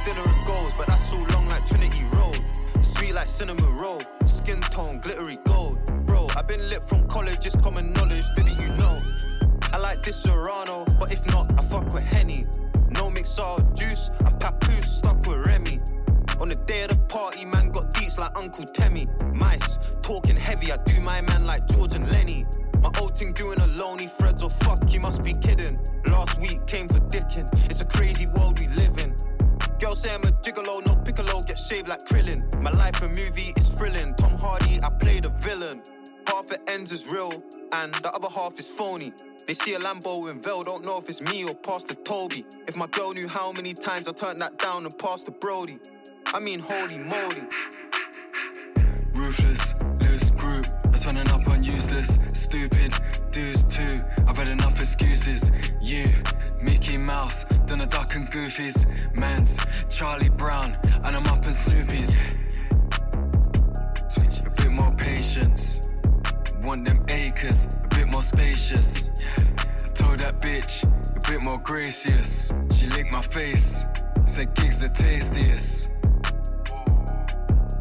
dinner 0.04 0.22
and 0.22 0.46
goals, 0.46 0.70
but 0.76 0.86
that's 0.86 1.10
too 1.10 1.24
long 1.26 1.48
like 1.48 1.66
Trinity 1.66 2.04
Road. 2.12 2.38
Sweet 2.82 3.14
like 3.14 3.30
cinnamon 3.30 3.76
roll, 3.78 4.00
skin 4.26 4.60
tone, 4.60 5.00
glittery 5.00 5.38
gold. 5.44 5.78
Bro, 6.04 6.28
I've 6.36 6.46
been 6.46 6.68
lit 6.68 6.86
from 6.88 7.08
college, 7.08 7.46
it's 7.46 7.56
common 7.56 7.92
knowledge, 7.94 8.24
didn't 8.36 8.58
you 8.60 8.68
know? 8.76 8.98
I 9.72 9.78
like 9.78 10.02
this 10.02 10.22
Serrano, 10.22 10.84
but 11.00 11.10
if 11.10 11.26
not, 11.28 11.50
I 11.58 11.64
fuck 11.64 11.92
with 11.94 12.04
Henny. 12.04 12.46
No 12.90 13.10
mixer 13.10 13.56
juice, 13.74 14.10
I'm 14.20 14.38
papoose, 14.38 14.98
stuck 14.98 15.26
with 15.26 15.46
Remy. 15.46 15.80
On 16.38 16.48
the 16.48 16.56
day 16.56 16.82
of 16.82 16.90
the 16.90 16.96
party, 17.08 17.44
man 17.46 17.70
got 17.70 17.92
deets 17.94 18.18
like 18.18 18.36
Uncle 18.36 18.66
Temmie. 18.66 19.08
Mice, 19.34 19.78
talking 20.02 20.36
heavy, 20.36 20.70
I 20.70 20.76
do 20.84 21.00
my 21.00 21.22
man 21.22 21.46
like 21.46 21.66
George 21.68 21.94
and 21.94 22.10
Lenny. 22.10 22.44
My 22.82 22.90
old 23.00 23.16
thing 23.16 23.32
doing 23.32 23.58
a 23.60 23.66
lonely 23.68 24.08
threads 24.18 24.42
or 24.42 24.50
fuck, 24.50 24.92
you 24.92 25.00
must 25.00 25.22
be 25.22 25.32
kidding. 25.32 25.78
Last 26.06 26.38
week 26.38 26.66
came 26.66 26.88
for 26.88 27.00
dicking, 27.00 27.48
it's 27.70 27.80
a 27.80 27.86
crazy 27.86 28.26
world 28.26 28.58
we 28.58 28.68
live 28.68 28.98
in. 28.98 29.03
Girls 29.80 30.02
say 30.02 30.14
I'm 30.14 30.22
a 30.22 30.32
gigolo, 30.42 30.84
no 30.86 30.96
piccolo, 30.96 31.42
get 31.42 31.58
shaved 31.58 31.88
like 31.88 32.04
Krillin. 32.06 32.42
My 32.62 32.70
life 32.70 33.02
a 33.02 33.08
movie 33.08 33.52
is 33.56 33.68
thrilling. 33.70 34.14
Tom 34.14 34.38
Hardy, 34.38 34.80
I 34.82 34.88
play 34.88 35.20
the 35.20 35.30
villain. 35.40 35.82
Half 36.26 36.52
it 36.52 36.62
ends 36.68 36.92
is 36.92 37.06
real, 37.06 37.42
and 37.72 37.92
the 37.94 38.10
other 38.12 38.28
half 38.34 38.58
is 38.58 38.68
phony. 38.68 39.12
They 39.46 39.54
see 39.54 39.74
a 39.74 39.78
Lambo 39.78 40.30
in 40.30 40.40
Vel, 40.40 40.62
don't 40.62 40.84
know 40.86 40.96
if 40.98 41.10
it's 41.10 41.20
me 41.20 41.44
or 41.44 41.54
Pastor 41.54 41.94
Toby. 41.94 42.46
If 42.66 42.76
my 42.76 42.86
girl 42.86 43.12
knew 43.12 43.28
how 43.28 43.52
many 43.52 43.74
times 43.74 44.08
I 44.08 44.12
turned 44.12 44.40
that 44.40 44.58
down 44.58 44.84
and 44.84 44.98
passed 44.98 45.28
Brody. 45.40 45.78
I 46.26 46.40
mean, 46.40 46.60
holy 46.60 46.96
moly. 46.96 47.42
Ruthless, 49.12 49.74
And 58.14 58.30
Goofies. 58.30 58.86
Mans, 59.18 59.58
Charlie 59.88 60.28
Brown, 60.28 60.78
and 61.02 61.16
I'm 61.16 61.26
up 61.26 61.44
in 61.44 61.52
Snoopy's. 61.52 62.22
A 64.16 64.50
bit 64.50 64.70
more 64.70 64.90
patience. 64.92 65.80
Want 66.62 66.84
them 66.84 67.04
acres, 67.08 67.66
a 67.82 67.88
bit 67.88 68.06
more 68.06 68.22
spacious. 68.22 69.10
I 69.36 69.88
told 69.94 70.20
that 70.20 70.38
bitch, 70.38 70.84
a 70.84 71.28
bit 71.28 71.42
more 71.42 71.58
gracious. 71.58 72.52
She 72.76 72.86
licked 72.86 73.10
my 73.12 73.20
face, 73.20 73.84
said 74.26 74.54
gigs 74.54 74.78
the 74.78 74.90
tastiest. 74.90 75.90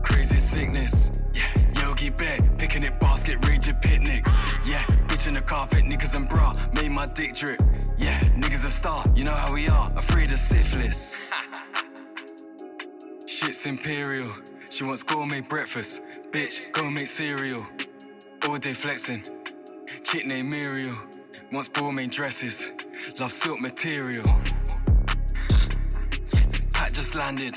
Crazy 0.04 0.38
sickness, 0.38 1.12
yeah. 1.36 1.54
Yogi 1.80 2.10
Bear, 2.10 2.40
picking 2.58 2.82
it 2.84 3.00
basket, 3.00 3.46
ranger 3.46 3.76
picnics. 3.76 4.32
Yeah, 4.66 4.84
bitch 5.08 5.28
in 5.28 5.36
the 5.36 5.42
carpet, 5.42 5.84
niggas 5.84 6.16
and 6.16 6.28
bra, 6.28 6.54
made 6.74 6.92
my 6.92 7.06
dick 7.06 7.36
drip. 7.36 7.62
Yeah, 7.98 8.20
niggas 8.38 8.66
a 8.66 8.70
star, 8.70 9.04
you 9.16 9.24
know 9.24 9.34
how 9.36 9.54
we 9.54 9.68
are, 9.68 9.88
afraid 9.96 10.32
of 10.32 10.39
syphilis. 10.39 11.22
Shit's 13.28 13.66
imperial, 13.66 14.32
she 14.70 14.84
wants 14.84 15.04
gourmet 15.04 15.41
breakfast. 15.41 16.02
Bitch, 16.32 16.72
go 16.74 16.89
make 16.89 17.08
cereal. 17.08 17.66
All 18.48 18.58
day 18.58 18.74
flexing. 18.74 19.24
Chick 20.04 20.26
named 20.26 20.52
Muriel, 20.52 20.98
wants 21.52 21.70
gourmet 21.70 22.08
dresses. 22.08 22.72
Love 23.20 23.32
silk 23.32 23.62
material. 23.62 24.26
Pat 26.74 26.94
just 26.94 27.16
landed. 27.16 27.56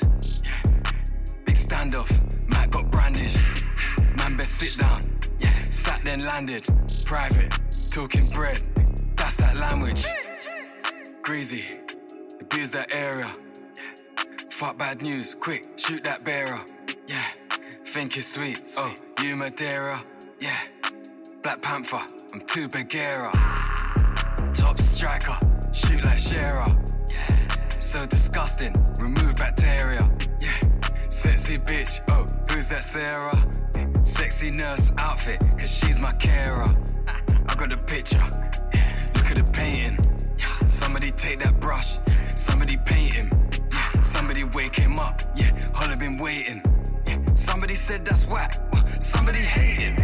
Big 1.45 1.55
standoff, 1.55 2.09
Matt 2.47 2.71
got 2.71 2.89
brandished. 2.91 3.45
Man, 4.15 4.37
best 4.37 4.53
sit 4.55 4.77
down. 4.77 5.01
Yeah, 5.39 5.61
sat 5.69 6.01
then 6.03 6.23
landed. 6.23 6.65
Private, 7.05 7.51
talking 7.91 8.27
bread. 8.29 8.61
That's 9.15 9.35
that 9.37 9.57
language. 9.57 10.05
Greasy, 11.27 11.65
abuse 12.39 12.69
that 12.69 12.95
area. 12.95 13.29
Fuck 14.49 14.77
bad 14.77 15.01
news, 15.01 15.35
quick, 15.35 15.67
shoot 15.75 16.01
that 16.05 16.23
bearer. 16.23 16.63
Yeah, 17.09 17.27
think 17.85 18.15
it's 18.15 18.27
sweet. 18.27 18.73
Oh, 18.77 18.93
you 19.21 19.35
Madeira. 19.35 19.99
Yeah, 20.39 20.57
Black 21.43 21.61
Panther, 21.61 21.99
I'm 22.31 22.39
too 22.47 22.69
Bagheera. 22.69 23.33
Top 24.53 24.79
striker, 24.79 25.37
shoot 25.73 26.01
like 26.05 26.17
Shearer. 26.17 26.65
Yeah, 27.09 27.79
so 27.79 28.05
disgusting, 28.05 28.73
remove 28.97 29.35
bacteria. 29.35 30.09
Yeah, 30.39 30.57
sexy 31.09 31.57
bitch. 31.57 31.99
Oh, 32.07 32.25
who's 32.49 32.69
that 32.69 32.83
Sarah? 32.83 33.51
Sexy 34.05 34.49
nurse 34.49 34.93
outfit, 34.97 35.41
cause 35.59 35.69
she's 35.69 35.99
my 35.99 36.13
carer. 36.13 36.73
I 37.49 37.55
got 37.55 37.67
the 37.67 37.75
picture, 37.75 38.23
look 39.13 39.29
at 39.29 39.35
the 39.35 39.51
painting. 39.51 40.16
Somebody 40.77 41.09
take 41.09 41.39
that 41.39 41.59
brush, 41.59 41.97
somebody 42.35 42.77
paint 42.77 43.13
him. 43.13 43.29
Yeah, 43.73 44.01
somebody 44.03 44.43
wake 44.43 44.75
him 44.75 44.99
up. 44.99 45.23
Yeah, 45.35 45.51
Holly 45.73 45.95
been 45.97 46.17
waiting. 46.19 46.61
Yeah, 47.05 47.17
somebody 47.33 47.73
said 47.73 48.05
that's 48.05 48.25
whack. 48.27 48.61
Somebody 49.01 49.39
hate 49.39 49.79
him. 49.79 49.95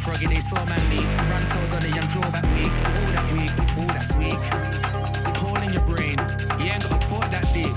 Froggy, 0.00 0.26
they 0.26 0.40
saw 0.40 0.64
man 0.64 0.82
deep. 0.90 1.08
Run 1.30 1.44
told 1.46 1.72
on 1.74 1.80
the 1.80 1.88
young 1.88 2.08
drawback 2.08 2.44
week. 2.56 2.74
All 2.98 3.12
that 3.16 3.26
week, 3.32 3.52
all 3.78 3.92
that's 3.96 4.12
weak. 4.16 4.42
Hole 5.36 5.62
in 5.62 5.72
your 5.72 5.84
brain, 5.84 6.18
you 6.58 6.72
ain't 6.72 6.82
got 6.82 6.92
a 6.92 7.06
thought 7.08 7.30
that 7.30 7.46
deep. 7.52 7.74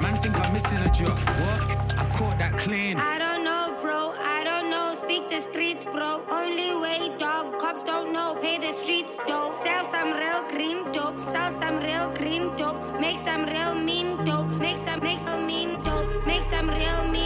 Man 0.00 0.14
think 0.16 0.38
I'm 0.38 0.52
missing 0.52 0.78
a 0.78 0.90
drop. 0.92 1.18
What? 1.40 1.60
I 1.98 2.04
caught 2.16 2.38
that 2.38 2.56
clean. 2.58 2.98
I 2.98 3.18
don't 3.18 3.44
know, 3.44 3.76
bro. 3.80 4.14
I 4.18 4.44
don't 4.44 4.68
know. 4.70 4.96
Speak 5.02 5.28
the 5.30 5.40
streets, 5.40 5.84
bro. 5.84 6.22
Only 6.30 6.76
way, 6.76 7.16
dog. 7.18 7.58
Cops 7.58 7.82
don't 7.84 8.12
know. 8.12 8.38
Pay 8.42 8.58
the 8.58 8.72
streets, 8.74 9.16
dope. 9.26 9.54
Sell 9.64 9.90
some 9.90 10.12
real 10.12 10.42
cream 10.52 10.92
dope. 10.92 11.20
Sell 11.32 11.50
some 11.60 11.78
real 11.78 12.08
cream 12.14 12.54
dope. 12.56 13.00
Make 13.00 13.18
some 13.20 13.46
real 13.46 13.74
mean 13.74 14.24
dope. 14.24 14.48
Make 14.60 14.78
some, 14.86 15.00
make 15.00 15.20
some 15.20 15.46
mean 15.46 15.82
dope. 15.82 16.26
Make 16.26 16.44
some 16.50 16.68
real 16.68 17.04
mean 17.08 17.25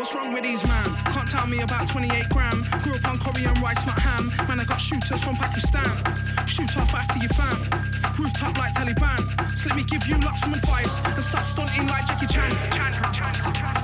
What's 0.00 0.14
wrong 0.14 0.32
with 0.32 0.44
these 0.44 0.66
man? 0.66 0.86
Can't 1.12 1.28
tell 1.28 1.46
me 1.46 1.60
about 1.60 1.86
28 1.86 2.30
gram. 2.30 2.64
Grew 2.80 2.94
up 2.94 3.04
on 3.04 3.18
Korean 3.18 3.52
rice, 3.60 3.84
not 3.84 3.98
ham. 3.98 4.32
Man, 4.48 4.58
I 4.58 4.64
got 4.64 4.80
shooters 4.80 5.22
from 5.22 5.36
Pakistan. 5.36 5.92
Shoot 6.46 6.74
off 6.78 6.94
after 6.94 7.18
you 7.18 7.28
fam. 7.36 7.60
Rooftop 8.16 8.56
like 8.56 8.72
Taliban. 8.72 9.20
So 9.58 9.68
let 9.68 9.76
me 9.76 9.84
give 9.84 10.06
you 10.06 10.16
lots 10.24 10.42
of 10.46 10.54
advice 10.54 11.02
and 11.04 11.22
stop 11.22 11.44
stunting 11.44 11.86
like 11.86 12.06
Jackie 12.06 12.28
Chan. 12.32 12.50
Chan, 12.72 13.12
Chan, 13.12 13.12
Chan. 13.12 13.74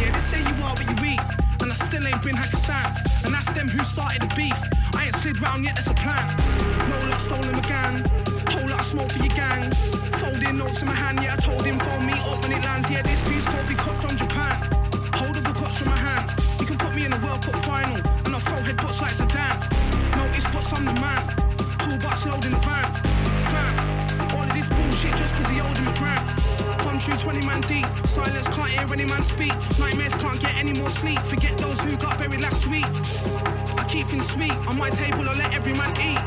Yeah, 0.00 0.16
they 0.16 0.20
say 0.20 0.40
you 0.40 0.56
are 0.64 0.72
what 0.72 0.88
you 0.88 1.12
eat. 1.12 1.20
And 1.60 1.70
I 1.70 1.74
still 1.74 2.06
ain't 2.08 2.22
been 2.22 2.36
Hakkasan. 2.36 3.26
And 3.26 3.34
that's 3.34 3.52
them 3.52 3.68
who 3.68 3.84
started 3.84 4.22
the 4.22 4.34
beef. 4.34 4.56
I 4.96 5.04
ain't 5.04 5.16
slid 5.16 5.38
round 5.42 5.62
yet, 5.62 5.74
there's 5.76 5.88
a 5.88 5.94
plan. 5.94 6.24
Roll 6.88 7.12
up, 7.12 7.20
stolen 7.20 7.52
McGann. 7.52 8.00
Whole 8.48 8.66
lot 8.66 8.80
of 8.80 8.86
smoke 8.86 9.12
for 9.12 9.22
your 9.22 9.36
gang. 9.36 9.70
Folding 10.24 10.56
notes 10.56 10.80
in 10.80 10.86
my 10.86 10.94
hand, 10.94 11.20
yeah, 11.22 11.34
I 11.34 11.36
told 11.36 11.66
him 11.66 11.78
phone 11.80 12.06
me 12.06 12.14
up 12.14 12.40
when 12.40 12.52
it 12.52 12.64
lands. 12.64 12.88
Yeah, 12.88 13.02
this 13.02 13.20
piece 13.28 13.44
called 13.44 13.68
be 13.68 13.74
cut 13.74 13.96
from 14.00 14.16
Japan. 14.16 14.35
Final. 17.52 17.96
And 18.24 18.34
I'll 18.34 18.40
throw 18.40 18.58
headbutts 18.58 19.00
like 19.00 19.14
Zidane. 19.14 20.16
Notice 20.16 20.44
butts, 20.52 20.72
I'm 20.72 20.84
the 20.84 20.92
man. 21.00 21.22
Toolbox 21.78 22.26
loading 22.26 22.50
the 22.50 22.58
van. 22.58 22.92
Fam, 23.50 24.36
all 24.36 24.42
of 24.42 24.52
this 24.52 24.68
bullshit 24.68 25.14
just 25.16 25.34
cause 25.34 25.48
he 25.48 25.58
holding 25.58 25.84
my 25.84 25.94
gram. 25.98 26.26
Come 26.78 26.98
true 26.98 27.16
20 27.16 27.46
man 27.46 27.60
deep. 27.62 27.86
Silence 28.06 28.48
can't 28.48 28.68
hear 28.68 28.86
any 28.92 29.04
man 29.04 29.22
speak. 29.22 29.54
Nightmares 29.78 30.14
can't 30.14 30.40
get 30.40 30.54
any 30.56 30.78
more 30.78 30.90
sleep. 30.90 31.18
Forget 31.20 31.56
those 31.58 31.78
who 31.80 31.96
got 31.96 32.18
buried 32.18 32.40
last 32.40 32.66
week. 32.66 32.86
I 33.78 33.84
keep 33.88 34.06
things 34.08 34.28
sweet. 34.28 34.56
On 34.68 34.76
my 34.76 34.90
table, 34.90 35.28
I 35.28 35.34
let 35.34 35.54
every 35.54 35.74
man 35.74 35.92
eat. 36.00 36.22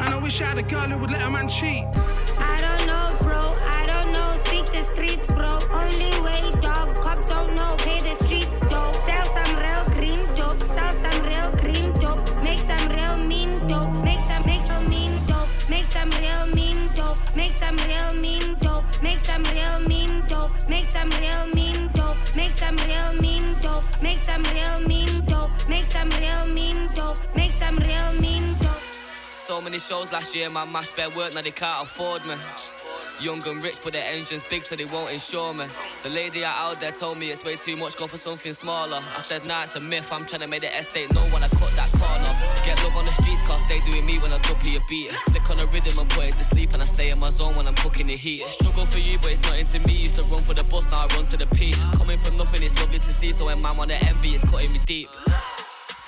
And 0.00 0.14
I 0.14 0.18
wish 0.20 0.40
I 0.40 0.46
had 0.46 0.58
a 0.58 0.62
girl 0.62 0.88
who 0.88 0.98
would 0.98 1.10
let 1.10 1.22
a 1.22 1.30
man 1.30 1.48
cheat. 1.48 1.84
The 4.80 4.92
streets, 4.94 5.26
bro. 5.26 5.58
Only 5.72 6.20
way, 6.20 6.42
dog. 6.60 6.94
Cops 6.96 7.24
don't 7.26 7.54
know. 7.54 7.76
Pay 7.78 8.00
the 8.02 8.14
streets, 8.24 8.60
dope. 8.68 8.94
Sell 9.06 9.26
some 9.36 9.56
real 9.56 9.84
cream 9.96 10.26
dope. 10.34 10.62
Sell 10.74 10.92
some 11.04 11.22
real 11.24 11.50
cream 11.60 11.92
dope. 11.94 12.20
Make 12.42 12.60
some 12.60 12.88
real 12.88 13.16
mean 13.16 13.66
dope. 13.68 13.92
Make 14.04 14.24
some, 14.24 14.44
make 14.46 14.64
some 14.66 14.88
mean 14.88 15.12
dope. 15.26 15.48
Make 15.68 15.86
some 15.86 16.10
real 16.22 16.46
mean 16.46 16.88
dope. 16.94 17.18
Make 17.36 17.56
some 17.58 17.76
real 17.88 18.14
mean 18.14 18.56
dope. 18.60 18.84
Make 19.02 19.20
some 19.24 19.42
real 19.52 19.80
mean 19.86 20.22
dope. 20.26 20.52
Make 20.68 20.90
some 20.90 21.10
real 21.20 21.46
mean 21.54 21.90
dope. 21.92 22.16
Make 22.34 22.54
some 22.54 22.76
real 22.76 23.12
mean 23.20 23.58
dope. 23.60 23.84
Make 24.02 24.20
some 24.24 24.42
real 24.54 24.80
mean 24.88 25.24
dope. 25.26 25.50
Make 25.68 25.90
some 25.90 26.10
real 26.10 26.46
mean 26.46 26.88
dope. 26.94 27.18
Make 27.36 27.52
some 27.52 27.76
real 27.76 28.12
mean 28.20 28.44
dope. 28.60 28.82
So 29.30 29.60
many 29.60 29.78
shows 29.78 30.12
last 30.12 30.34
year, 30.34 30.48
man, 30.48 30.70
mash 30.72 30.90
bare 30.94 31.10
work, 31.10 31.34
now 31.34 31.42
they 31.42 31.50
can't 31.50 31.82
afford 31.82 32.26
me. 32.26 32.36
Young 33.20 33.46
and 33.46 33.62
rich, 33.62 33.76
but 33.84 33.92
their 33.92 34.04
engines 34.04 34.48
big, 34.48 34.64
so 34.64 34.74
they 34.76 34.86
won't 34.86 35.12
insure 35.12 35.52
me. 35.52 35.66
The 36.02 36.08
lady 36.08 36.42
out 36.42 36.80
there 36.80 36.90
told 36.90 37.18
me 37.18 37.30
it's 37.30 37.44
way 37.44 37.54
too 37.54 37.76
much, 37.76 37.96
go 37.96 38.06
for 38.06 38.16
something 38.16 38.54
smaller. 38.54 39.00
I 39.16 39.20
said, 39.20 39.46
nah, 39.46 39.64
it's 39.64 39.76
a 39.76 39.80
myth, 39.80 40.10
I'm 40.10 40.24
trying 40.24 40.40
to 40.40 40.46
make 40.46 40.62
the 40.62 40.78
estate 40.78 41.12
know 41.12 41.20
when 41.24 41.44
I 41.44 41.48
cut 41.48 41.70
that 41.76 41.92
corner. 41.92 42.34
Get 42.64 42.82
love 42.82 42.96
on 42.96 43.04
the 43.04 43.12
streets, 43.12 43.42
cause 43.42 43.60
they 43.68 43.78
doing 43.80 44.06
me 44.06 44.18
when 44.18 44.32
I 44.32 44.38
duppy 44.38 44.76
a 44.76 44.80
beat. 44.88 45.12
Flick 45.28 45.50
on 45.50 45.58
the 45.58 45.66
rhythm 45.66 45.98
and 45.98 46.08
put 46.08 46.24
it 46.24 46.36
to 46.36 46.44
sleep, 46.44 46.72
and 46.72 46.82
I 46.82 46.86
stay 46.86 47.10
in 47.10 47.18
my 47.18 47.30
zone 47.30 47.54
when 47.56 47.68
I'm 47.68 47.74
cooking 47.74 48.06
the 48.06 48.16
heat. 48.16 48.46
Struggle 48.48 48.86
for 48.86 48.98
you, 48.98 49.18
but 49.18 49.32
it's 49.32 49.42
not 49.42 49.58
into 49.58 49.80
me. 49.80 49.92
Used 49.92 50.16
to 50.16 50.22
run 50.24 50.42
for 50.42 50.54
the 50.54 50.64
bus, 50.64 50.90
now 50.90 51.06
I 51.06 51.14
run 51.14 51.26
to 51.26 51.36
the 51.36 51.46
peak. 51.48 51.76
Coming 51.92 52.18
from 52.18 52.38
nothing, 52.38 52.62
it's 52.62 52.74
lovely 52.80 53.00
to 53.00 53.12
see, 53.12 53.34
so 53.34 53.46
when 53.46 53.60
man 53.60 53.76
wanna 53.76 53.94
envy, 53.94 54.34
it's 54.34 54.44
cutting 54.50 54.72
me 54.72 54.80
deep. 54.86 55.10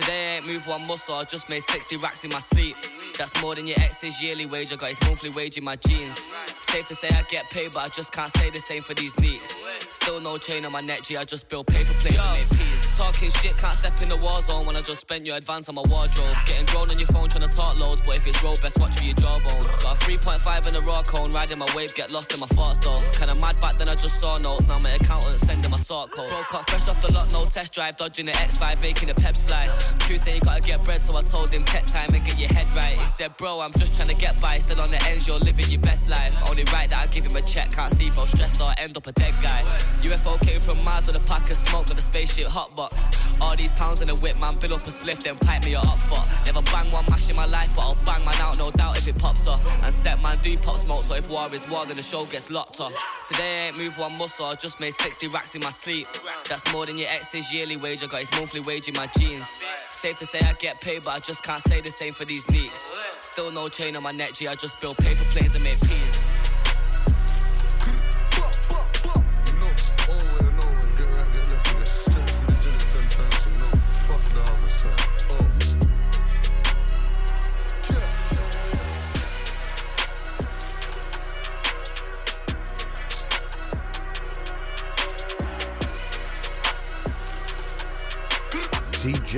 Today 0.03 0.33
I 0.33 0.37
ain't 0.39 0.49
moved 0.49 0.67
one 0.67 0.85
muscle, 0.89 1.15
I 1.15 1.23
just 1.23 1.49
made 1.49 1.63
60 1.63 1.95
racks 1.99 2.25
in 2.25 2.31
my 2.31 2.41
sleep. 2.41 2.75
That's 3.17 3.41
more 3.41 3.55
than 3.55 3.69
your 3.69 3.79
ex's 3.79 4.21
yearly 4.21 4.47
wage, 4.47 4.73
I 4.73 4.77
got 4.77 4.89
his 4.89 5.01
monthly 5.03 5.31
wage 5.31 5.57
in 5.57 5.63
my 5.63 5.77
jeans. 5.77 6.21
Safe 6.63 6.87
to 6.87 6.95
say 6.97 7.09
I 7.11 7.23
get 7.31 7.49
paid, 7.51 7.71
but 7.71 7.85
I 7.85 7.89
just 7.89 8.11
can't 8.11 8.37
say 8.37 8.51
the 8.51 8.59
same 8.59 8.83
for 8.83 8.95
these 8.95 9.17
neeks. 9.21 9.57
Still 9.91 10.21
no 10.21 10.39
chain 10.39 10.65
on 10.65 10.73
my 10.73 10.81
neck, 10.81 11.03
G, 11.03 11.17
I 11.17 11.25
just 11.25 11.49
build 11.49 11.69
paper 11.69 11.93
plates 11.95 12.19
and 12.19 12.51
make 12.51 12.59
peas. 12.59 12.82
Talking 12.97 13.31
shit, 13.31 13.57
can't 13.57 13.77
step 13.77 14.01
in 14.03 14.11
the 14.11 14.17
war 14.17 14.39
zone 14.41 14.67
when 14.67 14.77
I 14.77 14.81
just 14.81 15.01
spent 15.01 15.25
your 15.25 15.37
advance 15.37 15.69
on 15.69 15.75
my 15.75 15.83
wardrobe. 15.89 16.37
Getting 16.47 16.67
grown 16.67 16.91
on 16.91 16.99
your 16.99 17.09
phone 17.09 17.29
trying 17.29 17.49
to 17.49 17.57
talk 17.57 17.79
loads, 17.79 18.03
but 18.05 18.17
if 18.17 18.27
it's 18.27 18.43
road, 18.43 18.61
best 18.61 18.79
watch 18.79 18.97
for 18.97 19.05
your 19.05 19.15
jawbone. 19.15 19.65
Got 19.81 19.97
a 19.97 20.05
3.5 20.05 20.67
in 20.69 20.77
a 20.77 20.81
raw 20.83 21.03
cone, 21.03 21.33
riding 21.33 21.59
my 21.59 21.69
wave, 21.75 21.95
get 21.95 22.11
lost 22.11 22.33
in 22.35 22.41
my 22.41 22.47
thoughts 22.49 22.79
though. 22.85 23.01
Kinda 23.15 23.35
mad 23.41 23.61
back 23.61 23.79
then 23.79 23.89
I 23.89 23.95
just 23.95 24.21
saw 24.21 24.37
notes, 24.37 24.67
now 24.67 24.79
my 24.79 24.91
accountant 24.91 25.41
sending 25.41 25.71
my 25.71 25.79
sort 25.79 26.11
code. 26.11 26.29
Broke 26.29 26.55
up 26.55 26.69
fresh 26.69 26.87
off 26.87 27.01
the 27.01 27.11
lot, 27.11 27.33
no 27.33 27.47
test 27.47 27.73
drive, 27.73 27.97
dodging 27.97 28.27
the 28.27 28.33
X5, 28.33 28.81
making 28.83 29.09
the 29.09 29.15
peps 29.15 29.41
fly. 29.41 29.71
True 30.01 30.19
say 30.19 30.35
you 30.35 30.41
gotta 30.41 30.61
get 30.61 30.83
bread, 30.83 31.01
so 31.03 31.17
I 31.17 31.23
told 31.23 31.51
him 31.51 31.65
tech 31.65 31.87
time 31.87 32.13
and 32.13 32.25
get 32.25 32.39
your 32.39 32.53
head 32.53 32.67
right. 32.77 32.95
He 32.95 33.07
said, 33.07 33.37
bro, 33.39 33.61
I'm 33.61 33.73
just 33.79 33.95
trying 33.95 34.09
to 34.09 34.15
get 34.15 34.41
by, 34.41 34.59
still 34.59 34.81
on 34.81 34.91
the 34.91 35.03
ends, 35.07 35.27
you're 35.27 35.39
living 35.39 35.69
your 35.71 35.81
best 35.81 36.09
life. 36.09 36.35
Only 36.53 36.65
right 36.65 36.91
that 36.91 37.01
I 37.01 37.07
give 37.07 37.25
him 37.25 37.35
a 37.35 37.41
check, 37.41 37.71
can't 37.71 37.91
see 37.97 38.11
both 38.11 38.29
stressed 38.29 38.61
or 38.61 38.75
end 38.77 38.95
up 38.99 39.07
a 39.07 39.13
dead 39.13 39.33
guy. 39.43 39.63
UFO 40.03 40.39
came 40.39 40.61
from 40.61 40.85
Mars 40.85 41.07
with 41.07 41.17
a 41.17 41.21
pack 41.21 41.51
of 41.51 41.57
smoke 41.57 41.89
on 41.89 41.97
the 41.97 42.03
spaceship 42.03 42.47
hotbox. 42.47 43.41
All 43.41 43.57
these 43.57 43.73
pounds 43.73 44.03
in 44.03 44.11
a 44.11 44.15
whip, 44.17 44.39
man, 44.39 44.59
bill 44.59 44.75
up 44.75 44.83
a 44.83 44.91
spliff, 44.91 45.23
then 45.23 45.39
pipe 45.39 45.65
me 45.65 45.73
a 45.73 45.79
up 45.79 45.99
for. 46.01 46.23
Never 46.45 46.61
bang 46.71 46.93
one 46.93 47.07
mash 47.09 47.31
in 47.31 47.37
my 47.37 47.47
life, 47.47 47.75
but 47.75 47.81
I'll 47.81 47.97
bang 48.05 48.23
man 48.23 48.35
out, 48.35 48.59
no 48.59 48.71
doubt 48.71 48.99
if 48.99 49.09
it 49.09 49.17
pops 49.17 49.47
off. 49.47 49.65
And 49.83 49.95
set 49.95 50.21
man 50.21 50.41
do 50.43 50.59
pop 50.59 50.79
smoke, 50.79 51.05
so 51.05 51.15
if 51.15 51.27
war 51.31 51.49
is 51.55 51.67
war, 51.71 51.87
then 51.87 51.97
the 51.97 52.03
show 52.03 52.27
gets 52.27 52.51
locked 52.51 52.81
off. 52.81 52.93
Today 53.29 53.65
I 53.65 53.69
ain't 53.69 53.79
moved 53.79 53.97
one 53.97 54.19
muscle, 54.19 54.45
I 54.45 54.55
just 54.55 54.79
made 54.79 54.93
60 54.93 55.29
racks 55.29 55.55
in 55.55 55.63
my 55.63 55.71
sleep. 55.71 56.07
That's 56.51 56.71
more 56.71 56.85
than 56.85 56.99
your 56.99 57.09
ex's 57.09 57.51
yearly 57.51 57.79
wage, 57.79 58.05
I 58.05 58.09
got 58.09 58.21
his 58.21 58.31
monthly 58.33 58.61
wage 58.61 58.89
in 58.89 58.95
my 58.95 59.07
jeans. 59.19 59.55
Safe 59.93 60.19
to 60.19 60.27
say 60.27 60.41
I 60.41 60.53
get 60.53 60.83
paid, 60.83 61.05
but 61.05 61.13
I 61.13 61.19
just 61.19 61.43
can't 61.45 61.63
say 61.67 61.81
the 61.81 61.91
same 61.91 62.13
for 62.13 62.27
these 62.27 62.47
neeks. 62.51 62.91
Still 63.23 63.51
no 63.51 63.71
chain 63.71 63.97
on 63.97 64.03
my 64.03 64.13
neck, 64.13 64.35
G, 64.35 64.49
I 64.49 64.55
just 64.55 64.79
build 64.83 64.99
paper 64.99 65.25
planes 65.33 65.55
and 65.55 65.65
make 65.65 65.81
peas. 65.81 66.22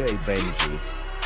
DJ 0.04 0.18
Benji. 0.26 0.78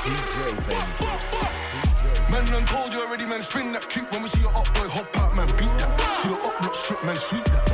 DJ 0.07 0.55
Benji. 0.67 2.31
Man, 2.31 2.45
done 2.47 2.65
told 2.67 2.95
you 2.95 3.01
already, 3.01 3.27
man. 3.27 3.43
Spin 3.43 3.73
that 3.73 3.89
cute 3.89 4.09
when 4.13 4.23
we 4.23 4.29
see 4.29 4.41
your 4.41 4.55
up 4.55 4.73
boy 4.75 4.87
hop 4.87 5.11
out, 5.19 5.35
man. 5.35 5.49
Beat 5.59 5.75
that. 5.83 5.91
See 6.23 6.29
your 6.29 6.39
up 6.47 6.55
block 6.63 6.75
strip, 6.77 7.03
man. 7.03 7.17
Sweep 7.17 7.45
that. 7.45 7.67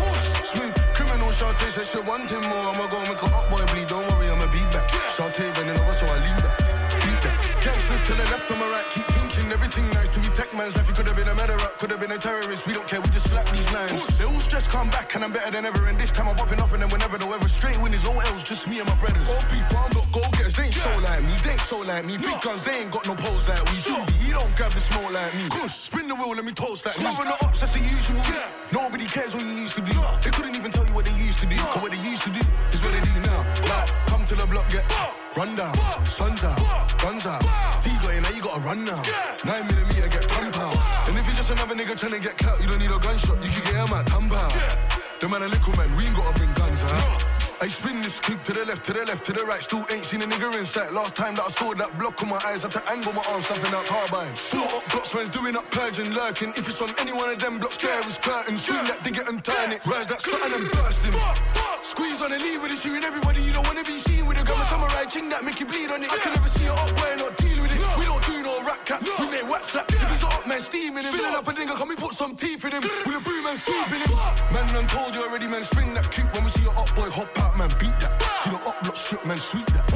Smooth 0.49 0.73
criminal 0.97 1.29
Shantae 1.29 1.69
said 1.69 1.85
she 1.85 2.01
want 2.09 2.31
him 2.31 2.41
more. 2.49 2.73
I'ma 2.73 2.89
go 2.89 3.01
make 3.05 3.21
her 3.21 3.29
up 3.37 3.51
boy 3.53 3.61
bleed. 3.75 3.89
Don't 3.89 4.09
worry, 4.17 4.33
I'ma 4.33 4.49
be 4.49 4.65
back. 4.73 4.89
Shantae 5.13 5.53
bending 5.53 5.77
over, 5.77 5.93
so 5.93 6.07
I 6.09 6.17
leave 6.25 6.41
that. 6.41 6.57
Beat 7.05 7.21
that. 7.21 7.37
Gangsters 7.61 8.01
to 8.09 8.13
the 8.17 8.25
left, 8.33 8.49
on 8.49 8.59
my 8.59 8.69
right. 8.73 8.89
Keep 8.97 9.05
thinking 9.13 9.53
everything 9.53 9.85
nice. 9.93 10.09
To 10.17 10.21
be 10.21 10.29
tech 10.33 10.57
man's 10.57 10.75
life, 10.77 10.89
you 10.89 10.95
could 10.95 11.09
have 11.09 11.17
been 11.17 11.29
a 11.29 11.35
murderer, 11.35 11.69
could 11.77 11.91
have 11.91 12.01
been 12.01 12.13
a 12.13 12.19
terrorist. 12.19 12.65
We 12.67 12.73
don't 12.73 12.89
care, 12.89 13.04
Just 14.49 14.71
come 14.71 14.89
back, 14.91 15.15
and 15.15 15.25
I'm 15.25 15.33
better 15.33 15.51
than 15.51 15.65
ever. 15.67 15.87
And 15.89 15.99
this 15.99 16.11
time 16.11 16.29
I'm 16.29 16.37
popping 16.37 16.61
off, 16.61 16.73
and 16.73 16.83
then 16.83 16.91
whenever 16.91 17.19
the 17.19 17.27
weather 17.27 17.49
straight 17.49 17.81
win 17.81 17.93
is 17.93 18.05
no 18.05 18.13
L's, 18.13 18.43
just 18.43 18.69
me 18.69 18.79
and 18.79 18.89
my 18.89 18.95
brothers. 18.97 19.29
OP 19.29 19.51
farm, 19.73 19.91
not 19.95 20.07
go 20.13 20.21
getters. 20.33 20.55
They 20.55 20.65
ain't 20.65 20.75
so 20.75 20.99
like 21.01 21.23
me, 21.23 21.35
they 21.43 21.51
ain't 21.51 21.61
so 21.61 21.79
like 21.81 22.05
me. 22.05 22.17
Big 22.19 22.41
guns, 22.41 22.63
they 22.63 22.83
ain't 22.83 22.91
got 22.93 23.07
no 23.07 23.15
pose 23.15 23.49
like 23.49 23.65
we. 23.65 23.77
Juvie, 23.83 24.17
he 24.23 24.31
don't 24.31 24.55
grab 24.55 24.71
the 24.71 24.81
smoke 24.81 25.11
like 25.13 25.35
me. 25.35 25.49
Spin 25.69 26.07
the 26.09 26.15
wheel, 26.15 26.35
let 26.35 26.45
me 26.45 26.53
toast 26.53 26.85
that. 26.85 26.95
Smothering 26.95 27.29
the 27.29 27.45
ups, 27.45 27.61
that's 27.61 27.75
the 27.75 27.81
usual. 27.81 28.23
Nobody 28.71 29.07
cares 29.07 29.35
what 29.35 29.43
you 29.43 29.51
used 29.65 29.77
to 29.77 29.83
be. 29.83 29.93
They 30.23 30.31
couldn't 30.31 30.55
even 30.55 30.71
tell 30.71 30.87
you 30.87 30.93
what 30.93 31.05
they 31.05 31.13
used 31.19 31.24
to 31.45 31.57
do. 31.57 31.63
What 31.81 31.93
they 31.93 31.99
used 31.99 32.23
to 32.23 32.31
do 32.31 32.41
is 32.73 32.83
what 32.83 32.93
they 32.93 33.01
do 33.01 33.21
now. 33.21 33.41
Like, 33.69 33.89
come 34.09 34.25
to 34.25 34.35
the 34.35 34.47
block, 34.47 34.69
get 34.71 34.85
run 35.37 35.55
down. 35.55 35.75
Sun's 36.07 36.43
out, 36.45 36.59
guns 36.99 37.27
out. 37.27 37.43
T 37.83 37.91
got 38.03 38.15
in, 38.15 38.23
now 38.23 38.31
you 38.31 38.43
gotta 38.43 38.61
run 38.61 38.85
now. 38.85 39.03
Nine 39.45 39.67
millimeter, 39.67 40.09
get 40.09 40.29
pump 40.29 40.57
out. 40.59 41.09
And 41.09 41.19
if 41.19 41.27
you're 41.27 41.37
just 41.37 41.51
another 41.51 41.75
nigga 41.75 41.97
trying 41.97 42.13
to 42.13 42.21
get 42.21 42.39
clout, 42.39 42.61
you 42.61 42.69
don't 42.69 42.79
need 42.79 42.91
a 42.91 42.99
gunshot. 42.99 43.43
You 43.45 43.51
can 43.51 43.65
get 43.65 43.89
him 43.89 43.95
at 43.95 44.09
thumb 44.09 44.33
out. 44.33 44.53
The 45.21 45.29
man 45.29 45.43
a 45.43 45.49
little 45.49 45.77
man, 45.77 45.95
we 45.97 46.07
ain't 46.07 46.17
gotta 46.17 46.39
bring 46.39 46.53
guns 46.55 46.83
out. 46.83 47.34
I 47.61 47.69
spin 47.69 48.01
this 48.01 48.21
clip 48.21 48.43
to 48.45 48.53
the 48.53 48.65
left, 48.65 48.85
to 48.87 48.93
the 48.93 49.05
left, 49.05 49.25
to 49.27 49.33
the 49.33 49.45
right. 49.45 49.63
Still 49.63 49.85
ain't 49.91 50.05
seen 50.05 50.23
a 50.23 50.27
nigga 50.27 50.55
in 50.59 50.65
sight. 50.65 50.93
Last 50.93 51.15
time 51.15 51.35
that 51.37 51.45
I 51.45 51.51
saw 51.51 51.73
that 51.75 51.99
block 51.99 52.23
on 52.23 52.29
my 52.29 52.41
eyes, 52.45 52.63
had 52.63 52.73
to 52.73 52.83
angle 52.91 53.13
my 53.13 53.23
arms, 53.31 53.47
slapping 53.47 53.73
out 53.75 53.87
carbine. 53.87 54.35
Float 54.35 54.73
up 54.73 54.91
blocks, 54.91 55.15
man's 55.15 55.29
doing 55.31 55.57
up 55.57 55.71
purging, 55.71 56.13
lurking. 56.13 56.51
If 56.57 56.69
it's 56.69 56.81
on 56.81 56.91
any 56.99 57.13
one 57.13 57.31
of 57.31 57.39
them 57.39 57.59
blocks, 57.59 57.77
there 57.77 58.01
is 58.07 58.19
curtain. 58.19 58.59
Swing 58.59 58.85
that, 58.85 59.03
dig 59.05 59.19
it 59.19 59.29
and 59.29 59.43
turn 59.43 59.73
it. 59.73 59.85
Rise 59.87 60.09
that 60.09 60.23
something 60.23 60.53
and 60.53 60.71
burst 60.73 61.05
him. 61.05 61.15
Squeeze 61.83 62.21
on 62.21 62.31
the 62.31 62.39
lead 62.39 62.61
with 62.61 62.73
it, 62.73 62.79
shooting 62.79 63.05
everybody. 63.05 63.41
You 63.43 63.53
don't 63.53 63.67
wanna 63.67 63.85
be 63.85 63.99
seen 63.99 64.27
with 64.27 64.41
a 64.41 64.45
gun. 64.45 64.65
Samurai 64.67 65.05
ching 65.05 65.29
that 65.29 65.45
make 65.45 65.61
you 65.61 65.67
bleed 65.67 65.91
on 65.91 66.03
it. 66.03 66.11
I 66.11 66.19
can 66.19 66.33
never 66.35 66.49
see 66.49 66.65
it 66.65 66.71
up 66.71 66.91
boy, 66.97 67.15
not 67.17 67.37
deal 67.37 67.63
with 67.63 67.73
it. 67.73 67.99
We 67.99 68.05
don't 68.05 68.25
do 68.27 68.43
no 68.43 68.63
rap 68.65 68.85
cap, 68.85 69.07
we 69.19 69.31
make 69.31 69.49
whack 69.49 69.65
slap. 69.65 69.93
If 69.93 70.11
he's 70.11 70.25
up, 70.25 70.47
man, 70.47 70.61
steaming 70.61 71.05
him. 71.05 71.13
Filling 71.13 71.35
up 71.35 71.47
a 71.47 71.53
nigga, 71.53 71.77
can 71.77 71.89
we 71.89 71.95
put 71.95 72.15
some 72.15 72.35
teeth 72.35 72.65
in 72.65 72.73
him? 72.73 72.83
With 72.83 73.17
a 73.17 73.21
broom 73.21 73.47
and 73.47 73.59
sweeping 73.59 74.01
him. 74.01 74.11
Man, 74.53 74.67
done 74.73 74.87
told 74.89 75.15
you 75.15 75.23
already, 75.23 75.47
man, 75.47 75.63
spring 75.63 75.95
that 75.95 76.11
cute. 76.11 76.27
When 76.35 76.45
we 76.45 76.51
see 76.51 76.63
your 76.63 76.77
up 76.77 76.93
boy, 76.97 77.11
hop 77.11 77.39
out, 77.39 77.54
man, 77.57 77.69
beat 77.79 77.99
that. 78.01 78.13
See 78.43 78.51
your 78.51 78.61
up 78.69 78.83
block 78.83 78.97
strip, 78.97 79.25
man, 79.25 79.37
sweep 79.37 79.67
that. 79.67 79.89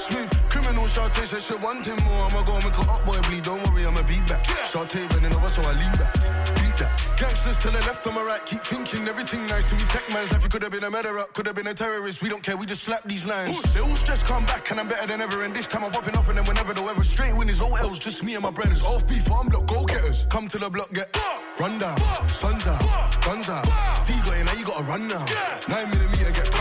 Smooth 0.00 0.30
criminal, 0.48 0.84
Shantae 0.84 1.26
said 1.26 1.42
she 1.42 1.54
want 1.54 1.86
him 1.86 2.02
more. 2.04 2.26
I'ma 2.26 2.42
go 2.42 2.54
make 2.54 2.74
her 2.74 2.90
up 2.90 3.04
boy 3.04 3.20
bleed. 3.28 3.44
Don't 3.44 3.62
worry, 3.68 3.86
I'ma 3.86 4.02
beat 4.02 4.26
back. 4.26 4.44
Shantae 4.44 5.08
bending 5.10 5.34
over, 5.34 5.48
so 5.48 5.62
I 5.62 5.72
lean 5.72 5.92
back. 5.98 6.14
Beat 6.56 6.76
that. 6.78 6.92
Gangsters 7.16 7.58
to 7.58 7.70
the 7.70 7.78
left, 7.80 8.06
on 8.06 8.14
my 8.14 8.22
right. 8.22 8.44
Keep 8.44 8.62
thinking 8.64 9.08
everything 9.08 9.46
nice. 9.46 9.64
To 9.64 9.74
be 9.74 9.84
tech 9.84 10.08
man's 10.12 10.32
life, 10.32 10.42
you 10.42 10.48
could 10.48 10.62
have 10.62 10.72
been 10.72 10.84
a 10.84 10.90
murderer, 10.90 11.24
could 11.32 11.46
have 11.46 11.56
been 11.56 11.68
a 11.68 11.74
terrorist. 11.74 12.22
We 12.22 12.28
don't 12.28 12.42
care, 12.42 12.56
we 12.56 12.66
just 12.66 12.82
slap 12.82 13.02
these 13.04 13.24
lines. 13.24 13.60
They 13.72 13.80
all 13.80 13.96
just 13.96 14.26
come 14.26 14.44
back, 14.46 14.70
and 14.70 14.80
I'm 14.80 14.88
better 14.88 15.06
than 15.06 15.20
ever. 15.20 15.44
And 15.44 15.54
this 15.54 15.66
time 15.66 15.84
I'm 15.84 15.92
popping 15.92 16.16
off, 16.16 16.28
and 16.28 16.38
then 16.38 16.44
whenever 16.44 16.74
the 16.74 16.82
weather 16.82 17.02
straight 17.02 17.34
win 17.34 17.48
is 17.48 17.60
no 17.60 17.74
L's, 17.74 17.98
just 17.98 18.22
me 18.22 18.34
and 18.34 18.42
my 18.42 18.50
brothers. 18.50 18.82
Off 18.82 19.06
beef, 19.06 19.24
farm 19.24 19.48
block, 19.48 19.66
go 19.66 19.84
getters. 19.84 20.26
Come 20.28 20.48
to 20.48 20.58
the 20.58 20.70
block, 20.70 20.92
get 20.92 21.16
run 21.58 21.78
down. 21.78 21.98
Sun's 22.28 22.66
out, 22.66 23.22
guns 23.24 23.48
out. 23.48 23.64
T 24.04 24.12
got 24.24 24.36
in, 24.36 24.46
now 24.46 24.52
you 24.54 24.64
gotta 24.64 24.84
run 24.84 25.08
now. 25.08 25.24
Nine 25.68 25.90
millimeter, 25.90 26.32
get 26.32 26.53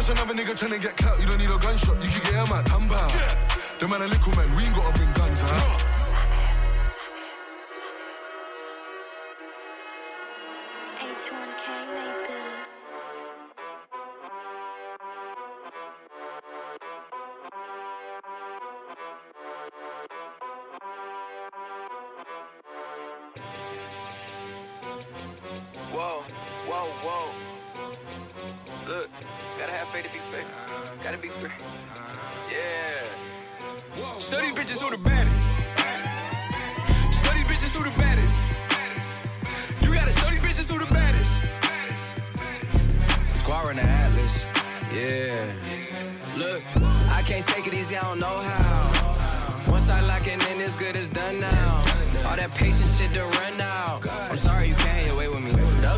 just 0.00 0.18
another 0.18 0.32
nigga 0.32 0.56
trying 0.56 0.70
to 0.70 0.78
get 0.78 0.96
clout, 0.96 1.20
you 1.20 1.26
don't 1.26 1.36
need 1.36 1.50
a 1.50 1.58
gunshot, 1.58 2.02
you 2.02 2.10
can 2.10 2.22
get 2.22 2.48
him 2.48 2.56
at 2.56 2.66
thumb 2.66 2.90
out. 2.90 3.12
The 3.78 3.86
man 3.86 4.00
a 4.00 4.06
little 4.06 4.34
man, 4.34 4.54
we 4.56 4.64
ain't 4.64 4.74
gotta 4.74 4.96
bring 4.96 5.12
guns 5.12 5.42
out. 5.42 5.84
H1K 11.00 11.94
made. 11.94 12.79
Faith 30.02 30.12
to 30.12 30.18
be 30.18 30.24
faith. 30.36 30.46
Gotta 31.02 31.18
be 31.18 31.28
free. 31.28 31.50
Yeah. 32.50 33.04
Show 34.20 34.40
these 34.40 34.54
bitches 34.54 34.80
who 34.80 34.90
the 34.90 34.98
baddest. 34.98 35.46
Show 37.22 37.32
these 37.34 37.46
bitches 37.46 37.74
who 37.74 37.84
the 37.84 37.90
baddest. 37.98 38.36
You 39.82 39.92
gotta 39.94 40.12
show 40.12 40.30
these 40.30 40.40
bitches 40.40 40.68
who 40.70 40.78
the 40.78 40.86
baddest. 40.92 41.30
Square 43.38 43.70
in 43.72 43.76
the 43.76 43.82
Atlas. 43.82 44.44
Yeah. 44.92 45.52
Look, 46.36 46.62
I 47.10 47.22
can't 47.26 47.46
take 47.46 47.66
it 47.66 47.74
easy, 47.74 47.96
I 47.96 48.02
don't 48.02 48.20
know 48.20 48.38
how. 48.38 49.70
Once 49.70 49.88
I 49.88 50.00
lock 50.00 50.26
it 50.26 50.42
in, 50.48 50.60
it's 50.60 50.76
good, 50.76 50.96
it's 50.96 51.08
done 51.08 51.40
now. 51.40 51.84
All 52.26 52.36
that 52.36 52.54
patient 52.54 52.88
shit 52.96 53.12
to 53.14 53.24
run 53.24 53.60
out. 53.60 54.08
I'm 54.08 54.36
sorry 54.36 54.68
you 54.68 54.74
can't 54.74 54.88
hang 54.88 55.10
away 55.10 55.28
with 55.28 55.40
me. 55.40 55.50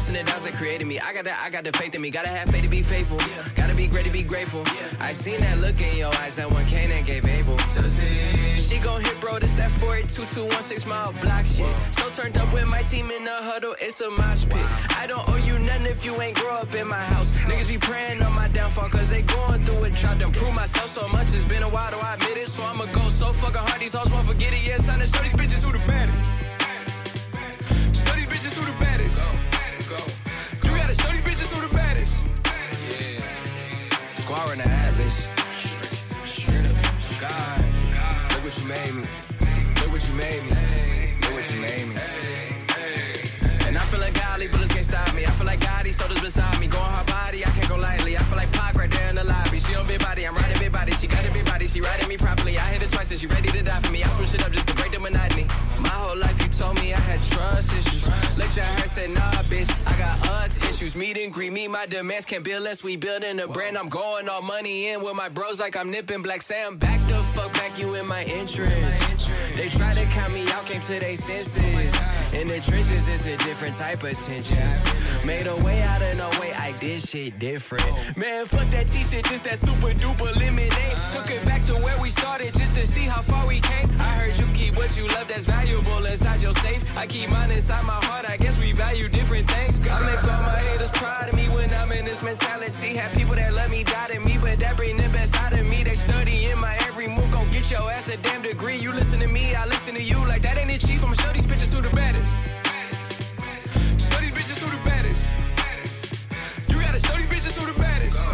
The 0.03 0.09
ups 0.09 0.19
and 0.19 0.27
the 0.27 0.33
downs 0.33 0.45
that 0.45 0.55
created 0.55 0.87
me. 0.87 0.99
I 0.99 1.13
got 1.13 1.25
that, 1.25 1.39
I 1.41 1.51
got 1.51 1.65
the 1.65 1.73
faith 1.73 1.95
in 1.95 2.01
me. 2.01 2.11
Gotta 2.11 2.29
have 2.29 2.49
faith 2.51 2.63
to 2.63 2.69
be 2.69 2.83
faithful. 2.83 3.19
Yeah. 3.21 3.49
Gotta 3.55 3.75
be 3.75 3.87
great 3.87 4.05
to 4.05 4.11
be 4.11 4.23
grateful. 4.23 4.65
I 4.99 5.13
seen 5.13 5.41
that 5.41 5.59
look 5.59 5.81
in 5.81 5.97
your 5.97 6.15
eyes, 6.17 6.37
that 6.37 6.51
one 6.51 6.67
Canaan 6.67 7.05
gave 7.05 7.25
Abel. 7.27 7.57
She 7.59 8.79
gon' 8.79 9.05
hit, 9.05 9.21
bro, 9.21 9.39
this 9.39 9.53
that 9.53 9.71
48221 9.73 10.89
mile 10.89 11.13
block 11.21 11.47
shit. 11.47 11.75
So 11.93 12.11
turned 12.11 12.37
up 12.37 12.53
with 12.53 12.67
my 12.67 12.83
team 12.83 13.11
in 13.11 13.25
the 13.25 13.37
huddle, 13.49 13.77
it's 13.81 14.01
a 14.01 14.11
mosh 14.11 14.45
pit. 14.45 14.67
I 14.99 15.07
don't 15.07 15.29
owe 15.29 15.37
you 15.37 15.59
nothing 15.59 15.87
if 15.87 16.05
you 16.05 16.21
ain't 16.21 16.37
grow 16.37 16.55
up 16.55 16.75
in 16.75 16.89
my 16.89 17.05
house. 17.15 17.31
Niggas 17.47 17.69
be 17.69 17.79
praying 17.79 18.23
on 18.23 18.33
my 18.33 18.49
downfall, 18.49 18.89
cause 18.89 19.09
they 19.09 19.23
going 19.23 19.65
through 19.65 19.85
it. 19.85 19.95
Tried 19.97 20.19
to 20.21 20.31
prove 20.31 20.55
myself 20.55 20.91
so 20.91 21.07
much, 21.09 21.29
it's 21.33 21.45
been 21.45 21.63
a 21.63 21.69
while, 21.69 21.91
though 21.91 22.01
I 22.01 22.15
admit 22.15 22.39
it. 22.39 22.49
So 22.49 22.63
I'ma 22.63 22.87
go 22.87 23.09
so 23.11 23.33
fucking 23.35 23.57
hard, 23.57 23.81
these 23.81 23.93
hoes 23.93 24.11
won't 24.11 24.27
forget 24.27 24.53
it. 24.53 24.63
Yeah, 24.63 24.77
it's 24.77 24.87
time 24.87 25.01
to 25.01 25.07
show 25.07 25.23
these 25.23 25.33
bitches 25.33 25.63
who 25.63 25.71
the 25.71 25.79
baddest. 25.87 26.29
Show 28.05 28.15
these 28.17 28.27
bitches 28.27 28.55
who 28.55 28.65
the 28.65 28.73
baddest. 28.81 29.52
Show 31.03 31.13
these 31.13 31.23
bitches 31.23 31.51
who 31.53 31.61
the 31.67 31.75
baddest. 31.75 32.25
Yeah. 32.89 33.21
Square 34.17 34.53
in 34.53 34.59
the 34.59 34.69
Atlas. 34.69 35.27
God, 37.21 37.65
look 38.33 38.45
what 38.45 38.59
you 38.59 38.65
made 38.65 38.95
me. 38.95 39.05
Look 39.81 39.93
what 39.93 40.09
you 40.09 40.15
made 40.15 40.43
me. 40.45 41.15
Look 41.23 41.33
what 41.33 41.51
you 41.51 41.61
made 41.61 41.89
me. 41.89 41.97
And 43.67 43.79
I 43.79 43.85
feel 43.87 44.01
like 44.01 44.15
golly, 44.15 44.49
bullets 44.49 44.73
can't 44.73 44.85
stop 44.85 45.15
me. 45.15 45.25
I 45.25 45.31
feel 45.31 45.47
like 45.47 45.61
God, 45.61 45.87
he 45.87 45.93
sodas 45.93 46.21
beside 46.21 46.59
me. 46.61 46.67
Going 46.67 46.85
her 46.85 47.05
body, 47.05 47.45
I 47.45 47.51
can't 47.51 47.69
go 47.69 47.77
lightly. 47.77 48.17
I 48.17 48.23
feel 48.25 48.37
like 48.37 48.53
Pac 48.53 48.75
right 48.75 48.91
there 48.91 49.09
in 49.09 49.17
the 49.17 49.25
lobby. 49.25 49.61
She 49.61 49.75
on 49.75 49.87
big 49.87 50.01
body, 50.01 50.27
I'm 50.27 50.35
riding 50.35 50.59
big 50.59 50.73
body. 50.73 50.93
She 50.93 51.07
got 51.07 51.25
a 51.25 51.31
big 51.31 51.45
body, 51.45 51.67
she 51.67 51.81
riding 51.81 52.09
me 52.09 52.17
properly. 52.17 52.59
I 52.59 52.67
hit 52.73 52.83
her 52.83 52.89
twice 52.89 53.11
and 53.11 53.21
she 53.21 53.27
ready 53.27 53.49
to 53.51 53.63
die 53.63 53.81
for 53.81 53.93
me. 53.93 54.03
I 54.05 54.11
switch 54.17 54.35
it 54.35 54.45
up 54.45 54.53
just 54.53 54.69
to 54.69 54.75
break 54.75 54.93
the 54.93 55.01
monotony. 55.01 55.47
My 55.93 55.99
whole 55.99 56.17
life 56.17 56.41
you 56.41 56.49
told 56.49 56.81
me 56.81 56.95
I 56.95 57.01
had 57.01 57.23
trust 57.25 57.71
issues. 57.71 58.03
Looked 58.39 58.57
at 58.57 58.81
her, 58.81 58.89
said, 58.89 59.11
nah, 59.11 59.31
bitch, 59.43 59.71
I 59.87 59.95
got 59.99 60.27
us 60.31 60.57
issues. 60.57 60.97
Meet 60.97 61.19
and 61.19 61.31
greet 61.31 61.53
me, 61.53 61.69
my 61.69 61.85
demands 61.85 62.25
can't 62.25 62.43
build 62.43 62.63
less. 62.63 62.83
We 62.83 62.97
building 62.97 63.39
a 63.41 63.47
brand. 63.47 63.77
I'm 63.77 63.91
going 63.91 64.27
all 64.27 64.41
money 64.41 64.89
in 64.89 65.03
with 65.03 65.15
my 65.15 65.29
bros 65.29 65.61
like 65.61 65.77
I'm 65.77 65.93
Nipsey 65.93 66.23
Black 66.23 66.41
Sam. 66.41 66.79
Back 66.79 67.07
the 67.09 67.23
fuck 67.35 67.53
back, 67.53 67.79
you 67.79 67.95
in 67.97 68.07
my 68.07 68.25
interest. 68.25 69.29
They 69.55 69.69
try 69.69 69.93
to 69.93 70.07
count 70.07 70.33
me 70.33 70.51
out, 70.51 70.65
came 70.65 70.81
to 70.81 70.99
their 70.99 71.15
senses. 71.15 71.95
In 72.33 72.49
the 72.49 72.61
trenches, 72.61 73.07
it's 73.07 73.27
a 73.27 73.37
different 73.37 73.77
type 73.77 74.03
of 74.03 74.17
tension. 74.25 74.81
Made 75.25 75.47
a 75.47 75.55
way 75.57 75.81
out 75.83 76.03
of 76.03 76.17
no 76.17 76.29
way, 76.41 76.53
I 76.53 76.73
did 76.73 77.01
shit 77.01 77.39
different. 77.39 78.17
Man, 78.17 78.45
fuck 78.45 78.69
that 78.71 78.89
t-shirt, 78.89 79.25
just 79.27 79.45
that 79.45 79.61
super 79.61 79.95
duper 79.95 80.35
lemonade. 80.35 80.97
Took 81.13 81.31
it 81.31 81.45
back 81.47 81.63
to 81.67 81.75
where 81.75 81.97
we 82.01 82.11
started 82.11 82.53
just 82.55 82.75
to 82.75 82.87
see 82.89 83.03
how 83.03 83.23
far 83.23 83.47
we 83.47 83.61
came. 83.61 83.89
I 84.01 84.11
heard 84.19 84.37
you 84.37 84.47
keep 84.53 84.77
what 84.77 84.97
you 84.97 85.07
love 85.09 85.29
that's 85.29 85.45
valuable 85.45 86.05
inside 86.05 86.43
your 86.43 86.55
safe. 86.55 86.83
I 86.97 87.07
keep 87.07 87.29
mine 87.29 87.53
inside 87.53 87.85
my 87.85 88.05
heart, 88.05 88.29
I 88.29 88.37
guess 88.37 88.59
we 88.59 88.73
value 88.73 89.09
different 89.09 89.49
things. 89.49 89.79
I 89.89 90.01
make 90.05 90.25
all 90.25 90.43
my 90.43 90.59
haters 90.59 90.91
proud 90.91 91.29
of 91.29 91.35
me 91.37 91.49
when 91.49 91.73
I'm 91.73 91.93
in 91.93 92.05
this 92.05 92.21
mentality. 92.21 92.97
Have 92.97 93.13
people 93.13 93.37
that 93.37 93.55
love 93.55 93.71
me, 93.71 93.85
doubting 93.85 94.25
me, 94.25 94.39
but 94.39 94.59
that 94.59 94.77
bring 94.77 94.97
the 94.97 95.09
best 95.11 95.37
out 95.37 95.53
of 95.53 95.65
me. 95.65 95.85
They 95.85 95.95
study 95.95 96.47
in 96.47 96.59
my 96.59 96.75
every 96.89 97.07
move, 97.07 97.31
gon' 97.31 97.49
get 97.53 97.71
your 97.71 97.93
ass 97.93 98.09
a 98.09 98.17
damn 98.17 98.43
degree. 98.43 98.77
You 98.77 98.93
listen 98.93 99.21
to 99.21 99.29
me, 99.29 99.55
I 99.55 99.67
listen 99.67 99.95
to 99.95 100.03
you. 100.03 100.19
Like 100.27 100.43
that 100.43 100.59
ain't 100.59 100.71
it, 100.71 100.81
chief. 100.81 101.05
I'ma 101.05 101.15
show 101.15 101.33
these 101.33 101.47
bitches 101.47 101.73
who 101.73 101.81
the 101.81 101.91
baddest. 101.91 102.52
Who 104.63 104.71
the 104.71 104.77
baddest. 104.85 105.25
You 106.69 106.81
gotta 106.81 107.01
show 107.01 107.17
these 107.17 107.27
bitches 107.27 107.59
who 107.59 107.67
the 107.67 107.77
baddest. 107.77 108.17
Go, 108.17 108.25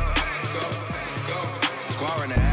go, 0.52 1.50
go. 1.56 1.92
Square 1.92 2.24
in 2.24 2.47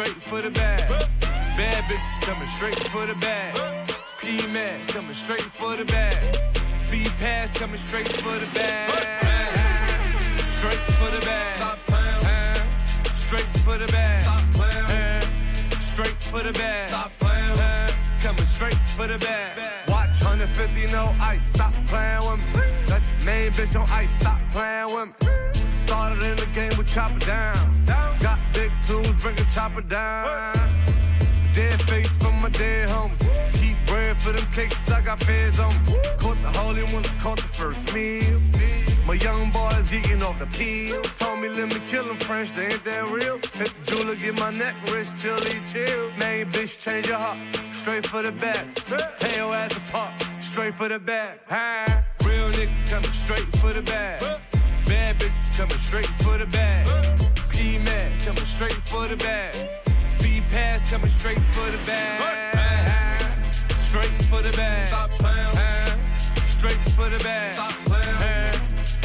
straight 0.00 0.22
for 0.22 0.40
the 0.40 0.50
bag. 0.50 0.88
Bad 1.20 1.84
bitches 1.84 2.20
coming 2.22 2.48
straight 2.48 2.78
for 2.88 3.06
the 3.06 3.14
bag. 3.16 3.92
Ski 4.16 4.46
mask 4.46 4.94
coming 4.94 5.14
straight 5.14 5.42
for 5.42 5.76
the 5.76 5.84
bag. 5.84 6.36
Speed 6.72 7.12
pass 7.18 7.52
coming 7.52 7.80
straight 7.88 8.08
for 8.08 8.38
the 8.38 8.46
bag. 8.54 8.90
Straight 10.58 10.84
for 10.96 11.10
the 11.10 11.20
bag. 11.26 11.56
Stop 11.56 11.78
playing. 11.80 12.70
Straight 13.24 13.56
for 13.64 13.76
the 13.76 13.86
bag. 13.92 14.22
Stop 14.22 14.52
playing. 14.54 15.22
Straight 15.92 16.22
for 16.30 16.42
the 16.42 16.52
bag. 16.52 16.88
Stop 16.88 17.12
playing. 17.18 17.90
Coming 18.20 18.46
straight 18.46 18.80
for 18.96 19.06
the 19.06 19.18
bag. 19.18 19.88
Watch 19.88 20.22
150 20.22 20.92
no 20.92 21.14
ice. 21.20 21.44
Stop 21.44 21.74
playing 21.86 22.24
with 22.26 22.40
me. 22.56 22.62
Got 22.86 23.02
your 23.04 23.26
main 23.26 23.52
bitch 23.52 23.78
on 23.78 23.90
ice. 23.90 24.12
Stop 24.12 24.40
playing 24.52 24.94
with 24.94 25.08
me. 25.20 25.70
Started 25.70 26.22
in 26.22 26.36
the 26.36 26.46
game 26.54 26.72
with 26.78 26.86
chopper 26.86 27.18
down. 27.18 27.84
Got 28.20 28.39
tools, 28.90 29.16
bring 29.20 29.38
a 29.40 29.44
chopper 29.54 29.82
down. 29.82 30.54
Dead 31.54 31.80
face 31.82 32.14
from 32.16 32.40
my 32.42 32.48
dead 32.48 32.88
homies. 32.88 33.52
Keep 33.60 33.76
bread 33.86 34.20
for 34.22 34.32
them 34.32 34.46
cases, 34.46 34.90
I 34.90 35.00
got 35.00 35.22
feds 35.22 35.58
on. 35.58 35.72
Caught 36.18 36.38
the 36.38 36.52
holy 36.58 36.82
ones, 36.94 37.08
caught 37.24 37.38
the 37.38 37.50
first 37.60 37.92
meal. 37.94 38.40
My 39.06 39.14
young 39.14 39.50
boys 39.50 39.86
geeking 39.90 40.22
off 40.22 40.38
the 40.38 40.46
peel. 40.46 41.00
Told 41.18 41.40
me 41.40 41.48
let 41.48 41.68
me 41.74 41.80
kill 41.88 42.04
them 42.04 42.18
French, 42.18 42.50
they 42.54 42.66
ain't 42.66 42.84
that 42.84 43.04
real. 43.10 43.36
Hit 43.60 43.72
the 43.76 43.90
jeweler, 43.90 44.16
get 44.16 44.38
my 44.38 44.50
neck 44.50 44.74
rich, 44.92 45.08
chilly 45.20 45.60
chill. 45.70 46.10
Main 46.22 46.50
bitch, 46.52 46.78
change 46.78 47.06
your 47.06 47.18
heart, 47.18 47.38
straight 47.72 48.06
for 48.06 48.22
the 48.22 48.32
back. 48.32 48.64
Tail 49.16 49.52
ass 49.52 49.72
apart, 49.76 50.12
straight 50.40 50.74
for 50.74 50.88
the 50.88 50.98
back. 50.98 51.40
Huh? 51.48 52.02
Real 52.24 52.50
niggas 52.52 52.86
coming 52.90 53.12
straight 53.12 53.50
for 53.56 53.72
the 53.72 53.82
bag. 53.82 54.20
Bad 54.86 55.18
bitches 55.20 55.56
coming 55.56 55.78
straight 55.78 56.12
for 56.24 56.38
the 56.38 56.46
bag. 56.46 57.19
Ski 57.60 57.76
mask 57.76 58.24
coming 58.24 58.46
straight 58.46 58.80
for 58.88 59.06
the 59.06 59.16
bag. 59.16 59.54
Speed 60.16 60.44
pass 60.48 60.80
coming 60.88 61.10
straight 61.10 61.42
for 61.52 61.70
the 61.70 61.76
bag. 61.84 62.18
Straight 63.82 64.22
for 64.30 64.40
the 64.40 64.50
bag. 64.52 64.88
Stop 64.88 65.10
playing. 65.10 65.52
Straight 66.56 66.88
for 66.96 67.10
the 67.10 67.18
bag. 67.18 67.52
Stop 67.52 67.72
playing. 67.84 68.54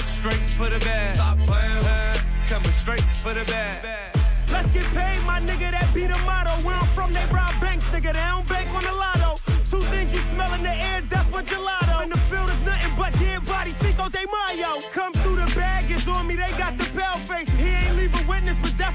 Straight 0.08 0.49
for 0.51 0.70
the 0.70 0.80
bag. 0.80 1.16
Stop 1.16 1.38
playing. 1.39 2.18
Coming 2.47 2.72
straight 2.72 3.03
for 3.22 3.34
the 3.34 3.43
bag. 3.43 4.16
Let's 4.49 4.70
get 4.70 4.86
paid, 4.86 5.22
my 5.26 5.41
nigga, 5.41 5.72
that 5.72 5.93
be 5.93 6.08
the 6.08 6.18
motto. 6.20 6.51
Where 6.66 6.76
I'm 6.76 6.88
from, 6.95 7.12
they 7.12 7.26
rob 7.26 7.60
banks, 7.60 7.84
nigga, 7.86 8.14
they 8.14 8.26
don't 8.32 8.47
bank 8.47 8.70
on 8.74 8.84
the 8.86 8.93
lotto. 8.93 9.36
Two 9.70 9.84
things 9.91 10.14
you 10.14 10.22
smell 10.32 10.53
in 10.53 10.64
the 10.64 10.74
air, 10.74 11.01
death 11.01 11.30
for 11.30 11.41
gelato. 11.41 12.03
In 12.03 12.10
the 12.10 12.22
field 12.30 12.49
is 12.49 12.62
nothing 12.62 12.95
but 12.95 13.12
dead 13.20 13.45
bodies, 13.45 13.76
Cinco 13.76 14.08
de 14.08 14.24
Mayo. 14.34 14.80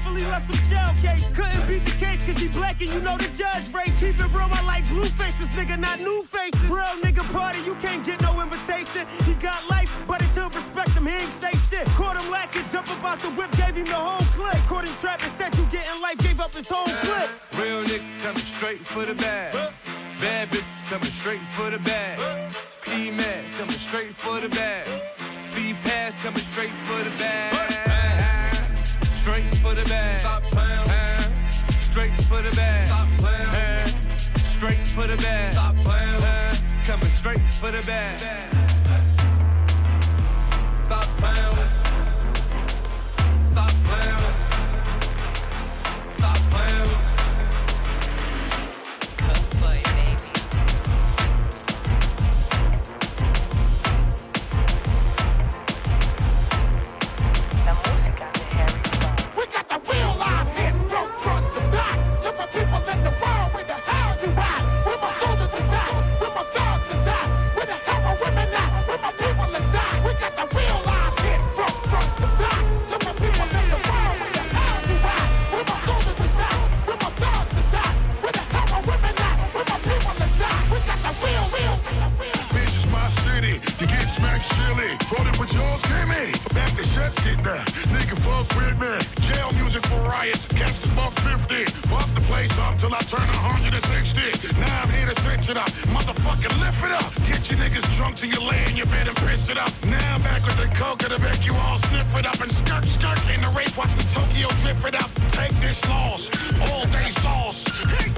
Definitely 0.01 0.29
left 0.31 0.47
some 0.47 0.61
shell 0.69 0.93
case. 0.95 1.31
Couldn't 1.31 1.67
beat 1.67 1.85
the 1.85 1.91
case, 1.91 2.25
cause 2.25 2.37
he 2.41 2.47
black 2.49 2.81
and 2.81 2.89
you 2.89 3.01
know 3.01 3.17
the 3.17 3.29
judge 3.37 3.71
race. 3.71 3.93
Keep 3.99 4.19
it 4.19 4.33
real, 4.33 4.49
I 4.51 4.61
like 4.65 4.89
blue 4.89 5.05
faces, 5.05 5.47
nigga, 5.49 5.77
not 5.79 5.99
new 5.99 6.23
faces. 6.23 6.59
Real 6.61 6.95
nigga 7.03 7.23
party, 7.31 7.59
you 7.65 7.75
can't 7.75 8.03
get 8.03 8.19
no 8.21 8.41
invitation. 8.41 9.05
He 9.25 9.35
got 9.35 9.69
life, 9.69 9.91
but 10.07 10.21
he'll 10.21 10.49
respect 10.49 10.89
him, 10.89 11.05
he 11.05 11.13
ain't 11.13 11.29
say 11.41 11.51
shit. 11.69 11.85
Caught 11.99 12.19
him 12.19 12.31
lacking, 12.31 12.65
jump 12.71 12.87
about 12.97 13.19
the 13.19 13.29
whip, 13.29 13.51
gave 13.51 13.75
him 13.75 13.85
the 13.85 13.93
whole 13.93 14.25
clip. 14.33 14.65
Caught 14.65 14.85
him 14.85 14.95
trapping, 14.99 15.31
said 15.37 15.55
you 15.55 15.65
getting 15.65 16.01
life, 16.01 16.17
gave 16.17 16.39
up 16.39 16.53
his 16.55 16.67
whole 16.67 16.95
clip. 17.05 17.29
Real 17.53 17.83
niggas 17.83 18.21
coming 18.23 18.45
straight 18.45 18.85
for 18.87 19.05
the 19.05 19.13
bag. 19.13 19.53
Bad 20.19 20.49
bitches 20.49 20.89
coming 20.89 21.11
straight 21.11 21.45
for 21.55 21.69
the 21.69 21.79
bag. 21.79 22.53
Ski 22.71 23.11
mask 23.11 23.55
coming 23.57 23.77
straight 23.77 24.15
for 24.15 24.39
the 24.39 24.49
bag. 24.49 24.87
Speed 25.45 25.75
pass 25.81 26.15
coming 26.23 26.43
straight 26.51 26.73
for 26.87 27.03
the 27.03 27.11
bag. 27.17 27.70
Straight 29.21 29.55
for 29.57 29.75
the 29.75 29.83
bag. 29.83 30.19
Stop 30.19 30.41
playing. 30.45 31.35
Straight 31.83 32.21
for 32.23 32.41
the 32.41 32.49
bag. 32.55 32.87
Stop 32.87 33.07
playing. 33.19 33.87
Straight 34.49 34.87
for 34.87 35.05
the 35.05 35.15
bag. 35.17 35.51
Stop 35.51 35.75
playing. 35.75 36.83
Coming 36.85 37.09
straight 37.11 37.53
for 37.59 37.69
the 37.69 37.83
bag. 37.83 38.19
Stop 40.79 41.03
playing. 41.19 41.70
Back 86.53 86.75
to 86.75 86.83
shut 86.83 87.11
shit 87.21 87.37
now. 87.37 87.63
Nigga, 87.93 88.15
fuck 88.23 88.47
with 88.55 88.77
me. 88.79 88.93
Jail 89.27 89.51
music 89.53 89.85
for 89.87 89.99
riots. 90.01 90.45
Gangsters 90.47 90.91
buck 90.91 91.13
50. 91.19 91.65
Fuck 91.87 92.07
the 92.15 92.21
place 92.21 92.57
up 92.59 92.77
till 92.77 92.93
I 92.93 92.99
turn 92.99 93.27
160. 93.27 94.59
Now 94.59 94.81
I'm 94.83 94.89
here 94.89 95.07
to 95.07 95.21
switch 95.21 95.49
it 95.49 95.57
up. 95.57 95.69
Motherfucking 95.95 96.59
lift 96.59 96.83
it 96.83 96.91
up. 96.91 97.11
Get 97.25 97.49
you 97.49 97.57
niggas 97.57 97.87
drunk 97.95 98.17
till 98.17 98.29
you 98.29 98.41
lay 98.41 98.63
in 98.69 98.75
your 98.75 98.87
bed 98.87 99.07
and 99.07 99.17
piss 99.17 99.49
it 99.49 99.57
up. 99.57 99.71
Now 99.85 100.15
I'm 100.15 100.21
back 100.21 100.45
with 100.45 100.57
the 100.57 100.67
coke 100.75 100.99
to 100.99 101.19
make 101.19 101.45
you 101.45 101.55
all 101.55 101.77
sniff 101.89 102.15
it 102.15 102.25
up 102.25 102.39
and 102.39 102.51
skirt, 102.51 102.85
skirt 102.85 103.19
in 103.33 103.41
the 103.41 103.49
race. 103.49 103.75
Watch 103.77 103.95
me 103.95 104.03
Tokyo 104.13 104.49
drift 104.61 104.85
it 104.85 104.95
up. 104.95 105.11
Take 105.31 105.55
this 105.61 105.79
loss. 105.87 106.29
All 106.69 106.85
day 106.87 107.09
sauce. 107.21 107.63
Take. 107.87 108.11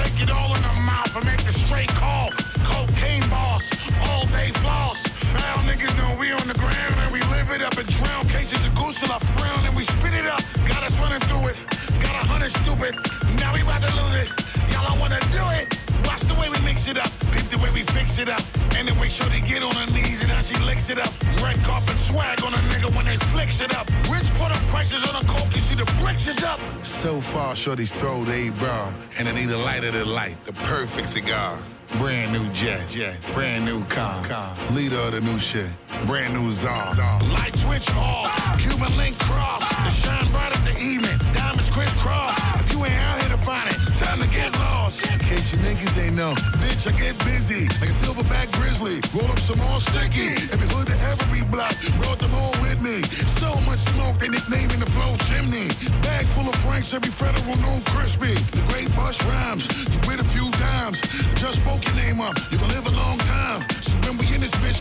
Take 0.00 0.22
it 0.22 0.30
all 0.30 0.54
in 0.54 0.62
the 0.62 0.72
mouth 0.80 1.14
and 1.16 1.24
make 1.26 1.42
the 1.44 1.52
straight 1.52 1.88
cough. 1.88 2.32
Cocaine 2.64 3.28
boss, 3.28 3.70
all 4.08 4.24
day 4.26 4.48
floss. 4.60 5.09
Live 7.50 7.60
it 7.60 7.66
up 7.66 7.76
and 7.78 7.88
drown 7.88 8.28
cases 8.28 8.64
of 8.64 8.74
goose 8.76 9.00
till 9.00 9.10
I 9.10 9.18
frown 9.18 9.64
and 9.66 9.74
we 9.74 9.84
spit 9.84 10.14
it 10.14 10.26
up. 10.26 10.40
Got 10.68 10.84
us 10.84 10.96
running 11.00 11.20
through 11.20 11.48
it. 11.48 11.56
Got 12.00 12.14
a 12.14 12.24
hundred 12.30 12.50
stupid. 12.50 12.94
Now 13.40 13.54
we 13.54 13.62
about 13.62 13.82
to 13.82 13.90
lose 13.96 14.14
it. 14.22 14.28
Y'all 14.70 14.86
don't 14.86 15.00
wanna 15.00 15.18
do 15.32 15.42
it. 15.58 15.66
Watch 16.06 16.20
the 16.20 16.34
way 16.34 16.48
we 16.48 16.60
mix 16.60 16.86
it 16.86 16.96
up. 16.96 17.10
Peep 17.32 17.48
the 17.50 17.58
way 17.58 17.70
we 17.74 17.82
fix 17.90 18.18
it 18.18 18.28
up. 18.28 18.42
And 18.76 18.86
then 18.86 18.96
wait 19.00 19.10
sure 19.10 19.26
they 19.28 19.40
get 19.40 19.62
on 19.62 19.74
her 19.74 19.90
knees 19.90 20.22
and 20.22 20.30
how 20.30 20.42
she 20.42 20.56
licks 20.62 20.90
it 20.90 20.98
up. 20.98 21.12
Red 21.42 21.58
carpet 21.64 21.98
swag 21.98 22.44
on 22.44 22.54
a 22.54 22.62
nigga 22.70 22.94
when 22.94 23.04
they 23.04 23.16
flicks 23.32 23.60
it 23.60 23.74
up. 23.76 23.86
Rich 24.08 24.30
put 24.38 24.50
up 24.52 24.62
prices 24.68 25.02
on 25.08 25.16
a 25.16 25.26
coke, 25.26 25.52
you 25.54 25.60
see 25.60 25.74
the 25.74 25.90
bricks 25.98 26.28
is 26.28 26.44
up. 26.44 26.60
So 26.84 27.20
far, 27.20 27.54
shorties 27.54 27.92
throw 27.98 28.24
they 28.24 28.50
bra. 28.50 28.92
And 29.18 29.28
I 29.28 29.32
need 29.32 29.50
a 29.50 29.58
lighter 29.58 29.90
to 29.90 30.04
light, 30.04 30.36
the 30.44 30.52
perfect 30.52 31.08
cigar. 31.08 31.58
Brand 31.98 32.32
new 32.32 32.48
jet, 32.52 32.88
jet, 32.88 33.18
brand 33.34 33.64
new 33.64 33.84
car, 33.84 34.24
car. 34.24 34.56
Leader 34.70 34.96
of 34.96 35.12
the 35.12 35.20
new 35.20 35.38
shit, 35.38 35.68
brand 36.06 36.32
new 36.34 36.52
czar. 36.52 36.94
Light 36.94 37.54
switch 37.56 37.90
off, 37.94 38.58
Cuban 38.60 38.96
link 38.96 39.18
cross. 39.18 39.68
The 39.68 39.90
shine 39.90 40.30
bright 40.30 40.54
of 40.54 40.64
the 40.64 40.78
evening, 40.78 41.18
diamonds 41.32 41.68
crisscross. 41.68 42.38
If 42.60 42.72
you 42.72 42.84
ain't 42.84 42.94
out 42.94 43.19
you 45.52 45.58
niggas 45.58 45.98
ain't 45.98 46.16
know, 46.16 46.34
bitch, 46.62 46.86
I 46.86 46.92
get 46.96 47.18
busy 47.24 47.66
like 47.80 47.90
a 47.90 47.98
silverback 48.02 48.52
grizzly. 48.52 49.00
Roll 49.14 49.30
up 49.30 49.38
some 49.38 49.58
more 49.58 49.80
sticky. 49.80 50.28
Every 50.52 50.68
hood 50.68 50.86
to 50.88 50.96
every 51.10 51.42
block, 51.44 51.74
brought 51.98 52.18
them 52.20 52.34
all 52.34 52.52
with 52.62 52.80
me. 52.80 53.02
So 53.40 53.54
much 53.62 53.80
smoke, 53.80 54.18
they 54.18 54.28
nicknaming 54.28 54.80
the 54.80 54.90
flow 54.90 55.16
chimney. 55.26 55.68
Bag 56.02 56.26
full 56.26 56.48
of 56.48 56.54
franks, 56.56 56.94
every 56.94 57.10
federal 57.10 57.56
known 57.56 57.80
crispy. 57.82 58.34
The 58.34 58.64
great 58.68 58.94
bush 58.94 59.22
rhymes, 59.24 59.66
you 59.92 59.98
with 60.06 60.20
a 60.20 60.24
few 60.24 60.50
dimes. 60.52 61.00
Just 61.34 61.58
spoke 61.62 61.84
your 61.84 61.94
name 61.94 62.20
up, 62.20 62.36
you 62.50 62.58
gon' 62.58 62.68
live 62.70 62.86
a 62.86 62.90
long 62.90 63.18
time. 63.18 63.66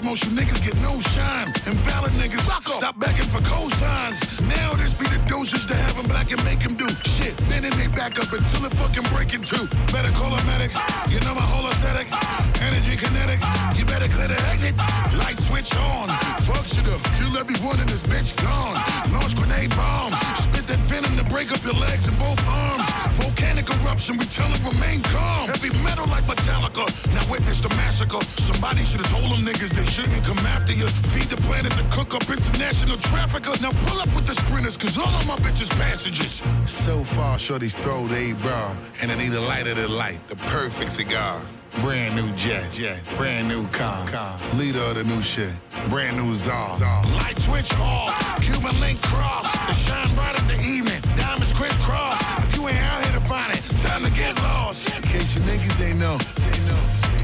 Most 0.04 0.26
you 0.26 0.32
niggas 0.32 0.64
get 0.64 0.76
no 0.82 1.00
shine. 1.14 1.54
Invalid 1.66 2.12
niggas, 2.14 2.44
stop 2.74 2.98
begging 3.00 3.30
for 3.34 3.40
cosigns. 3.40 4.18
Now 4.48 4.74
this 4.76 4.94
be 4.94 5.06
the 5.06 5.20
dosage 5.28 5.66
to 5.68 5.76
have 5.76 5.98
'em 5.98 6.08
black 6.08 6.32
and 6.32 6.44
make 6.44 6.64
'em 6.66 6.76
do 6.76 6.88
shit. 7.16 7.36
Then 7.50 7.64
they 7.64 7.88
back 7.88 8.20
up 8.20 8.32
until 8.32 8.66
it 8.66 8.74
fucking 8.76 9.04
break 9.14 9.34
in 9.34 9.42
two. 9.42 9.66
Better 9.92 10.12
call 10.12 10.34
a 10.34 10.44
medic, 10.46 10.72
ah. 10.76 11.10
you 11.10 11.20
know 11.22 11.36
my 11.36 11.48
whole 11.52 11.70
aesthetic. 11.70 12.08
Ah. 12.12 12.62
Energy 12.62 12.96
kinetic, 12.96 13.40
ah. 13.42 13.76
you 13.78 13.86
better 13.86 14.08
clear 14.08 14.28
the 14.28 14.40
exit. 14.48 14.76
Light 15.22 15.38
switch 15.38 15.76
on, 15.76 16.08
fuck 16.48 16.66
shit 16.66 16.88
up 16.88 17.02
till 17.18 17.38
everyone 17.38 17.80
in 17.80 17.88
this 17.88 18.04
bitch 18.04 18.32
gone. 18.44 18.76
Launch 19.12 19.36
grenade 19.36 19.72
bombs, 19.76 20.18
spit 20.44 20.66
that 20.68 20.80
venom 20.92 21.18
to 21.18 21.24
break 21.26 21.52
up 21.52 21.62
your 21.64 21.74
legs 21.74 22.08
and 22.08 22.18
both 22.18 22.42
arms. 22.48 22.79
Volcanic 23.22 23.70
eruption, 23.70 24.18
we 24.18 24.26
tell 24.26 24.52
it 24.54 24.62
remain 24.64 25.02
calm. 25.02 25.48
Heavy 25.48 25.70
metal 25.84 26.08
like 26.08 26.24
Metallica, 26.24 26.86
now 27.14 27.30
witness 27.32 27.60
the 27.62 27.70
massacre. 27.70 28.22
Somebody 28.42 28.84
should 28.84 29.02
have 29.02 29.12
told 29.12 29.32
them 29.32 29.46
niggas 29.46 29.70
they 29.70 29.86
shouldn't 29.86 30.24
come 30.24 30.40
after 30.46 30.74
you. 30.74 30.88
Feed 31.12 31.30
the 31.30 31.38
planet 31.38 31.72
to 31.74 31.84
cook 31.92 32.14
up 32.16 32.30
international 32.30 32.98
trafficker. 32.98 33.54
Now 33.62 33.72
pull 33.88 34.00
up 34.00 34.14
with 34.16 34.28
the 34.28 34.36
sprinters, 34.36 34.78
cause 34.78 34.98
all 34.98 35.14
of 35.20 35.28
my 35.28 35.36
bitches 35.38 35.70
passengers. 35.72 36.42
So 36.66 37.04
far, 37.04 37.38
shorties 37.38 37.76
throw 37.84 38.08
they 38.08 38.34
bra, 38.34 38.76
and 39.02 39.12
I 39.12 39.16
need 39.16 39.34
a 39.34 39.42
lighter 39.42 39.76
to 39.76 39.88
light, 39.88 40.28
the 40.28 40.36
perfect 40.36 40.92
cigar. 40.94 41.42
Brand 41.82 42.16
new 42.16 42.32
jet, 42.36 42.72
jet, 42.74 43.00
brand 43.16 43.48
new 43.48 43.68
car, 43.68 44.08
car. 44.08 44.40
Leader 44.56 44.80
of 44.80 44.96
the 44.96 45.04
new 45.04 45.22
shit, 45.22 45.54
brand 45.88 46.18
new 46.18 46.36
czar. 46.36 46.78
Light 46.80 47.40
switch 47.40 47.72
off, 47.78 48.42
Cuban 48.42 48.80
link 48.80 49.00
cross. 49.04 49.52
The 49.68 49.74
shine 49.76 50.14
bright 50.16 50.36
of 50.40 50.48
the 50.48 50.60
evening, 50.60 51.02
diamonds 51.40 51.58
crisscross. 51.58 52.22
If 52.48 52.56
you 52.56 52.68
ain't 52.68 52.78
out 52.78 53.04
here 53.04 53.14
to 53.14 53.22
find 53.22 53.54
it, 53.54 53.62
time 53.82 54.04
to 54.04 54.12
get 54.12 54.36
lost. 54.38 54.96
In 54.96 55.02
case 55.04 55.36
you 55.36 55.42
niggas 55.42 55.88
ain't 55.88 56.00
know, 56.00 56.14
ain't 56.14 56.66
know. 56.68 57.19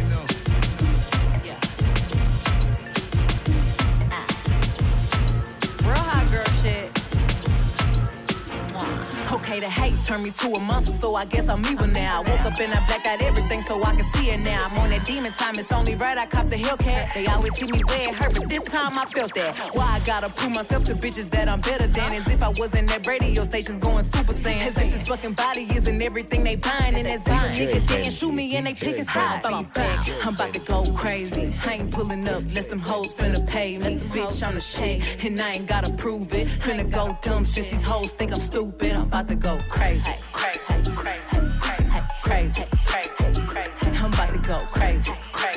Okay, 9.45 9.59
the 9.59 9.69
hate 9.69 9.93
turned 10.07 10.23
me 10.23 10.31
to 10.31 10.55
a 10.55 10.59
monster, 10.59 10.91
so 10.99 11.13
I 11.13 11.23
guess 11.25 11.47
I'm 11.47 11.63
evil 11.67 11.85
now. 11.85 12.23
I 12.23 12.27
woke 12.27 12.51
up 12.51 12.59
and 12.59 12.73
I 12.73 12.83
blacked 12.87 13.05
out 13.05 13.21
everything 13.21 13.61
so 13.61 13.83
I 13.83 13.95
can 13.95 14.11
see 14.13 14.31
it 14.31 14.39
now. 14.39 14.65
I'm 14.65 14.79
on 14.79 14.89
that 14.89 15.05
demon 15.05 15.31
time, 15.33 15.59
it's 15.59 15.71
only 15.71 15.93
right 15.93 16.17
I 16.17 16.25
cop 16.25 16.49
the 16.49 16.55
Hellcat. 16.55 17.13
They 17.13 17.27
always 17.27 17.51
keep 17.51 17.69
me 17.69 17.83
where 17.83 18.09
it 18.09 18.15
hurt, 18.15 18.33
but 18.33 18.49
this 18.49 18.63
time 18.63 18.97
I 18.97 19.05
felt 19.05 19.35
that. 19.35 19.55
Why 19.73 19.85
I 19.85 19.99
gotta 19.99 20.29
prove 20.29 20.51
myself 20.51 20.85
to 20.85 20.95
bitches 20.95 21.29
that 21.29 21.47
I'm 21.47 21.61
better 21.61 21.85
than? 21.85 22.13
As 22.13 22.27
if 22.27 22.41
I 22.41 22.49
wasn't 22.49 22.91
at 22.91 23.05
radio 23.05 23.45
stations 23.45 23.77
going 23.77 24.03
super 24.05 24.33
saiyan. 24.33 24.65
As 24.65 24.77
if 24.79 24.91
this 24.91 25.03
fucking 25.03 25.33
body 25.33 25.67
isn't 25.75 26.01
everything 26.01 26.43
they 26.43 26.55
buying. 26.55 26.95
And 26.95 27.05
that 27.05 27.27
zero 27.27 27.69
nigga 27.69 27.87
didn't 27.87 28.13
shoot 28.13 28.31
me 28.31 28.55
and 28.55 28.65
they 28.65 28.73
picking 28.73 29.05
sides. 29.05 29.45
I'm 29.45 29.65
back, 29.65 30.09
I'm 30.25 30.33
about 30.33 30.53
to 30.53 30.59
go 30.59 30.91
crazy. 30.93 31.53
I 31.63 31.73
ain't 31.75 31.91
pulling 31.91 32.27
up, 32.27 32.41
less 32.51 32.65
them 32.65 32.79
hoes 32.79 33.13
finna 33.13 33.45
pay 33.45 33.77
me. 33.77 33.95
Bitch, 34.09 34.41
I'm 34.41 34.55
the 34.55 34.59
shit, 34.59 35.23
and 35.23 35.39
I 35.39 35.51
ain't 35.51 35.67
gotta 35.67 35.91
prove 35.91 36.33
it. 36.33 36.47
Finna 36.47 36.89
go 36.89 37.15
dumb 37.21 37.45
since 37.45 37.69
these 37.69 37.83
hoes 37.83 38.09
think 38.13 38.33
I'm 38.33 38.41
stupid. 38.41 38.93
I'm 38.93 39.03
about 39.03 39.27
to 39.27 39.34
go 39.35 39.57
crazy, 39.69 40.11
crazy, 40.31 40.59
crazy, 40.95 41.21
crazy, 41.59 42.03
crazy, 42.23 42.65
crazy, 42.85 43.41
crazy. 43.47 43.97
I'm 43.97 44.13
about 44.13 44.31
to 44.31 44.39
go 44.39 44.59
crazy, 44.71 45.11
crazy, 45.33 45.54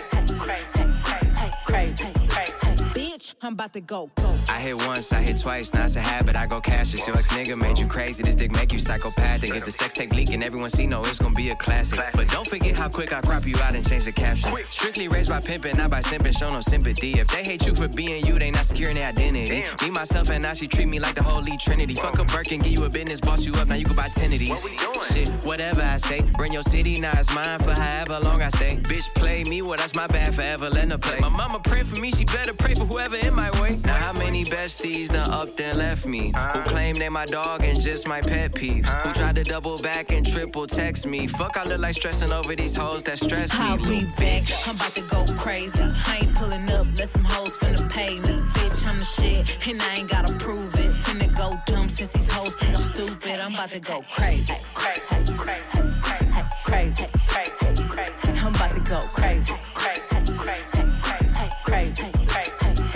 I'm 3.40 3.52
about 3.52 3.72
to 3.74 3.80
go, 3.80 4.10
go. 4.16 4.34
I 4.48 4.60
hit 4.60 4.76
once, 4.76 5.12
I 5.12 5.22
hit 5.22 5.40
twice, 5.40 5.72
now 5.72 5.84
it's 5.84 5.94
a 5.94 6.00
habit. 6.00 6.34
I 6.34 6.46
go 6.46 6.60
cash 6.60 6.92
it. 6.94 7.06
Your 7.06 7.16
ex 7.16 7.28
nigga 7.28 7.56
made 7.56 7.78
you 7.78 7.86
crazy. 7.86 8.22
This 8.22 8.34
dick 8.34 8.50
make 8.50 8.72
you 8.72 8.80
psychopathic. 8.80 9.54
If 9.54 9.64
the 9.64 9.70
sex 9.70 9.94
tape 9.94 10.12
leaking, 10.12 10.42
everyone 10.42 10.70
see 10.70 10.86
no, 10.86 11.04
it's 11.04 11.18
gonna 11.18 11.34
be 11.34 11.50
a 11.50 11.56
classic. 11.56 12.00
But 12.14 12.28
don't 12.28 12.48
forget 12.48 12.74
how 12.74 12.88
quick 12.88 13.12
I 13.12 13.20
crop 13.20 13.46
you 13.46 13.56
out 13.58 13.76
and 13.76 13.88
change 13.88 14.06
the 14.06 14.12
caption. 14.12 14.52
Strictly 14.70 15.06
raised 15.06 15.28
by 15.28 15.40
pimping, 15.40 15.76
not 15.76 15.90
by 15.90 16.00
simping. 16.00 16.36
Show 16.36 16.50
no 16.50 16.60
sympathy. 16.60 17.20
If 17.20 17.28
they 17.28 17.44
hate 17.44 17.64
you 17.64 17.74
for 17.74 17.86
being 17.86 18.26
you, 18.26 18.38
they 18.38 18.50
not 18.50 18.66
securing 18.66 18.96
their 18.96 19.08
identity. 19.08 19.64
Me, 19.82 19.90
myself, 19.90 20.30
and 20.30 20.42
now 20.42 20.54
she 20.54 20.66
treat 20.66 20.88
me 20.88 20.98
like 20.98 21.14
the 21.14 21.22
holy 21.22 21.56
trinity. 21.58 21.94
Fuck 21.94 22.18
a 22.18 22.24
Birkin, 22.24 22.60
give 22.60 22.72
you 22.72 22.84
a 22.84 22.90
business, 22.90 23.20
boss 23.20 23.44
you 23.44 23.54
up. 23.54 23.68
Now 23.68 23.76
you 23.76 23.84
can 23.84 23.94
buy 23.94 24.08
ten 24.08 24.32
of 24.32 24.40
these. 24.40 24.64
Shit, 25.12 25.28
whatever 25.44 25.82
I 25.82 25.98
say. 25.98 26.22
Bring 26.22 26.52
your 26.52 26.64
city, 26.64 26.98
now 26.98 27.12
it's 27.16 27.32
mine 27.32 27.60
for 27.60 27.72
however 27.72 28.18
long 28.20 28.42
I 28.42 28.48
stay. 28.48 28.78
Bitch, 28.82 29.06
play 29.14 29.44
me, 29.44 29.62
well, 29.62 29.76
that's 29.78 29.94
my 29.94 30.08
bad 30.08 30.34
forever. 30.34 30.70
Let 30.70 30.90
her 30.90 30.98
play. 30.98 31.20
My 31.20 31.28
mama 31.28 31.60
pray 31.60 31.84
for 31.84 31.96
me, 31.96 32.10
she 32.10 32.24
better 32.24 32.54
pray 32.54 32.74
for 32.74 32.84
whoever 32.84 33.16
in 33.28 33.34
my 33.34 33.50
way. 33.60 33.78
Now 33.84 33.94
how 33.94 34.12
many 34.12 34.44
besties 34.44 35.08
done 35.08 35.30
up 35.30 35.56
then 35.56 35.78
left 35.78 36.06
me? 36.06 36.32
Who 36.52 36.60
claim 36.62 36.96
they 36.96 37.08
my 37.08 37.26
dog 37.26 37.62
and 37.62 37.80
just 37.80 38.08
my 38.08 38.20
pet 38.20 38.52
peeves? 38.52 38.88
Who 39.02 39.12
tried 39.12 39.36
to 39.36 39.44
double 39.44 39.78
back 39.78 40.10
and 40.10 40.26
triple 40.26 40.66
text 40.66 41.06
me? 41.06 41.26
Fuck, 41.26 41.56
I 41.56 41.64
look 41.64 41.80
like 41.80 41.94
stressing 41.94 42.32
over 42.32 42.56
these 42.56 42.74
hoes 42.74 43.02
that 43.04 43.18
stress 43.18 43.52
me. 43.52 43.58
I'll 43.60 43.76
be 43.76 44.04
back. 44.16 44.44
I'm 44.66 44.76
about 44.76 44.94
to 44.94 45.02
go 45.02 45.24
crazy. 45.36 45.78
I 45.78 46.18
ain't 46.22 46.34
pulling 46.34 46.68
up, 46.70 46.86
let 46.96 47.08
some 47.08 47.24
hoes 47.24 47.56
finna 47.58 47.88
pay 47.90 48.18
me. 48.18 48.34
Bitch, 48.56 48.86
I'm 48.88 48.98
the 48.98 49.04
shit, 49.04 49.68
and 49.68 49.82
I 49.82 49.94
ain't 49.96 50.10
gotta 50.10 50.32
prove 50.34 50.74
it. 50.74 50.92
Finna 51.04 51.28
go 51.36 51.60
dumb 51.66 51.88
since 51.88 52.12
these 52.12 52.30
hoes 52.30 52.54
think 52.56 52.74
I'm 52.74 52.82
stupid. 52.82 53.40
I'm 53.40 53.54
about 53.54 53.70
to 53.70 53.80
go 53.80 54.02
crazy. 54.10 54.54
Crazy, 54.74 55.32
crazy, 55.36 55.82
crazy, 56.02 56.44
crazy, 56.64 57.06
crazy, 57.26 57.84
crazy. 57.88 58.40
I'm 58.40 58.54
about 58.54 58.74
to 58.74 58.80
go 58.80 59.00
crazy, 59.12 59.54
crazy, 59.74 60.32
crazy. 60.38 60.77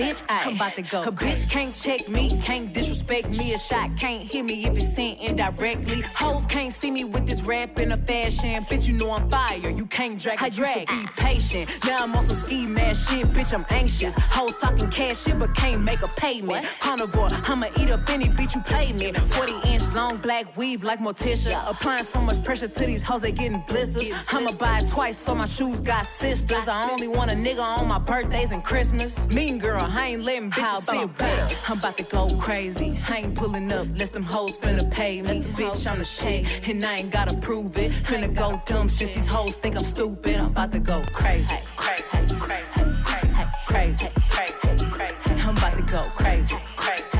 Bitch, 0.02 0.20
I'm 0.28 0.56
about 0.56 0.74
to 0.74 0.82
go. 0.82 1.02
A 1.04 1.12
bitch 1.12 1.48
can't 1.48 1.72
check 1.72 2.08
me, 2.08 2.36
can't 2.42 2.72
disrespect 2.72 3.38
me. 3.38 3.54
A 3.54 3.58
shot 3.58 3.96
can't 3.96 4.28
hit 4.28 4.44
me 4.44 4.66
if 4.66 4.76
it's 4.76 4.92
sent 4.96 5.20
indirectly. 5.20 6.00
Hoes 6.00 6.44
can't 6.46 6.74
see 6.74 6.90
me 6.90 7.04
with 7.04 7.24
this 7.24 7.40
rap 7.42 7.78
in 7.78 7.92
a 7.92 7.96
fashion. 7.96 8.64
Bitch, 8.64 8.88
you 8.88 8.94
know 8.94 9.12
I'm 9.12 9.30
fire. 9.30 9.70
You 9.70 9.86
can't 9.86 10.20
drag 10.20 10.42
a 10.42 10.50
drag. 10.50 10.88
Be 10.88 11.06
patient. 11.16 11.70
Now 11.84 11.98
I'm 12.02 12.16
on 12.16 12.26
some 12.26 12.36
ski 12.44 12.66
mask 12.66 13.10
shit. 13.10 13.32
Bitch, 13.32 13.54
I'm 13.54 13.64
anxious. 13.70 14.12
Hoes 14.16 14.58
talking 14.58 14.90
cash 14.90 15.22
shit, 15.22 15.38
but 15.38 15.54
can't 15.54 15.82
make 15.82 16.02
a 16.02 16.08
payment. 16.08 16.66
Carnivore, 16.80 17.28
I'ma 17.30 17.68
eat 17.78 17.90
up 17.90 18.08
any 18.10 18.28
bitch 18.28 18.56
you 18.56 18.60
pay 18.62 18.92
me. 18.92 19.12
40 19.12 19.68
inch 19.68 19.88
long 19.92 20.16
black 20.16 20.56
weave 20.56 20.82
like 20.82 20.98
Morticia. 20.98 21.62
Applying 21.70 22.04
so 22.04 22.20
much 22.20 22.42
pressure 22.42 22.66
to 22.66 22.86
these 22.86 23.04
hoes, 23.04 23.22
they 23.22 23.30
getting 23.30 23.62
blisters. 23.68 24.08
I'ma 24.32 24.50
buy 24.50 24.80
it 24.80 24.90
twice 24.90 25.16
so 25.16 25.32
my 25.36 25.46
shoes 25.46 25.80
got 25.80 26.08
sisters. 26.08 26.66
I 26.66 26.90
only 26.90 27.06
want 27.06 27.30
a 27.30 27.34
nigga 27.34 27.62
on 27.62 27.86
my 27.86 28.00
birthdays 28.00 28.50
and 28.50 28.64
Christmas. 28.64 29.28
Mean 29.28 29.58
girl, 29.58 29.91
I 29.94 30.08
ain't 30.08 30.24
letting 30.24 30.50
bitches 30.50 30.90
feel 30.90 31.06
better. 31.06 31.54
I'm 31.68 31.78
about 31.78 31.98
to 31.98 32.02
go 32.04 32.34
crazy. 32.38 32.98
I 33.06 33.18
ain't 33.18 33.34
pulling 33.34 33.70
up, 33.70 33.86
less 33.94 34.08
them 34.08 34.22
hoes 34.22 34.56
finna 34.56 34.90
pay 34.90 35.20
me. 35.20 35.40
Bitch, 35.40 35.86
I'm 35.86 35.98
the 35.98 36.04
shit, 36.04 36.66
and 36.66 36.82
I 36.82 36.96
ain't 36.96 37.10
gotta 37.10 37.34
prove 37.34 37.76
it. 37.76 37.92
Finna 37.92 38.34
go 38.34 38.62
dumb 38.64 38.88
since 38.88 39.14
these 39.14 39.26
hoes 39.26 39.54
think 39.56 39.76
I'm 39.76 39.84
stupid. 39.84 40.36
I'm 40.36 40.46
about 40.46 40.72
to 40.72 40.78
go 40.78 41.02
crazy. 41.12 41.46
Crazy, 41.76 42.04
crazy, 42.38 42.84
crazy, 43.04 43.42
crazy, 43.66 44.08
crazy, 44.30 44.86
crazy. 44.90 45.42
I'm 45.42 45.56
about 45.58 45.76
to 45.76 45.82
go 45.82 46.02
crazy, 46.16 46.56
crazy. 46.76 47.11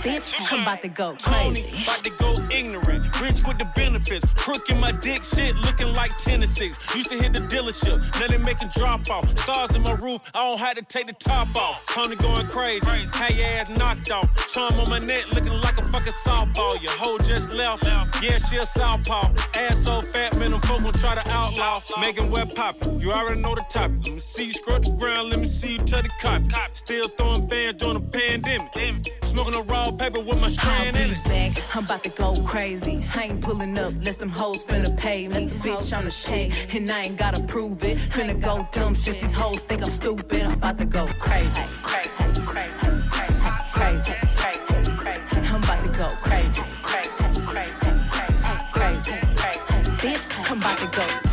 Bitch, 0.00 0.32
I'm 0.50 0.62
about 0.62 0.80
to 0.80 0.88
go 0.88 1.14
crazy. 1.20 1.62
Tony, 1.62 1.82
about 1.82 2.04
to 2.04 2.10
go 2.10 2.48
ignorant. 2.50 3.20
Rich 3.20 3.44
with 3.44 3.58
the 3.58 3.70
benefits. 3.76 4.24
Crook 4.34 4.70
in 4.70 4.80
my 4.80 4.92
dick 4.92 5.22
shit, 5.24 5.54
looking 5.56 5.92
like 5.92 6.16
10 6.18 6.40
to 6.40 6.46
6. 6.46 6.94
Used 6.94 7.10
to 7.10 7.16
hit 7.22 7.34
the 7.34 7.40
dealership, 7.40 8.00
now 8.18 8.26
they 8.26 8.38
making 8.38 8.68
drop 8.68 9.08
off. 9.10 9.28
Stars 9.40 9.76
in 9.76 9.82
my 9.82 9.92
roof, 9.92 10.22
I 10.34 10.42
don't 10.42 10.58
have 10.58 10.76
to 10.76 10.82
take 10.82 11.06
the 11.06 11.12
top 11.12 11.54
off. 11.54 11.84
Tony 11.86 12.16
going 12.16 12.46
crazy, 12.46 12.86
had 12.86 13.34
your 13.34 13.46
ass 13.46 13.68
knocked 13.68 14.10
off. 14.10 14.28
Charm 14.50 14.80
on 14.80 14.88
my 14.88 14.98
neck, 14.98 15.30
looking 15.32 15.52
like 15.52 15.76
a 15.76 15.86
fucking 15.88 16.14
softball. 16.24 16.80
Your 16.82 16.92
hoe 16.92 17.18
just 17.18 17.50
left, 17.50 17.84
yeah, 17.84 18.38
she 18.38 18.56
a 18.56 18.64
southpaw. 18.64 19.34
Ass 19.54 19.84
so 19.84 20.00
fat, 20.00 20.34
man, 20.38 20.52
them 20.52 20.60
folk 20.62 20.82
gon' 20.82 20.94
try 20.94 21.14
to 21.14 21.28
outlaw. 21.28 21.82
Making 22.00 22.30
wet 22.30 22.54
poppin', 22.54 23.00
you 23.00 23.12
already 23.12 23.40
know 23.40 23.54
the 23.54 23.64
topic. 23.68 23.98
Let 24.04 24.14
me 24.14 24.20
see 24.20 24.44
you 24.44 24.52
scrub 24.52 24.82
the 24.82 24.92
ground, 24.92 25.28
let 25.28 25.40
me 25.40 25.46
see 25.46 25.72
you 25.72 25.78
touch 25.78 26.04
the 26.04 26.10
copy. 26.20 26.48
Still 26.72 27.08
throwing 27.08 27.46
bands 27.46 27.82
during 27.82 27.94
the 27.94 28.00
pandemic. 28.00 29.12
Smoking 29.22 29.54
a 29.54 29.62
raw 29.62 29.89
paper 29.92 30.20
with 30.20 30.40
my 30.40 30.48
strand 30.48 30.96
in 30.96 31.10
it. 31.10 31.24
back. 31.24 31.62
I'm 31.74 31.84
about 31.84 32.02
to 32.04 32.10
go 32.10 32.42
crazy. 32.42 33.04
I 33.14 33.24
ain't 33.24 33.40
pulling 33.40 33.78
up, 33.78 33.94
less 34.02 34.16
them 34.16 34.28
hoes 34.28 34.64
finna 34.64 34.96
pay 34.96 35.28
me. 35.28 35.46
Bitch, 35.46 35.96
I'm 35.96 36.04
the 36.04 36.10
shit, 36.10 36.74
and 36.74 36.90
I 36.90 37.02
ain't 37.02 37.16
gotta 37.16 37.40
prove 37.40 37.82
it. 37.84 37.98
Finna 37.98 38.40
go 38.40 38.68
dumb 38.72 38.94
shit, 38.94 39.20
these 39.20 39.32
hoes 39.32 39.60
think 39.62 39.82
I'm 39.82 39.90
stupid. 39.90 40.42
I'm 40.42 40.52
about 40.52 40.78
to 40.78 40.84
go 40.84 41.06
crazy. 41.18 41.48
Crazy, 41.82 42.10
crazy, 42.46 43.02
crazy, 43.10 43.42
crazy, 43.72 44.12
crazy, 44.34 44.90
crazy. 44.96 45.36
I'm 45.48 45.62
about 45.62 45.84
to 45.84 45.98
go 45.98 46.08
crazy. 46.22 46.62
Crazy, 46.82 47.40
crazy, 47.46 47.90
crazy, 48.10 48.56
crazy, 48.72 49.18
crazy. 49.36 49.90
Bitch, 50.02 50.50
I'm 50.50 50.58
about 50.58 50.78
to 50.78 50.86
go. 50.86 51.29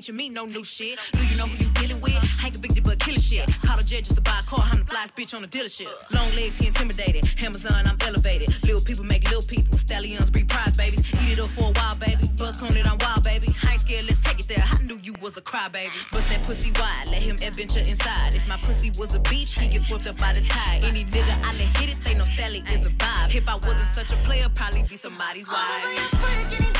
Teaching 0.00 0.16
me 0.16 0.30
no 0.30 0.46
new 0.46 0.64
shit. 0.64 0.98
Do 1.12 1.26
you 1.26 1.36
know 1.36 1.44
who 1.44 1.62
you 1.62 1.70
dealing 1.74 2.00
with? 2.00 2.14
Ain't 2.42 2.54
convicted 2.54 2.84
but 2.84 2.98
killing 3.00 3.20
shit. 3.20 3.46
Call 3.60 3.78
a 3.78 3.82
judge 3.82 4.04
just 4.04 4.14
to 4.14 4.22
buy 4.22 4.38
a 4.40 4.42
car. 4.44 4.64
I'm 4.72 4.78
the 4.78 4.84
flyest 4.86 5.14
bitch 5.14 5.34
on 5.34 5.42
the 5.42 5.48
dealership. 5.48 5.90
Long 6.10 6.30
legs, 6.34 6.56
he 6.56 6.68
intimidated. 6.68 7.28
Amazon, 7.42 7.86
I'm 7.86 7.98
elevated. 8.00 8.48
Little 8.64 8.80
people 8.80 9.04
make 9.04 9.24
little 9.24 9.42
people. 9.42 9.76
Stallions 9.76 10.30
breed 10.30 10.48
prize 10.48 10.74
babies. 10.74 11.00
Eat 11.22 11.32
it 11.32 11.38
up 11.38 11.48
for 11.48 11.68
a 11.68 11.72
while, 11.72 11.96
baby. 11.96 12.30
Buck 12.38 12.62
on 12.62 12.74
it, 12.74 12.90
I'm 12.90 12.96
wild, 12.96 13.24
baby. 13.24 13.54
I 13.62 13.72
ain't 13.72 13.80
scared, 13.82 14.06
let's 14.06 14.20
take 14.20 14.40
it 14.40 14.48
there. 14.48 14.64
I 14.64 14.82
knew 14.82 14.98
you 15.02 15.12
was 15.20 15.36
a 15.36 15.42
crybaby. 15.42 15.90
Bust 16.12 16.28
that 16.30 16.44
pussy 16.44 16.72
wide, 16.80 17.08
let 17.08 17.22
him 17.22 17.36
adventure 17.42 17.80
inside. 17.80 18.34
If 18.34 18.48
my 18.48 18.56
pussy 18.56 18.90
was 18.98 19.14
a 19.14 19.20
beach, 19.20 19.52
he 19.58 19.68
get 19.68 19.82
swept 19.82 20.06
up 20.06 20.16
by 20.16 20.32
the 20.32 20.40
tide. 20.48 20.82
Any 20.82 21.04
nigga 21.04 21.36
I 21.44 21.52
let 21.52 21.76
hit 21.76 21.90
it, 21.90 21.98
they 22.06 22.14
know 22.14 22.24
Stally 22.24 22.64
is 22.72 22.86
a 22.86 22.90
vibe. 22.90 23.34
If 23.34 23.46
I 23.46 23.56
wasn't 23.56 23.94
such 23.94 24.12
a 24.12 24.16
player, 24.24 24.48
probably 24.54 24.82
be 24.84 24.96
somebody's 24.96 25.46
wife. 25.46 26.79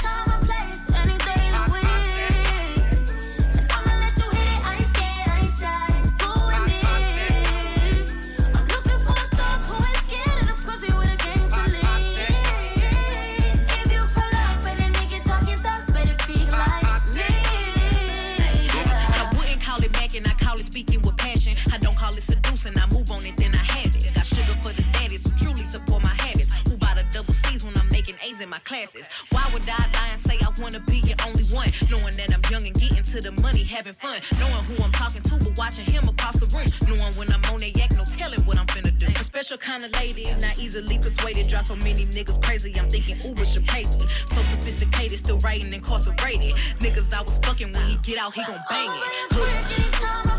My 28.50 28.58
classes? 28.60 29.04
Why 29.30 29.48
would 29.52 29.66
I 29.68 29.78
lie 29.94 30.10
and 30.10 30.20
say 30.26 30.36
I 30.42 30.50
wanna 30.60 30.80
be 30.80 30.98
your 30.98 31.16
only 31.24 31.44
one? 31.44 31.72
Knowing 31.88 32.16
that 32.16 32.34
I'm 32.34 32.42
young 32.50 32.66
and 32.66 32.74
getting 32.74 33.04
to 33.04 33.20
the 33.20 33.32
money, 33.40 33.62
having 33.62 33.94
fun. 33.94 34.20
Knowing 34.38 34.64
who 34.64 34.82
I'm 34.82 34.90
talking 34.90 35.22
to, 35.22 35.36
but 35.36 35.56
watching 35.56 35.84
him 35.84 36.08
across 36.08 36.36
the 36.36 36.46
room. 36.46 36.66
Knowing 36.88 37.14
when 37.14 37.32
I'm 37.32 37.44
on 37.44 37.60
that 37.60 37.76
yak, 37.76 37.92
no 37.92 38.04
telling 38.04 38.44
what 38.44 38.58
I'm 38.58 38.66
finna 38.66 38.96
do. 38.98 39.06
A 39.06 39.24
special 39.24 39.56
kind 39.56 39.84
of 39.84 39.92
lady, 39.92 40.34
not 40.40 40.58
easily 40.58 40.98
persuaded. 40.98 41.46
Drive 41.48 41.66
so 41.66 41.76
many 41.76 42.06
niggas 42.06 42.42
crazy, 42.42 42.74
I'm 42.78 42.90
thinking 42.90 43.22
Uber 43.22 43.44
should 43.44 43.66
pay 43.68 43.84
me. 43.84 44.06
So 44.34 44.42
sophisticated, 44.42 45.18
still 45.20 45.38
writing 45.38 45.72
incarcerated. 45.72 46.52
Niggas 46.80 47.14
I 47.14 47.22
was 47.22 47.38
fucking 47.38 47.72
when 47.72 47.86
he 47.86 47.96
get 47.98 48.18
out, 48.18 48.34
he 48.34 48.44
gon' 48.44 48.62
bang 48.68 48.90
it. 48.90 50.29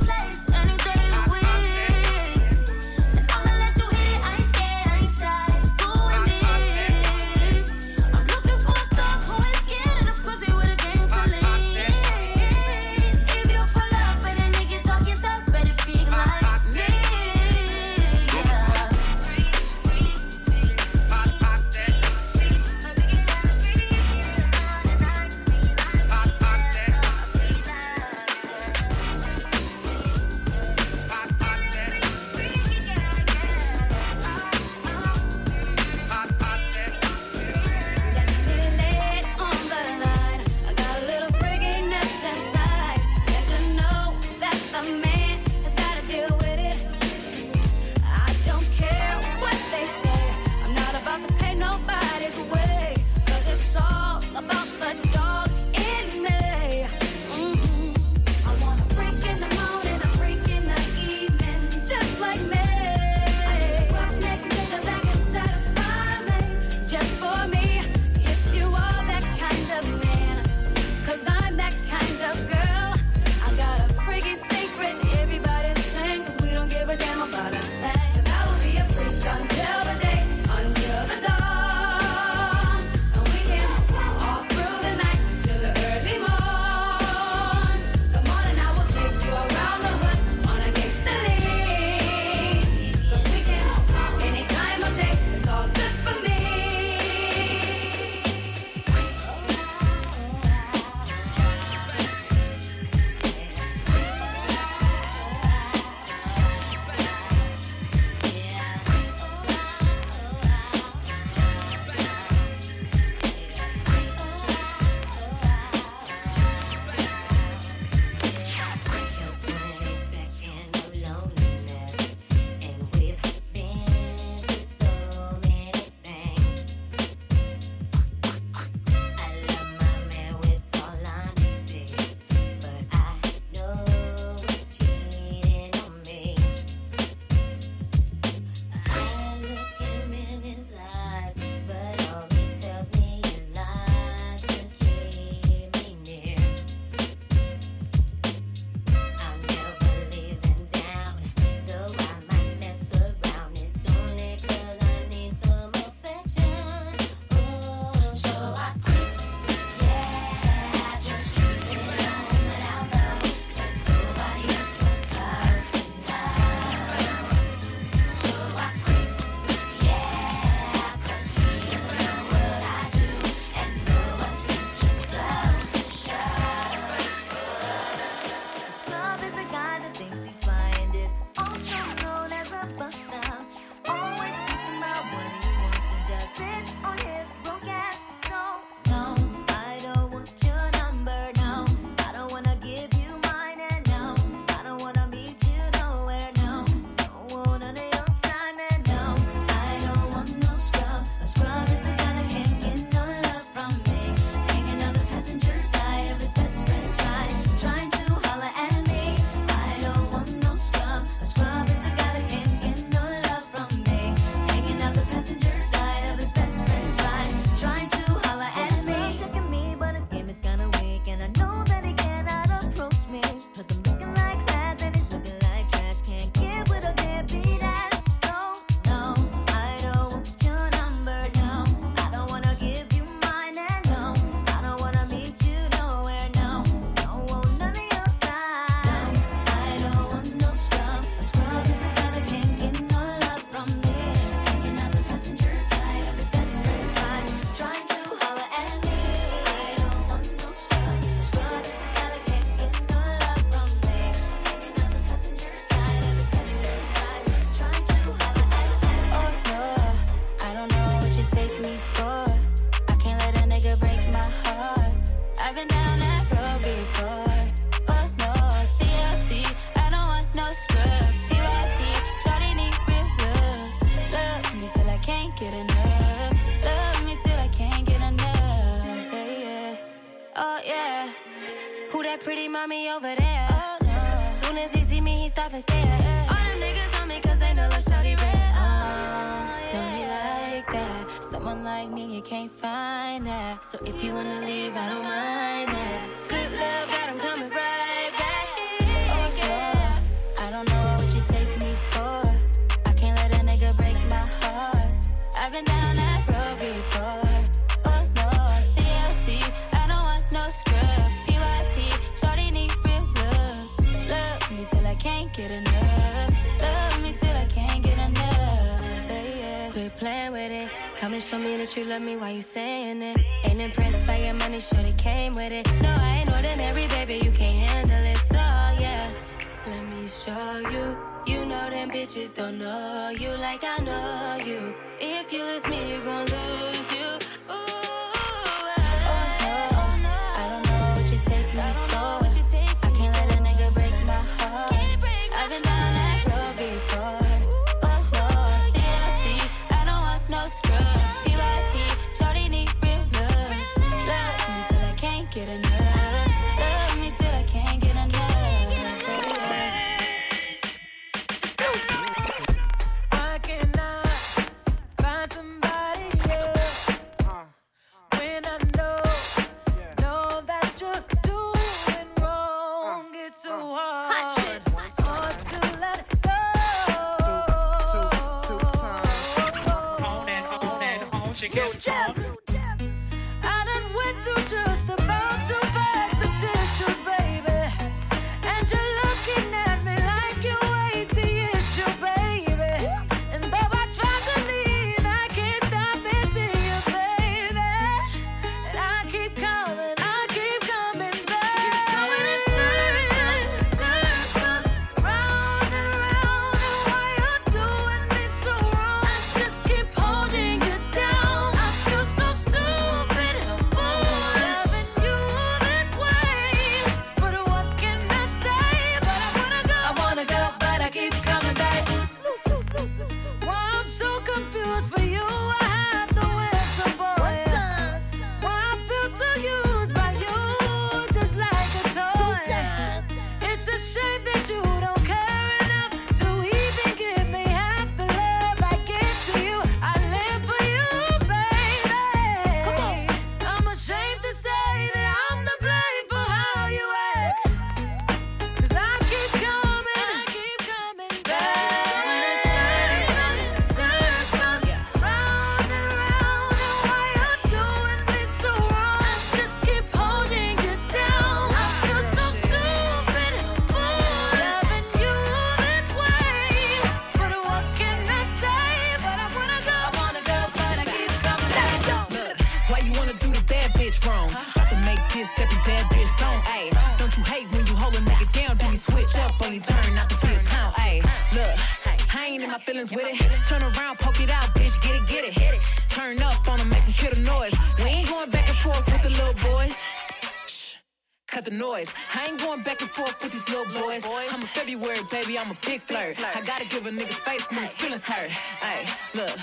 Hey, 498.62 498.86
look, 499.14 499.38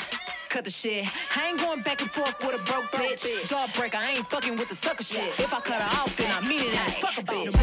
cut 0.49 0.65
the 0.65 0.71
shit. 0.71 1.09
I 1.37 1.49
ain't 1.49 1.61
going 1.61 1.83
back 1.83 2.01
and 2.01 2.11
forth 2.11 2.43
with 2.45 2.61
a 2.61 2.65
broke 2.65 2.91
bitch. 2.93 3.25
Jawbreaker, 3.47 3.97
I 3.97 4.13
ain't 4.13 4.31
fucking 4.31 4.57
with 4.57 4.69
the 4.69 4.77
sucker 4.77 5.03
shit. 5.03 5.39
If 5.39 5.53
I 5.53 5.61
cut 5.61 5.81
her 5.81 6.01
off, 6.01 6.17
then 6.17 6.31
I 6.31 6.41
mean 6.47 6.63
it. 6.63 6.75
Ass. 6.75 6.99
Fuck 6.99 7.19
a 7.19 7.23
bitch. 7.23 7.55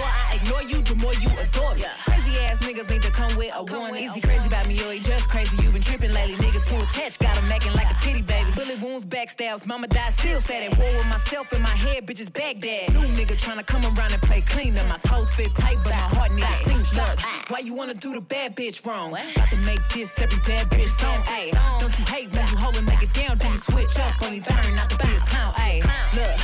else. 9.56 9.65
Mama 9.65 9.88
died, 9.88 10.11
still 10.14 10.40
sad 10.41 10.64
at 10.64 10.77
war 10.77 10.91
with 10.91 11.07
myself 11.07 11.52
in 11.53 11.61
my 11.61 11.76
head, 11.86 12.06
bitches 12.06 12.32
Baghdad. 12.32 12.94
New 12.94 13.07
nigga 13.19 13.38
trying 13.38 13.57
to 13.57 13.64
come 13.64 13.84
around 13.84 14.11
and 14.11 14.22
play 14.22 14.41
clean, 14.41 14.73
cleaner. 14.73 14.88
My 14.88 14.98
clothes 14.99 15.34
fit 15.34 15.53
tight, 15.56 15.77
but 15.84 15.91
my 15.91 16.10
heart 16.15 16.32
needs 16.34 16.48
a 16.48 16.64
seam. 16.65 16.99
Look, 16.99 17.19
why 17.49 17.60
you 17.60 17.73
wanna 17.73 17.94
do 17.94 18.14
the 18.14 18.22
bad 18.22 18.56
bitch 18.56 18.86
wrong? 18.86 19.10
About 19.11 19.49
to 19.49 19.57
make 19.57 19.82
this 19.94 20.11
every 20.18 20.40
bad 20.40 20.69
bitch 20.69 20.90
song. 20.99 21.22
Ayy, 21.36 21.52
don't 21.80 21.98
you 21.98 22.06
hate 22.06 22.30
when 22.36 22.48
you 22.48 22.57
hold 22.57 22.76
and 22.77 22.86
make 22.86 23.02
it 23.02 23.14
down? 23.14 23.38
Then 23.38 23.52
you 23.52 23.57
switch 23.57 23.98
up 23.99 24.22
when 24.22 24.34
you 24.34 24.41
turn 24.41 24.77
out 24.77 24.90
to 24.90 24.98
be 24.98 25.11
a 25.14 25.19
clown. 25.32 25.53
Ayy, 25.53 25.82
look. 26.15 26.40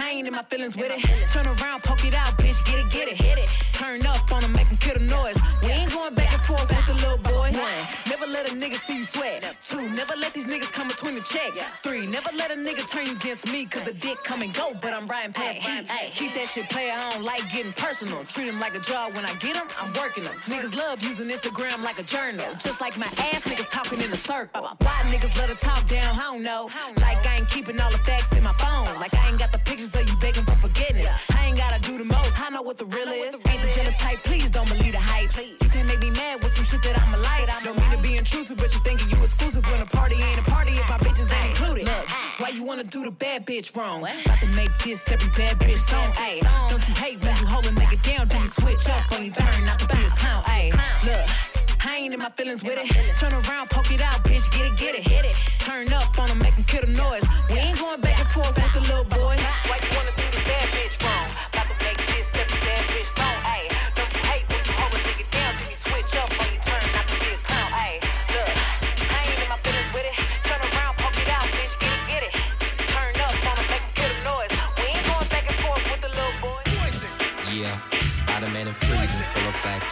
I 0.00 0.10
ain't 0.10 0.28
in 0.28 0.32
my 0.32 0.44
feelings 0.44 0.76
with 0.76 0.90
it. 0.90 1.02
Turn 1.30 1.46
around, 1.46 1.82
poke 1.82 2.04
it 2.04 2.14
out, 2.14 2.38
bitch, 2.38 2.64
get 2.64 2.78
it, 2.78 2.90
get 2.90 3.08
it. 3.08 3.16
Hit 3.20 3.38
it. 3.38 3.48
Turn 3.72 4.04
up 4.06 4.30
on 4.32 4.42
them, 4.42 4.52
make 4.52 4.68
them 4.68 4.78
kill 4.78 4.94
the 4.94 5.00
noise. 5.00 5.36
We 5.62 5.70
ain't 5.70 5.92
going 5.92 6.14
back 6.14 6.32
and 6.32 6.42
forth 6.42 6.68
with 6.68 6.86
the 6.86 6.94
little 6.94 7.18
boys. 7.18 7.54
Never 8.08 8.26
let 8.26 8.48
a 8.48 8.54
nigga 8.54 8.76
see 8.76 8.98
you 8.98 9.04
sweat 9.04 9.42
never 9.98 10.14
let 10.16 10.32
these 10.32 10.46
niggas 10.46 10.70
come 10.70 10.86
between 10.86 11.16
the 11.16 11.20
check. 11.22 11.50
Yeah. 11.56 11.68
Three, 11.82 12.06
never 12.06 12.30
let 12.36 12.52
a 12.52 12.54
nigga 12.54 12.88
turn 12.88 13.06
you 13.06 13.12
against 13.12 13.52
me, 13.52 13.66
cause 13.66 13.82
the 13.82 13.92
dick 13.92 14.22
come 14.22 14.42
and 14.42 14.54
go, 14.54 14.72
but 14.80 14.92
I'm 14.92 15.08
riding 15.08 15.32
past 15.32 15.58
Keep 16.14 16.34
that 16.34 16.46
shit 16.46 16.70
player, 16.70 16.92
I 16.92 17.12
don't 17.12 17.24
like 17.24 17.50
getting 17.50 17.72
personal. 17.72 18.22
Treat 18.24 18.46
him 18.46 18.60
like 18.60 18.76
a 18.76 18.78
job 18.78 19.16
when 19.16 19.24
I 19.24 19.34
get 19.34 19.56
him, 19.56 19.66
I'm 19.80 19.92
working 19.94 20.22
him. 20.22 20.36
Niggas 20.46 20.76
love 20.76 21.02
using 21.02 21.28
Instagram 21.28 21.82
like 21.82 21.98
a 21.98 22.04
journal. 22.04 22.46
Just 22.60 22.80
like 22.80 22.96
my 22.96 23.10
ass 23.32 23.42
niggas 23.42 23.70
talking 23.70 24.00
in 24.00 24.12
a 24.12 24.16
circle. 24.16 24.62
Why 24.78 25.02
niggas 25.06 25.36
let 25.36 25.48
her 25.50 25.56
talk 25.56 25.88
down, 25.88 26.14
I 26.14 26.22
don't 26.30 26.44
know. 26.44 26.70
Like 27.00 27.26
I 27.26 27.38
ain't 27.38 27.50
keeping 27.50 27.80
all 27.80 27.90
the 27.90 27.98
facts 27.98 28.36
in 28.36 28.44
my 28.44 28.52
phone. 28.52 28.94
Like 29.00 29.14
I 29.14 29.30
ain't 29.30 29.40
got 29.40 29.50
the 29.50 29.58
pictures 29.58 29.94
of 29.96 30.08
you 30.08 30.16
begging 30.18 30.44
for 30.44 30.54
forgiveness 30.54 31.08
gotta 31.58 31.80
do 31.80 31.98
the 31.98 32.04
most. 32.04 32.40
I 32.40 32.50
know 32.50 32.62
what 32.62 32.78
the 32.78 32.86
real 32.86 33.08
is. 33.08 33.34
Ain't 33.48 33.62
the 33.62 33.70
jealous 33.74 33.96
type, 33.96 34.22
please 34.22 34.50
don't 34.50 34.68
believe 34.68 34.92
the 34.92 35.00
hype. 35.00 35.30
Please. 35.30 35.56
You 35.60 35.68
can't 35.68 35.88
make 35.88 36.00
me 36.00 36.10
mad 36.10 36.42
with 36.42 36.52
some 36.52 36.64
shit 36.64 36.82
that 36.84 36.96
I'ma 37.02 37.18
like. 37.18 37.52
I 37.52 37.62
don't 37.64 37.78
mean 37.80 37.90
to 37.90 37.98
be 37.98 38.16
intrusive, 38.16 38.56
but 38.56 38.72
you 38.72 38.80
thinking 38.80 39.10
you 39.10 39.18
exclusive 39.22 39.64
when 39.70 39.80
a 39.80 39.86
party 39.86 40.14
ain't 40.14 40.38
a 40.38 40.42
party 40.42 40.72
if 40.72 40.88
my 40.88 40.98
bitches 40.98 41.28
ain't 41.34 41.58
included. 41.58 41.84
Look, 41.84 42.08
why 42.38 42.50
you 42.50 42.62
wanna 42.62 42.84
do 42.84 43.02
the 43.04 43.10
bad 43.10 43.44
bitch 43.44 43.76
wrong? 43.76 44.02
About 44.02 44.38
to 44.38 44.46
make 44.54 44.70
this 44.84 45.00
every 45.10 45.28
bad 45.30 45.58
bitch 45.58 45.82
song, 45.90 46.12
ayy. 46.12 46.40
Don't 46.70 46.86
you 46.88 46.94
hate 46.94 47.22
when 47.24 47.36
you 47.36 47.46
hold 47.46 47.66
and 47.66 47.76
make 47.76 47.92
it 47.92 48.02
down? 48.02 48.28
Do 48.28 48.38
you 48.38 48.46
switch 48.46 48.88
up 48.88 49.10
when 49.10 49.24
you 49.24 49.32
turn 49.32 49.64
not 49.64 49.80
to 49.80 49.86
be 49.88 49.98
a 49.98 50.10
clown. 50.10 50.44
Look. 51.04 51.26
I 51.80 51.96
ain't 51.96 52.12
in 52.12 52.18
my 52.18 52.30
feelings 52.30 52.62
with 52.62 52.76
it. 52.76 52.88
Turn 53.16 53.32
around, 53.32 53.70
poke 53.70 53.90
it 53.92 54.00
out, 54.00 54.24
bitch, 54.24 54.50
get 54.50 54.66
it, 54.66 54.76
get 54.76 54.94
it. 54.96 55.06
Hit 55.06 55.24
it. 55.24 55.36
Turn 55.60 55.92
up 55.92 56.18
on 56.18 56.28
them, 56.28 56.40
kill 56.66 56.82
the 56.82 56.88
noise. 56.88 57.24
We 57.50 57.56
ain't 57.56 57.78
going 57.78 58.00
back 58.00 58.18
and 58.18 58.28
forth 58.28 58.54
with 58.54 58.74
the 58.74 58.80
little 58.80 59.04
boys. 59.04 59.40
Why 59.68 59.78
you 59.82 59.96
wanna 59.96 60.12
do 60.16 60.27
freezing 79.62 79.80
full 79.80 79.80
effect. 79.80 79.84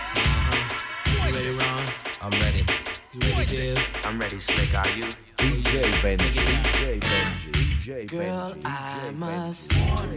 You 1.07 1.35
ready, 1.35 1.51
Ron? 1.59 1.87
I'm 2.21 2.31
ready. 2.41 2.65
You 3.13 3.21
ready, 3.21 3.47
Dave? 3.57 3.79
I'm 4.05 4.21
ready, 4.21 4.41
Slick. 4.41 4.75
Are 4.75 4.89
you? 4.91 5.05
DJ 5.37 5.83
Benji, 6.01 6.31
DJ 6.33 7.01
Benji, 7.01 7.53
DJ 7.53 8.07
Girl, 8.09 8.53
Benji, 8.53 8.63
I 8.65 9.11
DJ 9.11 9.15
must 9.17 9.71
Benji. 9.71 9.89
warn 9.91 10.11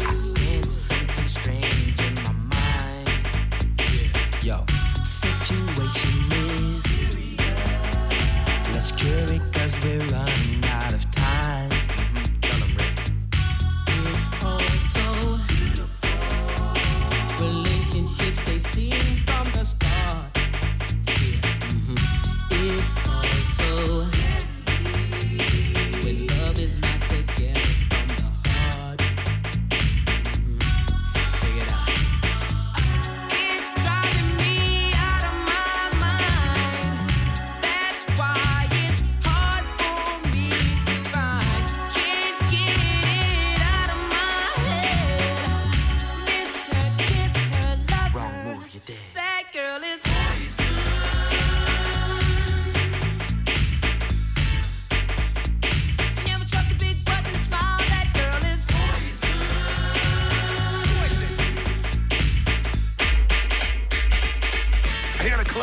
you. 0.00 0.06
I 0.06 0.12
sense 0.14 0.72
something 0.72 1.28
strange 1.28 2.00
in 2.00 2.14
my 2.14 2.32
mind. 2.32 3.10
Yo, 4.42 4.64
Situation 5.04 6.32
is. 6.32 6.84
Let's 8.72 8.92
cure 8.92 9.32
it 9.32 9.42
cause 9.52 9.72
we're 9.82 10.04
running 10.08 10.55
Seem 18.76 19.24
from 19.24 19.50
the 19.52 19.64
start. 19.64 20.36
yeah, 20.36 21.40
mm-hmm. 21.64 21.96
It's 22.50 22.94
also 23.08 24.00
when 24.00 24.15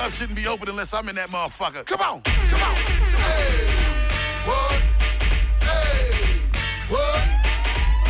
club 0.03 0.13
shouldn't 0.19 0.35
be 0.35 0.47
open 0.47 0.67
unless 0.67 0.93
I'm 0.93 1.07
in 1.07 1.15
that 1.15 1.29
motherfucker. 1.29 1.85
Come 1.85 2.01
on, 2.01 2.21
come 2.23 2.59
on. 2.59 2.75
Hey, 3.23 3.55
what? 4.43 4.75
Hey, 5.63 6.43
what? 6.91 7.23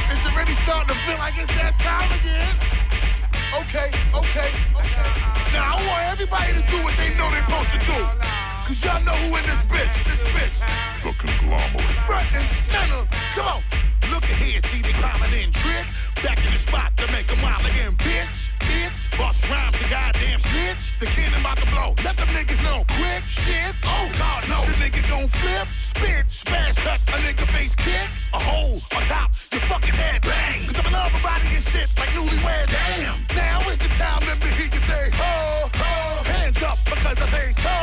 It's 0.09 0.25
already 0.25 0.57
starting 0.65 0.89
to 0.89 0.97
feel 1.05 1.19
like 1.21 1.37
it's 1.37 1.53
that 1.53 1.77
time 1.85 2.09
again. 2.17 2.49
Okay, 3.61 3.93
okay, 4.09 4.49
okay. 4.73 5.09
Now 5.53 5.77
I 5.77 5.85
want 5.85 6.03
everybody 6.09 6.53
to 6.57 6.63
do 6.65 6.81
what 6.81 6.97
they 6.97 7.13
know 7.13 7.29
they're 7.29 7.45
supposed 7.45 7.69
to 7.77 7.81
do. 7.85 7.99
Cause 8.65 8.81
y'all 8.81 9.03
know 9.05 9.13
who 9.29 9.37
in 9.37 9.45
this 9.45 9.61
bitch, 9.69 9.93
this 10.09 10.23
bitch. 10.33 10.57
The 11.05 11.13
conglomerate. 11.13 11.93
Front 12.09 12.25
and 12.33 12.49
center. 12.73 13.05
Come 13.37 13.61
on. 13.61 13.61
Look 14.09 14.23
at 14.23 14.41
here, 14.41 14.61
see 14.73 14.81
they 14.81 14.93
climbing 14.97 15.29
in 15.37 15.51
trick. 15.51 15.85
Back 16.25 16.41
in 16.41 16.53
the 16.53 16.57
spot 16.57 16.97
to 16.97 17.05
make 17.11 17.29
a 17.29 17.37
mile 17.37 17.61
again, 17.61 17.93
bitch. 18.01 18.49
It's 18.65 18.97
Busta 19.13 19.45
Rhymes 19.51 19.77
a 19.77 19.89
goddamn 19.89 20.39
snitch. 20.39 20.99
The 20.99 21.05
cannon 21.05 21.42
Let 22.03 22.15
them 22.15 22.27
niggas 22.29 22.61
know 22.63 22.83
quick 22.87 23.23
shit. 23.25 23.75
Oh 23.83 24.09
God, 24.17 24.47
no. 24.47 24.65
The 24.65 24.73
nigga 24.83 25.01
gon' 25.09 25.27
flip, 25.27 25.67
spit, 25.91 26.25
smash, 26.29 26.75
cut, 26.75 26.99
a 27.07 27.17
nigga 27.19 27.45
face 27.51 27.75
kick. 27.75 28.09
A 28.33 28.39
hole 28.39 28.79
on 28.95 29.03
top, 29.03 29.31
your 29.51 29.61
fucking 29.61 29.93
head 29.93 30.21
bang. 30.21 30.65
Cause 30.67 30.77
I'm 30.79 30.85
in 30.87 30.93
love 30.93 31.13
with 31.13 31.23
body 31.23 31.47
and 31.55 31.63
shit 31.63 31.89
like 31.97 32.09
newlywed. 32.09 32.67
Damn. 32.69 33.17
Now 33.35 33.59
is 33.69 33.77
the 33.79 33.89
time 33.99 34.21
let 34.27 34.37
hear 34.37 34.65
you 34.65 34.81
say, 34.87 35.09
ho, 35.11 35.69
ho. 35.73 36.23
Hands 36.23 36.61
up 36.63 36.77
because 36.85 37.17
I 37.19 37.27
say 37.35 37.47
so. 37.65 37.77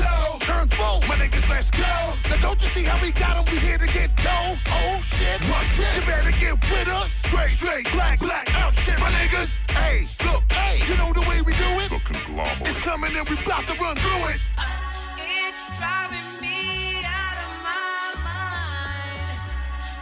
Yo, 0.00 0.38
turn 0.40 0.68
full, 0.68 1.00
my 1.08 1.16
niggas, 1.16 1.48
let's 1.48 1.70
go. 1.70 1.94
Now 2.30 2.38
don't 2.42 2.60
you 2.62 2.68
see 2.70 2.84
how 2.84 3.00
we 3.00 3.12
got 3.12 3.36
'em? 3.36 3.44
We 3.52 3.58
here 3.60 3.78
to 3.78 3.86
get 3.86 4.10
dough. 4.16 4.56
Oh 4.66 5.00
shit, 5.14 5.40
what? 5.50 5.64
You 5.96 6.02
better 6.06 6.32
get 6.32 6.56
with 6.70 6.88
us. 6.88 7.10
Straight, 7.26 7.50
straight, 7.50 7.86
black, 7.92 8.18
black, 8.18 8.46
out 8.54 8.74
shit, 8.74 8.98
my 8.98 9.10
niggas. 9.10 9.50
Hey, 9.70 10.06
look, 10.24 10.43
it? 12.38 12.68
It's 12.68 12.78
coming 12.80 13.16
and 13.16 13.28
we 13.28 13.36
about 13.44 13.66
to 13.66 13.74
run 13.74 13.96
through 13.96 14.28
it. 14.28 14.40
It's 15.16 15.62
driving 15.78 16.40
me 16.40 17.02
out 17.04 17.38
of 17.38 17.52
my 17.62 18.14
mind. 18.22 19.26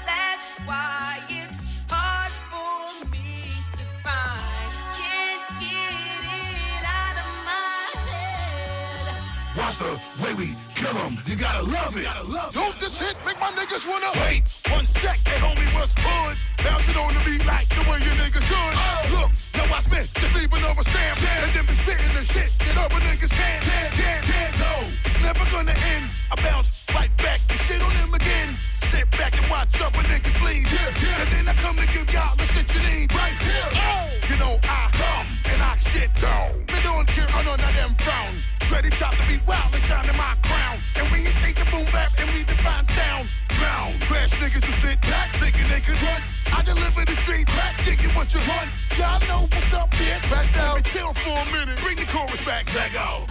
That's 0.06 0.48
why 0.66 1.22
it's 1.28 1.84
hard 1.88 2.32
for 2.50 3.09
me 3.09 3.50
to 3.76 3.84
find. 4.02 4.72
Can't 4.98 5.44
get 5.60 6.22
it 6.24 6.84
out 6.84 7.16
of 7.22 7.28
my 7.48 7.76
head. 8.10 9.56
Watch 9.56 9.78
the 9.78 10.00
way 10.22 10.34
we 10.34 10.56
kill 10.74 10.96
'em. 10.98 11.22
You 11.26 11.36
gotta 11.36 11.62
love 11.62 11.96
it. 11.96 12.06
Don't 12.52 12.78
this 12.78 12.98
hit 12.98 13.16
make 13.24 13.38
my 13.40 13.50
niggas 13.50 13.86
wanna 13.88 14.12
hate. 14.24 14.44
One 14.70 14.86
sec, 14.86 15.18
hey 15.26 15.38
homie, 15.38 15.72
what's 15.74 15.92
hood? 15.96 16.36
Bouncing 16.64 16.96
on 16.96 17.14
the 17.14 17.20
beat 17.24 17.44
like 17.46 17.68
the 17.68 17.82
way 17.90 17.98
you 17.98 18.12
niggas 18.22 18.44
should. 18.44 18.56
Oh. 18.56 19.20
Look, 19.20 19.30
now 19.54 19.74
I 19.74 19.80
spit, 19.80 20.08
just 20.14 20.34
leaving 20.34 20.64
over 20.64 20.82
stamp. 20.82 21.22
And 21.22 21.54
then 21.54 21.66
be 21.66 21.74
spitting 21.74 22.12
the 22.14 22.24
shit 22.24 22.50
that 22.60 22.76
other 22.76 23.00
niggas 23.00 23.30
can't, 23.30 23.62
can't, 23.62 23.92
can't, 23.94 24.24
can't. 24.24 24.58
No, 24.58 24.88
it's 25.04 25.20
never 25.20 25.44
gonna 25.50 25.72
end. 25.72 26.10
I 26.30 26.34
bounce 26.36 26.86
right 26.94 27.14
back 27.18 27.40
and 27.50 27.60
shit 27.60 27.82
on 27.82 27.92
them 27.94 28.14
again. 28.14 28.56
Sit 28.90 29.10
back 29.12 29.36
and 29.40 29.48
watch 29.50 29.80
other 29.80 30.02
niggas 30.10 30.38
bleed. 30.40 30.66
And 30.66 31.28
then 31.32 31.48
I 31.48 31.54
come 31.54 31.76
to 31.76 31.86
give 31.86 32.10
y'all 32.12 32.36
the 32.36 32.46
shit 32.46 32.72
you 32.74 32.80
need 32.82 33.12
right 33.14 33.36
here. 33.40 33.68
Oh, 33.74 34.11
you 34.32 34.38
know 34.38 34.59
I 34.62 34.88
come 34.92 35.26
and 35.44 35.59
knock 35.60 35.78
shit 35.92 36.10
down. 36.20 36.64
Me 36.72 36.78
don't 36.82 37.06
care, 37.06 37.28
I 37.28 37.42
know 37.44 37.56
none 37.56 37.68
of 37.68 37.76
them 37.76 37.94
frown. 37.96 38.34
Ready 38.70 38.88
top 38.90 39.14
to 39.14 39.26
be 39.28 39.38
wild 39.46 39.74
and 39.74 39.82
shine 39.84 40.09
in 40.09 40.16
my 40.16 40.34
crown. 40.42 40.78
And 40.96 41.12
we 41.12 41.26
instate 41.26 41.56
the 41.56 41.66
boom 41.70 41.84
bap 41.92 42.10
and 42.18 42.30
we 42.32 42.42
define 42.42 42.86
sound. 42.86 43.28
Drown. 43.48 43.92
Trash 44.09 44.30
niggas 44.40 44.64
who 44.64 44.72
sit 44.80 45.00
back 45.02 45.36
thinking 45.38 45.68
they 45.68 45.80
could 45.80 46.00
run. 46.00 46.22
I 46.50 46.62
deliver 46.62 47.04
the 47.04 47.16
street 47.22 47.46
back, 47.48 47.84
get 47.84 48.02
you 48.02 48.09
what 48.10 48.32
you 48.32 48.40
want. 48.48 48.70
Y'all 48.96 49.20
know 49.28 49.46
what's 49.52 49.72
up 49.74 49.92
here. 49.94 50.18
Crashed 50.22 50.56
out. 50.56 50.82
Chill 50.84 51.12
for 51.12 51.36
a 51.36 51.44
minute. 51.52 51.78
Bring 51.80 51.96
the 51.96 52.06
chorus 52.06 52.42
back. 52.46 52.72
Let 52.74 52.92
go. 52.92 53.26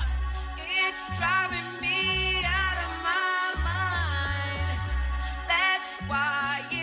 It's 0.85 1.01
driving 1.17 1.81
me 1.81 2.43
out 2.45 2.77
of 2.77 2.93
my 3.01 3.41
mind. 3.65 4.65
That's 5.49 5.89
why 6.07 6.61
it's 6.69 6.80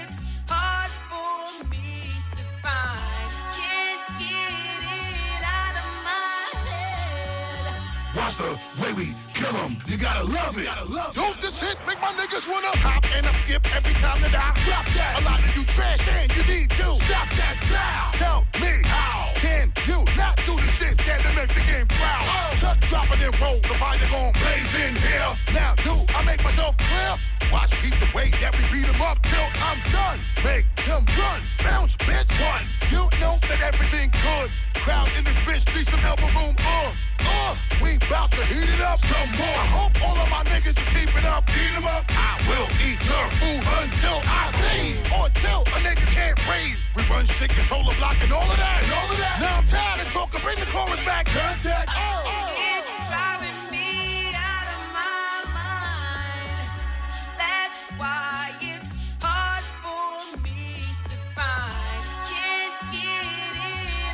the 8.38 8.58
way 8.80 8.92
we 8.92 9.27
You 9.48 9.96
gotta 9.96 10.24
love 10.24 10.58
it. 10.58 10.64
Gotta 10.64 10.84
love 10.84 11.14
Don't 11.14 11.40
this 11.40 11.58
hit 11.58 11.78
make 11.86 11.98
my 12.02 12.12
niggas 12.12 12.46
wanna 12.46 12.68
hop 12.84 13.02
and 13.16 13.24
I 13.24 13.32
skip 13.32 13.64
every 13.74 13.94
time 13.94 14.20
that 14.20 14.34
I 14.36 14.52
drop 14.60 14.84
that. 14.92 15.22
A 15.22 15.24
lot 15.24 15.40
of 15.40 15.56
you 15.56 15.64
trash 15.72 16.06
and 16.06 16.28
you 16.36 16.42
need 16.44 16.68
to 16.70 16.96
stop 17.00 17.28
that 17.32 17.56
now. 17.72 18.10
Tell 18.20 18.40
me 18.60 18.82
how 18.84 19.32
can 19.36 19.72
you 19.86 20.04
not 20.16 20.36
do 20.44 20.54
the 20.54 20.68
shit 20.76 20.98
that 20.98 21.22
to 21.22 21.32
make 21.32 21.48
the 21.48 21.64
game 21.64 21.88
proud? 21.88 22.58
Tuck 22.60 22.78
drop 22.92 23.10
it 23.10 23.24
and 23.24 23.40
roll 23.40 23.58
the 23.60 23.74
fire 23.80 23.98
gon' 24.10 24.32
blaze 24.36 24.74
in 24.84 24.96
here. 24.96 25.32
Now 25.54 25.74
do 25.76 25.94
I 26.12 26.22
make 26.24 26.44
myself 26.44 26.76
clear? 26.76 27.16
Watch 27.50 27.72
keep 27.80 27.96
the 27.98 28.10
way 28.14 28.28
that 28.44 28.52
we 28.52 28.62
beat 28.68 28.88
'em 28.88 29.00
up 29.00 29.16
till 29.22 29.48
I'm 29.64 29.80
done. 29.90 30.20
Make 30.44 30.66
them 30.84 31.06
run, 31.16 31.40
bounce, 31.64 31.96
bitch, 31.96 32.28
run. 32.36 32.64
You 32.92 33.08
know 33.18 33.38
that 33.48 33.60
everything 33.62 34.10
good. 34.10 34.50
Crowd 34.84 35.08
in 35.16 35.24
this 35.24 35.40
bitch 35.48 35.64
need 35.74 35.88
some 35.88 36.00
elbow 36.00 36.28
room. 36.36 36.54
Uh, 36.58 36.92
uh, 37.20 37.56
we 37.82 37.96
bout 38.10 38.30
to 38.32 38.44
heat 38.44 38.68
it 38.68 38.80
up 38.80 39.00
some 39.00 39.37
more. 39.38 39.46
I 39.46 39.66
hope 39.70 39.94
all 40.02 40.18
of 40.18 40.28
my 40.28 40.42
niggas 40.44 40.76
is 40.76 40.88
keeping 40.90 41.24
up. 41.24 41.48
Eat 41.50 41.72
them 41.72 41.86
up. 41.86 42.04
I 42.10 42.42
will 42.48 42.68
eat 42.82 43.00
your 43.06 43.26
food 43.38 43.62
until 43.62 44.18
I 44.26 44.50
leave. 44.66 44.98
Or 45.14 45.26
until 45.26 45.62
a 45.62 45.78
nigga 45.86 46.06
can't 46.10 46.38
raise. 46.48 46.78
We 46.96 47.02
run 47.06 47.26
shit, 47.26 47.50
control 47.50 47.84
the 47.84 47.94
block, 47.98 48.16
and 48.20 48.32
all 48.32 48.50
of 48.50 48.56
that. 48.58 48.82
And 48.82 48.92
all 48.92 49.10
of 49.10 49.18
that. 49.18 49.40
Now 49.40 49.58
I'm 49.58 49.66
tired 49.66 50.06
of 50.06 50.12
talking. 50.12 50.40
Bring 50.42 50.58
the 50.58 50.66
chorus 50.66 51.04
back. 51.04 51.26
Contact. 51.26 51.88
Oh. 51.94 52.34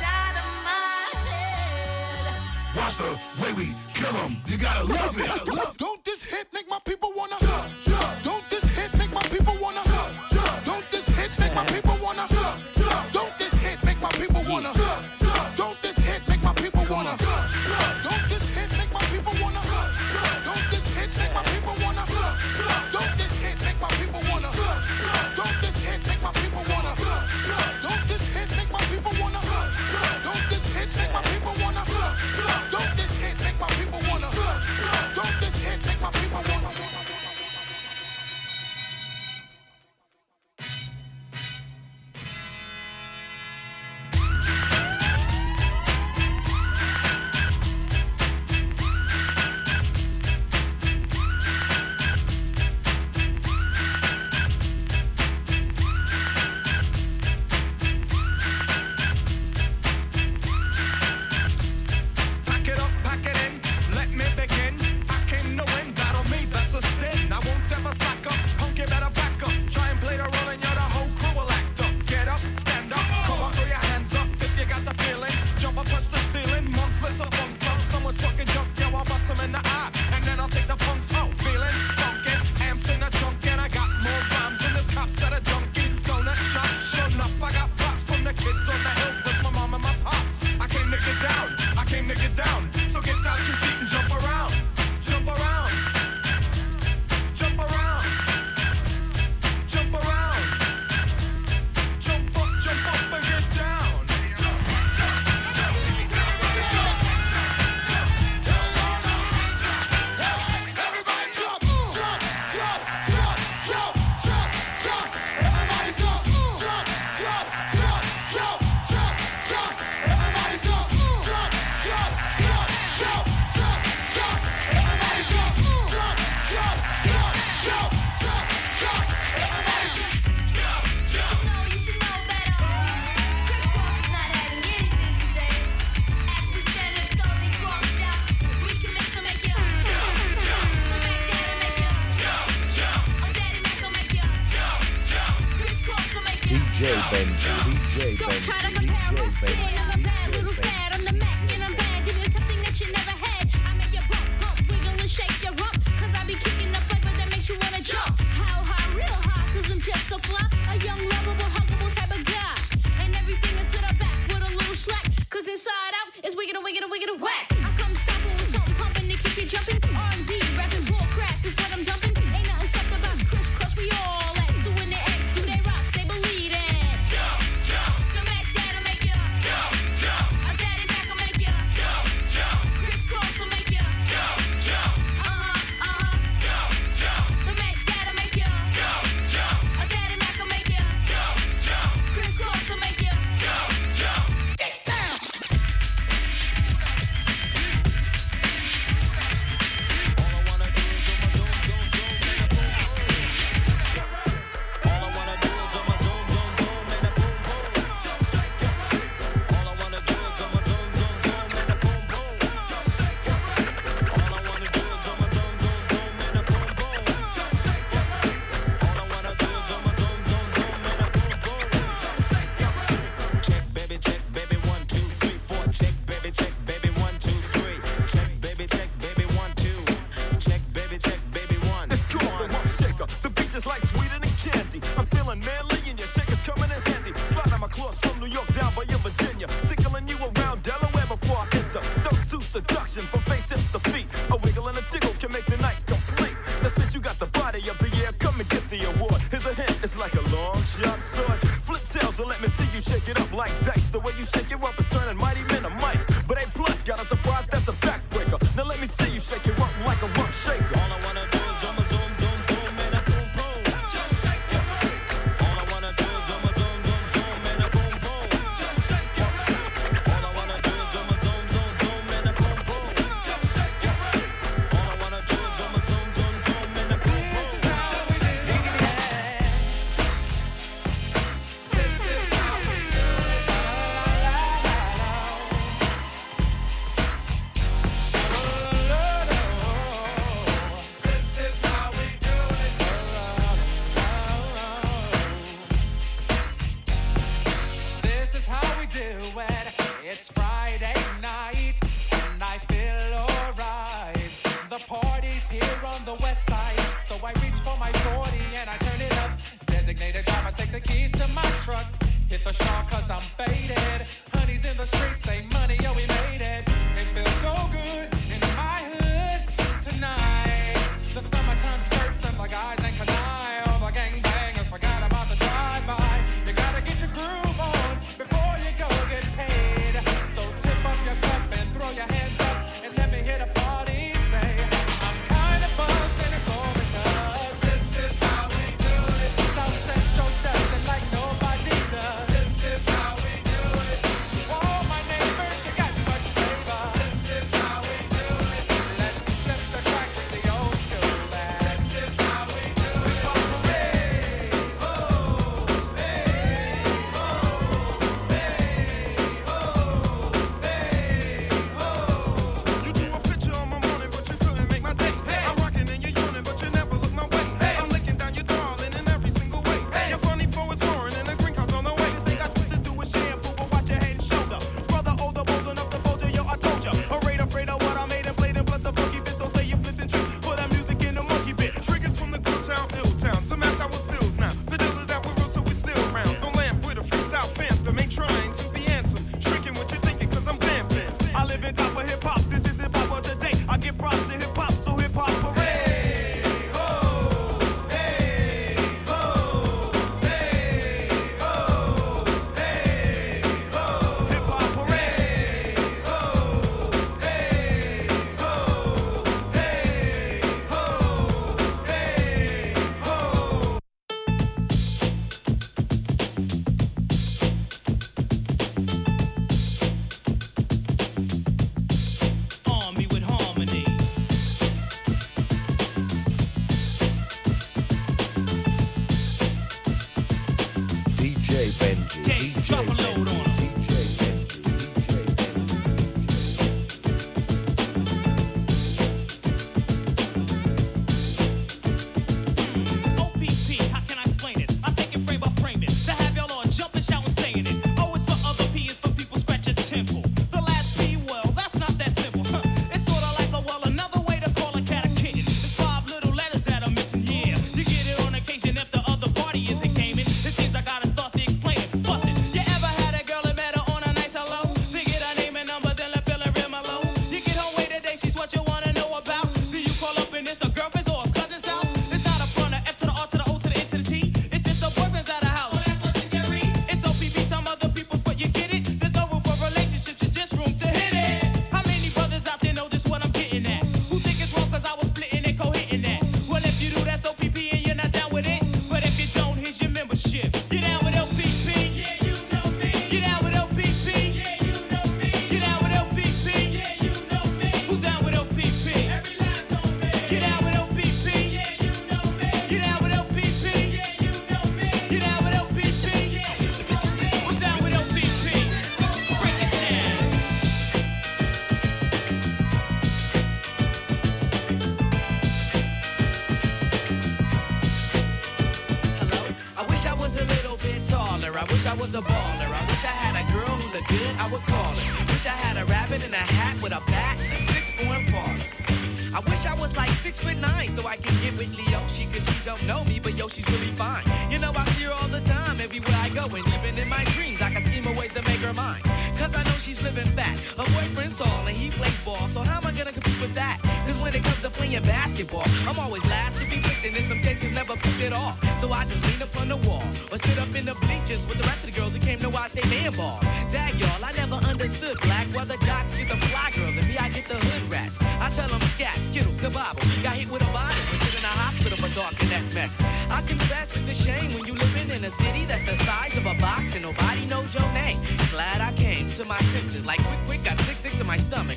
Out 0.07 0.35
of 0.37 0.47
my 0.63 0.85
Watch 2.75 2.97
the 2.97 3.19
way 3.41 3.53
we 3.53 3.84
you 4.47 4.57
gotta 4.57 4.83
love 4.83 5.19
it. 5.19 5.77
Don't 5.77 6.03
this 6.05 6.23
hit 6.23 6.47
make 6.53 6.69
my 6.69 6.79
people 6.85 7.11
wanna? 7.15 7.37
Jump. 7.39 8.23
Don't 8.23 8.43
this 8.49 8.63
hit 8.65 8.95
make 8.97 9.11
my 9.11 9.23
people 9.23 9.55
wanna? 9.59 9.81
Jump. 10.31 10.65
Don't 10.65 10.85
this 10.91 11.07
hit 11.07 11.31
make 11.39 11.53
my 11.55 11.65
people 11.65 11.84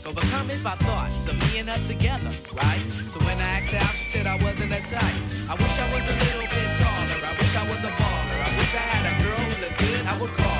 Overcome 0.08 0.48
overcoming 0.48 0.62
by 0.62 0.74
thoughts 0.76 1.28
of 1.28 1.36
me 1.36 1.58
and 1.58 1.68
her 1.68 1.86
together, 1.86 2.30
right? 2.54 2.80
So 3.10 3.20
when 3.20 3.36
I 3.36 3.60
asked 3.60 3.70
her 3.72 3.76
out, 3.76 3.94
she 3.94 4.10
said 4.10 4.26
I 4.26 4.42
wasn't 4.42 4.72
a 4.72 4.80
type. 4.80 5.02
I 5.50 5.54
wish 5.54 5.76
I 5.76 5.92
was 5.92 6.02
a 6.08 6.16
little 6.24 6.48
bit 6.48 6.68
taller. 6.80 7.20
I 7.28 7.36
wish 7.36 7.54
I 7.54 7.64
was 7.64 7.84
a 7.84 7.92
baller. 7.92 8.40
I 8.40 8.56
wish 8.56 8.74
I 8.74 8.84
had 8.88 9.04
a 9.04 9.22
girl 9.22 9.44
with 9.44 9.70
a 9.70 9.84
good. 9.84 10.06
I 10.06 10.18
would 10.18 10.30
call. 10.30 10.57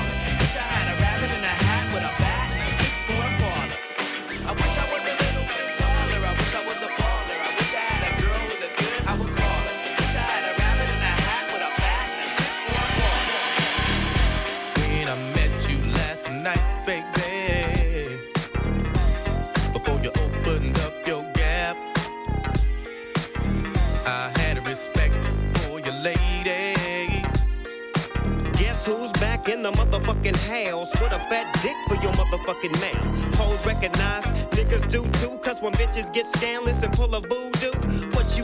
Motherfucking 30.23 30.35
house 30.35 30.89
with 31.01 31.11
a 31.13 31.19
fat 31.19 31.51
dick 31.61 31.75
for 31.87 31.95
your 32.03 32.11
motherfucking 32.13 32.73
mouth. 32.81 33.35
Hoes 33.35 33.65
recognize, 33.65 34.25
niggas 34.51 34.89
do 34.89 35.07
too, 35.19 35.37
cause 35.39 35.61
when 35.61 35.73
bitches 35.73 36.11
get 36.13 36.27
scandalous 36.27 36.83
and 36.83 36.91
pull 36.93 37.13
a 37.15 37.21
voodoo, 37.21 37.71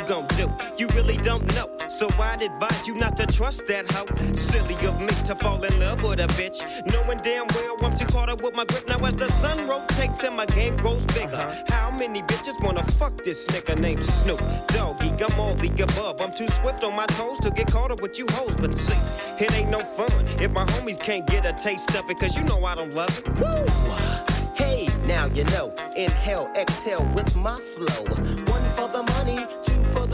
gon' 0.07 0.27
do? 0.37 0.51
You 0.77 0.87
really 0.89 1.17
don't 1.17 1.45
know. 1.55 1.69
So 1.89 2.07
I'd 2.19 2.41
advise 2.41 2.87
you 2.87 2.95
not 2.95 3.17
to 3.17 3.25
trust 3.25 3.65
that 3.67 3.91
hoe. 3.91 4.07
Silly 4.33 4.75
of 4.87 4.99
me 4.99 5.13
to 5.27 5.35
fall 5.35 5.63
in 5.63 5.79
love 5.79 6.01
with 6.01 6.19
a 6.19 6.27
bitch. 6.39 6.59
Knowing 6.91 7.17
damn 7.19 7.47
well 7.55 7.75
I'm 7.81 7.95
too 7.97 8.05
caught 8.05 8.29
up 8.29 8.41
with 8.41 8.53
my 8.53 8.65
grip. 8.65 8.87
Now 8.87 8.97
as 9.05 9.15
the 9.15 9.29
sun 9.33 9.67
rotates 9.67 10.23
and 10.23 10.35
my 10.35 10.45
game 10.45 10.75
grows 10.77 11.03
bigger. 11.05 11.35
Uh-huh. 11.35 11.63
How 11.69 11.91
many 11.91 12.21
bitches 12.23 12.61
wanna 12.63 12.83
fuck 12.93 13.23
this 13.23 13.47
nigga 13.47 13.79
named 13.79 14.03
Snoop 14.03 14.41
Doggy? 14.67 15.11
I'm 15.23 15.39
all 15.39 15.55
the 15.55 15.69
above. 15.81 16.21
I'm 16.21 16.31
too 16.31 16.47
swift 16.47 16.83
on 16.83 16.95
my 16.95 17.05
toes 17.07 17.39
to 17.41 17.49
get 17.49 17.67
caught 17.71 17.91
up 17.91 18.01
with 18.01 18.17
you 18.19 18.25
hoes. 18.31 18.55
But 18.55 18.73
see, 18.73 19.43
it 19.43 19.51
ain't 19.53 19.69
no 19.69 19.79
fun 19.79 20.27
if 20.39 20.51
my 20.51 20.65
homies 20.65 20.99
can't 20.99 21.25
get 21.25 21.45
a 21.45 21.53
taste 21.53 21.95
of 21.95 22.09
it. 22.09 22.19
Cause 22.19 22.35
you 22.35 22.43
know 22.43 22.63
I 22.65 22.75
don't 22.75 22.93
love 22.93 23.17
it. 23.17 23.39
Woo! 23.39 24.25
Hey, 24.55 24.87
now 25.05 25.25
you 25.27 25.43
know. 25.45 25.73
Inhale, 25.95 26.49
exhale 26.55 27.05
with 27.13 27.35
my 27.35 27.57
flow. 27.57 28.03
One 28.05 28.65
for 28.75 28.87
the 28.87 29.03
money, 29.03 29.04
two 29.04 29.04
for 29.04 29.04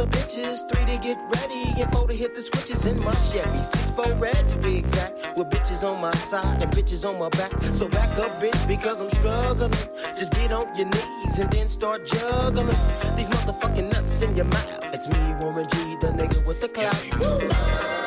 the 0.01 0.17
bitches, 0.17 0.67
three 0.67 0.85
to 0.85 0.97
get 0.99 1.17
ready, 1.35 1.79
and 1.79 1.91
four 1.91 2.07
to 2.07 2.13
hit 2.13 2.33
the 2.33 2.41
switches 2.41 2.85
in 2.85 2.97
my 3.03 3.11
Chevy. 3.29 3.63
Six 3.63 3.91
for 3.91 4.11
red 4.15 4.49
to 4.49 4.57
be 4.57 4.77
exact, 4.77 5.37
with 5.37 5.49
bitches 5.49 5.83
on 5.83 6.01
my 6.01 6.11
side 6.15 6.61
and 6.61 6.71
bitches 6.71 7.07
on 7.07 7.19
my 7.19 7.29
back. 7.29 7.51
So 7.71 7.87
back 7.87 8.09
up, 8.17 8.31
bitch, 8.41 8.67
because 8.67 8.99
I'm 8.99 9.09
struggling. 9.09 9.71
Just 10.17 10.33
get 10.33 10.51
on 10.51 10.75
your 10.75 10.87
knees 10.87 11.39
and 11.39 11.51
then 11.51 11.67
start 11.67 12.05
juggling 12.07 12.67
these 13.15 13.29
motherfucking 13.29 13.91
nuts 13.91 14.21
in 14.21 14.35
your 14.35 14.45
mouth. 14.45 14.85
It's 14.93 15.07
me, 15.07 15.19
Warren 15.39 15.67
G, 15.69 15.77
the 16.01 16.07
nigga 16.07 16.45
with 16.45 16.61
the 16.61 16.69
clout. 16.69 18.00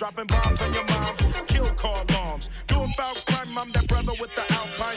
Dropping 0.00 0.26
bombs 0.28 0.62
on 0.62 0.72
your 0.72 0.84
moms, 0.84 1.20
kill 1.46 1.68
car 1.74 2.02
alarms. 2.08 2.48
Doing 2.68 2.88
foul 2.96 3.14
crime, 3.26 3.58
I'm 3.58 3.70
that 3.72 3.86
brother 3.86 4.12
with 4.18 4.34
the 4.34 4.44
Alpine 4.50 4.96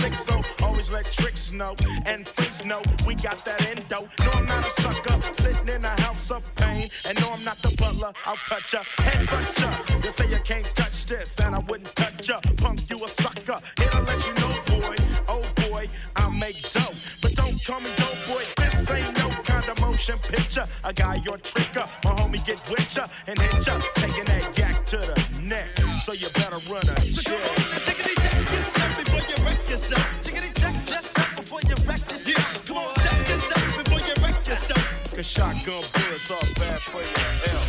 six, 0.00 0.24
so 0.24 0.40
always 0.62 0.88
let 0.88 1.10
tricks 1.10 1.50
know 1.50 1.74
and 2.06 2.28
freaks 2.28 2.64
know 2.64 2.80
we 3.04 3.16
got 3.16 3.44
that 3.44 3.60
endo. 3.66 4.08
No, 4.20 4.30
I'm 4.30 4.46
not 4.46 4.64
a 4.64 4.82
sucker, 4.82 5.20
sitting 5.34 5.68
in 5.68 5.84
a 5.84 6.00
house 6.02 6.30
of 6.30 6.42
pain. 6.54 6.88
And 7.06 7.20
no, 7.20 7.32
I'm 7.32 7.44
not 7.44 7.58
the 7.58 7.74
butler, 7.76 8.12
I'll 8.24 8.36
touch 8.48 8.72
ya, 8.72 8.84
head 8.98 9.28
ya. 9.58 10.00
You 10.04 10.10
say 10.12 10.30
you 10.30 10.38
can't 10.44 10.66
touch 10.76 11.06
this, 11.06 11.36
and 11.40 11.56
I 11.56 11.58
wouldn't 11.58 11.92
touch 11.96 12.28
ya. 12.28 12.40
Punk, 12.58 12.88
you 12.88 13.04
a 13.04 13.08
sucker. 13.08 13.60
Here 13.78 13.90
to 13.90 14.00
let 14.02 14.24
you 14.26 14.34
know, 14.34 14.52
boy, 14.66 14.96
oh 15.26 15.44
boy, 15.56 15.88
I 16.14 16.28
make 16.38 16.70
dough. 16.70 16.94
But 17.20 17.34
don't 17.34 17.58
call 17.64 17.80
me 17.80 17.90
dope 17.96 18.26
boy, 18.28 18.44
this 18.58 18.90
ain't 18.90 19.18
no 19.18 19.28
kind 19.42 19.68
of 19.68 19.80
motion 19.80 20.18
picture. 20.20 20.68
I 20.84 20.92
got 20.92 21.24
your 21.24 21.38
trigger. 21.38 21.86
my 22.04 22.09
homie 22.30 22.44
get 22.46 22.70
with 22.70 22.96
ya 22.96 23.06
and 23.26 23.38
hit 23.38 23.66
ya, 23.66 23.78
taking 23.94 24.24
that 24.24 24.58
yak 24.58 24.86
to 24.86 24.96
the 24.96 25.40
neck. 25.40 25.66
So 26.04 26.12
you 26.12 26.28
better 26.30 26.58
run 26.70 26.82
a 26.88 26.94
check. 26.94 27.40
Jiggity 27.86 28.14
check 28.22 28.52
yourself 28.52 29.04
before 29.04 29.20
you 29.28 29.44
wreck 29.44 29.68
yourself. 29.68 30.06
Jiggity 30.24 30.60
check 30.60 30.74
yourself 30.88 31.36
before 31.36 31.60
you 31.62 31.74
wreck 31.86 32.10
yourself. 32.10 32.28
Yeah, 32.28 32.60
come 32.66 32.76
on, 32.78 32.94
check 32.94 33.28
yourself 33.28 33.84
before 33.84 34.00
you 34.00 34.14
wreck 34.22 34.46
yourself. 34.46 35.14
Cause 35.14 35.26
shotgun 35.26 35.84
bullets 35.92 36.30
are 36.30 36.54
bad 36.58 36.80
for 36.80 37.00
your 37.00 37.18
health. 37.48 37.59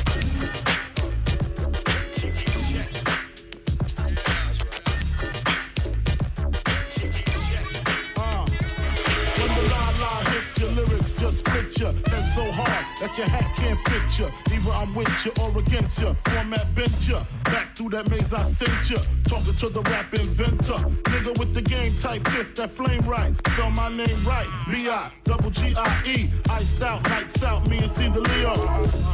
That 13.11 13.17
your 13.17 13.27
hat 13.27 13.55
can't 13.55 13.79
fit 13.79 14.19
ya. 14.19 14.29
Either 14.53 14.71
I'm 14.71 14.95
with 14.95 15.25
you 15.25 15.31
or 15.41 15.57
against 15.57 15.99
ya. 15.99 16.13
Format 16.25 16.75
bent 16.75 17.07
ya. 17.07 17.23
Back 17.43 17.75
through 17.75 17.89
that 17.89 18.09
maze 18.09 18.33
I 18.33 18.43
sent 18.53 18.89
ya. 18.89 18.97
Talking 19.25 19.53
to 19.53 19.69
the 19.69 19.81
rap 19.81 20.13
inventor. 20.13 20.79
Nigga 21.11 21.37
with 21.37 21.53
the 21.53 21.61
game 21.61 21.93
type 21.95 22.25
fifth, 22.29 22.55
that 22.55 22.71
flame 22.71 23.01
right. 23.01 23.33
Spell 23.51 23.71
my 23.71 23.89
name 23.89 24.23
right. 24.25 24.47
B-I, 24.69 25.11
double 25.23 25.49
G-I-E. 25.49 26.31
Iced 26.49 26.81
out, 26.81 27.03
lights 27.09 27.43
out, 27.43 27.67
me 27.69 27.79
and 27.79 27.95
Caesar 27.95 28.21
Leo. 28.21 28.53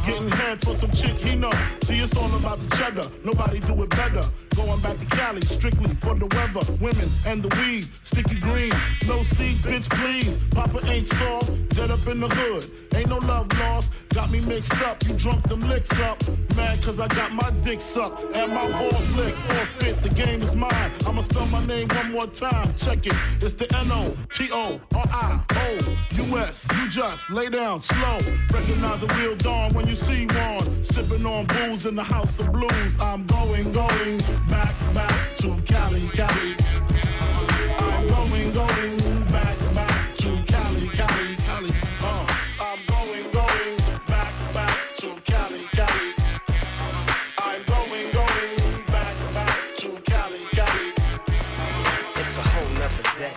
Getting 0.06 0.30
head 0.30 0.64
for 0.64 0.76
some 0.76 0.90
chick 0.92 1.16
he 1.16 1.34
know. 1.34 1.50
See, 1.82 1.98
it's 1.98 2.16
all 2.16 2.34
about 2.36 2.60
the 2.60 2.76
cheddar. 2.76 3.08
Nobody 3.24 3.58
do 3.60 3.82
it 3.82 3.90
better. 3.90 4.22
Going 4.58 4.80
back 4.80 4.98
to 4.98 5.04
Cali, 5.06 5.40
strictly 5.42 5.94
for 6.00 6.16
the 6.16 6.26
weather, 6.26 6.72
women, 6.80 7.08
and 7.24 7.44
the 7.44 7.48
weed. 7.60 7.86
Sticky 8.02 8.40
green, 8.40 8.72
no 9.06 9.22
seeds, 9.22 9.62
bitch, 9.62 9.88
please. 9.88 10.36
Papa 10.50 10.80
ain't 10.90 11.06
soft, 11.14 11.68
dead 11.68 11.92
up 11.92 12.04
in 12.08 12.18
the 12.18 12.28
hood. 12.28 12.68
Ain't 12.92 13.08
no 13.08 13.18
love 13.18 13.46
lost, 13.56 13.90
got 14.12 14.32
me 14.32 14.40
mixed 14.40 14.74
up. 14.82 15.00
You 15.06 15.14
drunk 15.14 15.48
them 15.48 15.60
licks 15.60 15.96
up. 16.00 16.20
Mad 16.56 16.82
cause 16.82 16.98
I 16.98 17.06
got 17.06 17.30
my 17.32 17.50
dick 17.62 17.80
sucked 17.80 18.20
and 18.34 18.52
my 18.52 18.68
balls 18.68 19.10
licked. 19.10 19.38
Fit, 19.78 20.02
the 20.02 20.08
game 20.08 20.42
is 20.42 20.56
mine. 20.56 20.90
I'ma 21.06 21.22
spell 21.22 21.46
my 21.46 21.64
name 21.64 21.86
one 21.86 22.10
more 22.10 22.26
time. 22.26 22.74
Check 22.78 23.06
it, 23.06 23.14
it's 23.40 23.52
the 23.52 23.72
N-O-T-O-R-I-O-U-S. 23.78 24.16
You 26.74 26.88
just 26.90 27.30
lay 27.30 27.48
down 27.48 27.80
slow. 27.80 28.18
Recognize 28.52 29.00
the 29.00 29.06
real 29.18 29.36
dawn 29.36 29.72
when 29.72 29.86
you 29.86 29.94
see 29.94 30.26
one. 30.26 30.84
Sipping 30.84 31.24
on 31.24 31.46
booze 31.46 31.86
in 31.86 31.94
the 31.94 32.02
house 32.02 32.28
of 32.40 32.50
blues. 32.52 32.72
I'm 33.00 33.24
going, 33.26 33.70
going 33.70 34.20
back, 34.48 34.94
back 34.94 35.36
to 35.38 35.56
Cali, 35.66 36.08
Cali. 36.08 36.56
I'm 37.78 38.06
going, 38.08 38.52
going 38.52 39.20
back, 39.30 39.58
back 39.74 40.16
to 40.16 40.42
Cali, 40.46 40.88
Cali, 40.88 41.36
Cali. 41.36 41.70
Uh, 42.00 42.26
I'm 42.60 42.80
going, 42.86 43.30
going 43.30 43.76
back, 44.06 44.34
back 44.54 44.96
to 44.98 45.08
Cali, 45.24 45.60
Cali. 45.72 46.14
I'm 47.38 47.62
going, 47.64 48.12
going 48.12 48.84
back, 48.86 49.16
back 49.34 49.76
to 49.78 50.00
Cali, 50.04 50.40
Cali. 50.52 50.92
It's 52.16 52.36
a 52.36 52.42
whole 52.42 52.68
nother 52.74 53.18
day. 53.18 53.32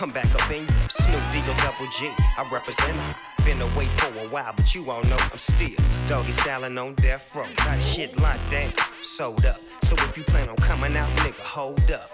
I'm 0.00 0.10
back 0.10 0.34
up 0.34 0.50
in 0.50 0.62
you. 0.62 0.88
Snoop 0.88 1.22
Deagle 1.32 1.56
Double 1.58 1.90
G. 1.92 2.10
I 2.38 2.48
represent. 2.50 3.31
Been 3.44 3.60
away 3.60 3.86
for 3.96 4.06
a 4.06 4.28
while, 4.28 4.52
but 4.56 4.72
you 4.72 4.88
all 4.88 5.02
know 5.02 5.16
I'm 5.16 5.36
still 5.36 5.70
doggy 6.06 6.30
styling 6.30 6.78
on 6.78 6.94
death 6.94 7.34
row. 7.34 7.44
Got 7.56 7.82
shit 7.82 8.16
locked 8.20 8.48
down, 8.52 8.72
sold 9.02 9.44
up. 9.44 9.60
So 9.82 9.96
if 9.96 10.16
you 10.16 10.22
plan 10.22 10.48
on 10.48 10.56
coming 10.56 10.96
out, 10.96 11.10
nigga, 11.18 11.40
hold 11.40 11.90
up. 11.90 12.08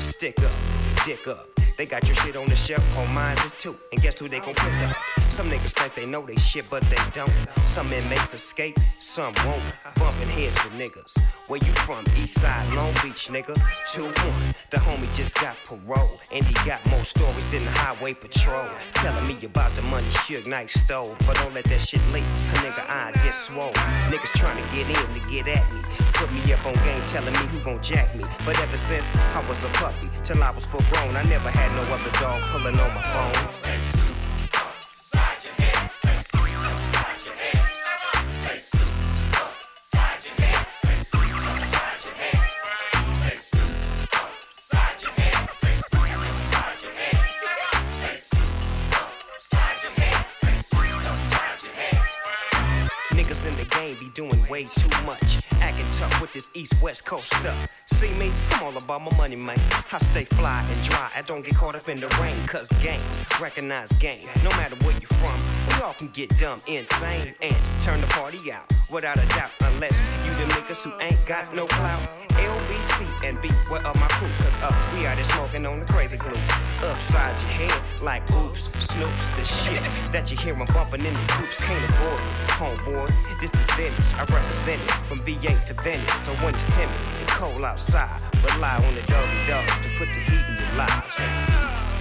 Stick 0.00 0.42
up, 0.42 0.52
dick 1.06 1.28
up. 1.28 1.61
They 1.76 1.86
got 1.86 2.06
your 2.06 2.14
shit 2.16 2.36
on 2.36 2.46
the 2.46 2.56
shelf, 2.56 2.84
on 2.96 3.12
mine 3.12 3.38
is 3.44 3.52
too. 3.58 3.76
And 3.92 4.02
guess 4.02 4.18
who 4.18 4.28
they 4.28 4.40
gon' 4.40 4.54
pick 4.54 4.88
up? 4.88 4.96
Some 5.30 5.50
niggas 5.50 5.72
think 5.72 5.94
they 5.94 6.04
know 6.04 6.24
they 6.24 6.36
shit, 6.36 6.68
but 6.68 6.82
they 6.90 6.98
don't. 7.14 7.32
Some 7.66 7.92
inmates 7.92 8.34
escape, 8.34 8.78
some 8.98 9.34
won't. 9.46 9.62
Bumping 9.96 10.28
heads 10.28 10.56
with 10.62 10.74
niggas. 10.74 11.16
Where 11.48 11.58
you 11.64 11.72
from? 11.86 12.04
East 12.16 12.38
Side, 12.38 12.72
Long 12.74 12.92
Beach, 13.02 13.28
nigga. 13.28 13.54
2-1. 13.88 14.54
The 14.70 14.76
homie 14.76 15.12
just 15.14 15.34
got 15.36 15.56
parole. 15.64 16.20
And 16.30 16.44
he 16.44 16.54
got 16.66 16.84
more 16.86 17.04
stories 17.04 17.46
than 17.50 17.64
the 17.64 17.70
highway 17.70 18.14
patrol. 18.14 18.66
Telling 18.94 19.26
me 19.26 19.38
about 19.44 19.74
the 19.74 19.82
money 19.82 20.08
Suge 20.08 20.46
Knight 20.46 20.70
stole. 20.70 21.16
But 21.26 21.36
don't 21.36 21.54
let 21.54 21.64
that 21.64 21.80
shit 21.80 22.00
leak. 22.12 22.24
A 22.24 22.56
nigga 22.56 22.88
eye 22.88 23.12
get 23.24 23.34
swole. 23.34 23.72
Niggas 23.72 24.32
trying 24.38 24.62
to 24.62 24.76
get 24.76 24.88
in 24.88 25.20
to 25.20 25.30
get 25.30 25.48
at 25.48 25.72
me. 25.72 26.01
Put 26.22 26.32
me 26.32 26.52
up 26.52 26.64
on 26.64 26.74
game 26.74 27.02
telling 27.08 27.32
me 27.32 27.40
who 27.48 27.58
gon' 27.64 27.82
jack 27.82 28.14
me. 28.14 28.22
But 28.46 28.56
ever 28.60 28.76
since 28.76 29.10
I 29.34 29.44
was 29.48 29.64
a 29.64 29.68
puppy, 29.70 30.08
till 30.22 30.40
I 30.40 30.50
was 30.50 30.64
full 30.64 30.80
grown, 30.88 31.16
I 31.16 31.24
never 31.24 31.50
had 31.50 31.72
no 31.74 31.82
other 31.92 32.10
dog 32.20 32.40
pulling 32.52 32.78
on 32.78 32.94
my 32.94 33.02
phone. 33.02 33.32
Niggas 53.10 53.44
in 53.44 53.56
the 53.56 53.64
game 53.64 53.96
be 53.98 54.08
doing 54.14 54.48
way 54.48 54.64
too 54.66 54.91
tough 56.02 56.20
with 56.20 56.32
this 56.32 56.50
east 56.54 56.74
west 56.82 57.04
coast 57.04 57.28
stuff. 57.28 57.68
See 57.86 58.12
me? 58.14 58.32
I'm 58.50 58.64
all 58.64 58.76
about 58.76 59.02
my 59.02 59.16
money, 59.16 59.36
man. 59.36 59.60
I 59.70 59.98
stay 60.10 60.24
fly 60.24 60.66
and 60.68 60.82
dry. 60.82 61.10
I 61.14 61.22
don't 61.22 61.44
get 61.44 61.54
caught 61.54 61.76
up 61.76 61.88
in 61.88 62.00
the 62.00 62.08
rain, 62.20 62.36
cause 62.46 62.68
game, 62.82 63.00
recognize 63.40 63.92
game. 64.06 64.28
No 64.42 64.50
matter 64.50 64.74
where 64.84 64.96
you're 64.98 65.18
from, 65.20 65.38
we 65.68 65.74
all 65.74 65.94
can 65.94 66.08
get 66.08 66.36
dumb, 66.38 66.60
insane, 66.66 67.34
and 67.40 67.56
turn 67.82 68.00
the 68.00 68.08
party 68.08 68.50
out. 68.50 68.68
Without 68.90 69.18
a 69.18 69.26
doubt, 69.28 69.52
unless 69.60 69.96
you 70.24 70.32
the 70.40 70.52
niggas 70.52 70.82
who 70.82 70.92
ain't 71.00 71.24
got 71.24 71.54
no 71.54 71.66
clout. 71.66 72.02
LBC 72.30 73.24
and 73.24 73.40
B, 73.40 73.48
where 73.68 73.86
are 73.86 73.94
my 73.94 74.08
crew? 74.08 74.28
Cause 74.38 74.58
uh, 74.60 74.92
we 74.94 75.06
out 75.06 75.16
there 75.16 75.24
smoking 75.24 75.64
on 75.66 75.80
the 75.80 75.86
crazy 75.86 76.16
glue. 76.16 76.32
Upside 76.82 77.40
your 77.40 77.50
head, 77.50 78.02
like 78.02 78.28
oops, 78.32 78.68
snoops, 78.92 79.36
the 79.36 79.44
shit 79.44 79.82
that 80.12 80.30
you 80.30 80.36
hear 80.36 80.54
'em 80.54 80.66
bumping 80.74 81.04
in 81.04 81.14
the 81.14 81.32
groups. 81.32 81.56
Can't 81.56 81.84
avoid 81.84 82.20
it, 82.20 82.50
homeboy. 82.60 83.40
This 83.40 83.52
is 83.54 83.60
vintage, 83.76 84.14
I 84.14 84.24
represent 84.24 84.80
it 84.82 84.92
from 85.08 85.20
V8 85.24 85.64
to 85.66 85.74
Venice. 85.74 86.10
So 86.24 86.32
when 86.44 86.54
it's 86.54 86.64
timid 86.74 87.00
and 87.20 87.28
cold 87.28 87.64
outside, 87.64 88.20
rely 88.44 88.76
on 88.76 88.94
the 88.94 89.02
Doggy 89.02 89.40
Dogg 89.48 89.66
to 89.66 89.88
put 89.98 90.08
the 90.14 90.20
heat 90.28 90.44
in 90.50 90.56
your 90.62 90.72
lives. 90.76 91.91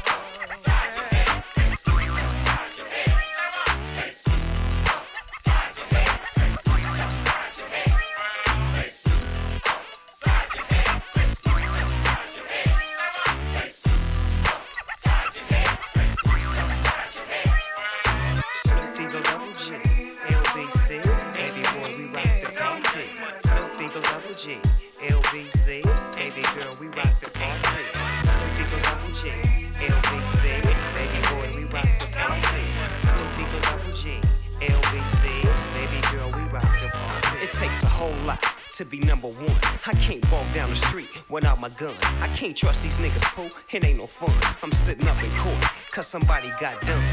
Can't 42.41 42.57
trust 42.57 42.81
these 42.81 42.97
niggas, 42.97 43.22
Pooh. 43.35 43.51
It 43.69 43.85
ain't 43.85 43.99
no 43.99 44.07
fun. 44.07 44.34
I'm 44.63 44.72
sitting 44.72 45.07
up 45.07 45.23
in 45.23 45.30
court, 45.38 45.63
cause 45.91 46.07
somebody 46.07 46.49
got 46.59 46.80
done. 46.85 47.03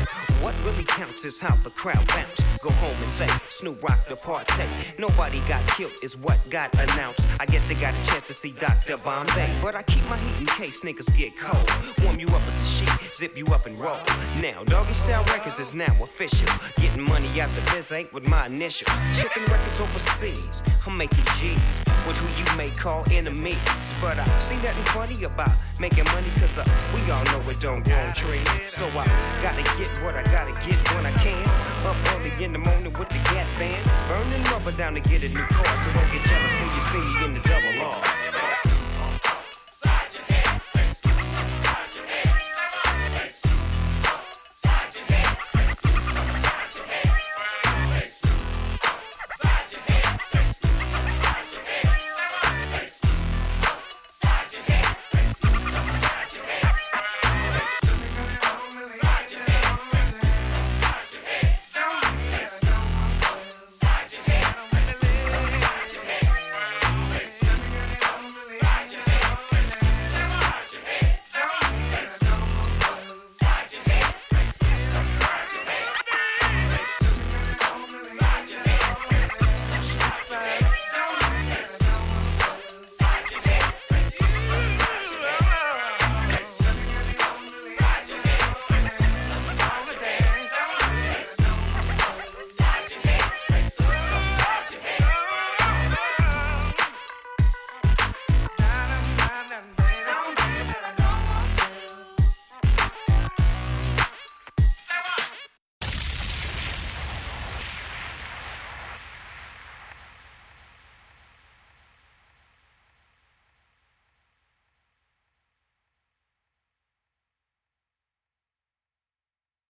What 0.41 0.55
really 0.65 0.85
counts 0.85 1.25
is 1.25 1.41
how 1.41 1.57
the 1.57 1.71
crowd 1.71 2.07
bounce. 2.07 2.41
Go 2.63 2.71
home 2.71 2.97
and 2.97 3.09
say, 3.09 3.29
Snoop 3.49 3.83
rock 3.83 4.07
the 4.09 4.15
party. 4.15 4.53
Nobody 4.99 5.41
got 5.49 5.67
killed, 5.69 5.93
is 6.03 6.17
what 6.17 6.39
got 6.49 6.73
announced. 6.75 7.25
I 7.41 7.47
guess 7.47 7.67
they 7.69 7.75
got 7.75 7.95
a 7.95 8.07
chance 8.07 8.23
to 8.25 8.33
see 8.33 8.53
Dr. 8.53 8.97
Bombay. 8.99 9.53
But 9.61 9.75
I 9.75 9.83
keep 9.83 10.05
my 10.09 10.17
heat 10.17 10.41
in 10.41 10.47
case 10.47 10.81
niggas 10.81 11.15
get 11.17 11.37
cold. 11.37 11.69
Warm 12.05 12.21
you 12.21 12.29
up 12.29 12.45
with 12.47 12.57
the 12.57 12.65
sheet, 12.65 13.15
zip 13.15 13.37
you 13.37 13.47
up 13.47 13.67
and 13.67 13.79
roll. 13.81 13.99
Now, 14.41 14.63
Doggy 14.65 14.95
Style 14.95 15.25
Records 15.25 15.59
is 15.59 15.75
now 15.75 15.95
official. 16.03 16.49
Getting 16.77 17.03
money 17.03 17.41
out 17.41 17.51
the 17.57 17.73
biz 17.73 17.91
ain't 17.91 18.13
with 18.13 18.29
my 18.29 18.47
initials. 18.47 18.97
Shipping 19.17 19.45
records 19.45 19.81
overseas, 19.81 20.63
I'm 20.87 20.97
making 20.97 21.25
G's. 21.39 21.59
With 22.07 22.17
who 22.17 22.29
you 22.39 22.57
may 22.57 22.71
call 22.71 23.05
enemies. 23.11 23.59
But 24.01 24.19
I 24.19 24.41
see 24.41 24.57
nothing 24.57 24.85
funny 24.95 25.25
about 25.25 25.51
making 25.81 26.05
money 26.05 26.31
cause 26.39 26.59
uh, 26.59 26.65
we 26.95 27.11
all 27.11 27.25
know 27.25 27.51
it 27.51 27.61
don't 27.61 27.85
grow 27.85 27.97
on 27.97 28.15
trees. 28.15 28.68
So 28.77 28.85
I 28.87 29.07
gotta 29.43 29.63
get 29.79 29.91
what 30.03 30.15
I 30.15 30.23
gotta 30.25 30.53
get 30.67 30.79
when 30.95 31.07
I 31.07 31.13
can. 31.13 31.43
Up 31.87 31.97
early 32.15 32.45
in 32.45 32.53
the 32.53 32.59
morning 32.59 32.93
with 32.93 33.09
the 33.09 33.15
Gat 33.15 33.47
band. 33.59 33.85
Burning 34.09 34.45
rubber 34.45 34.73
down 34.73 34.95
to 34.95 35.01
get 35.01 35.23
a 35.25 35.29
new 35.29 35.41
car. 35.41 35.65
So 35.65 35.93
don't 35.93 36.13
get 36.13 36.23
jealous 36.25 36.53
when 36.61 36.75
you 36.75 36.81
see 36.93 37.19
me 37.19 37.25
in 37.25 37.35
the 37.35 37.41
double 37.41 37.87
R. 37.87 38.38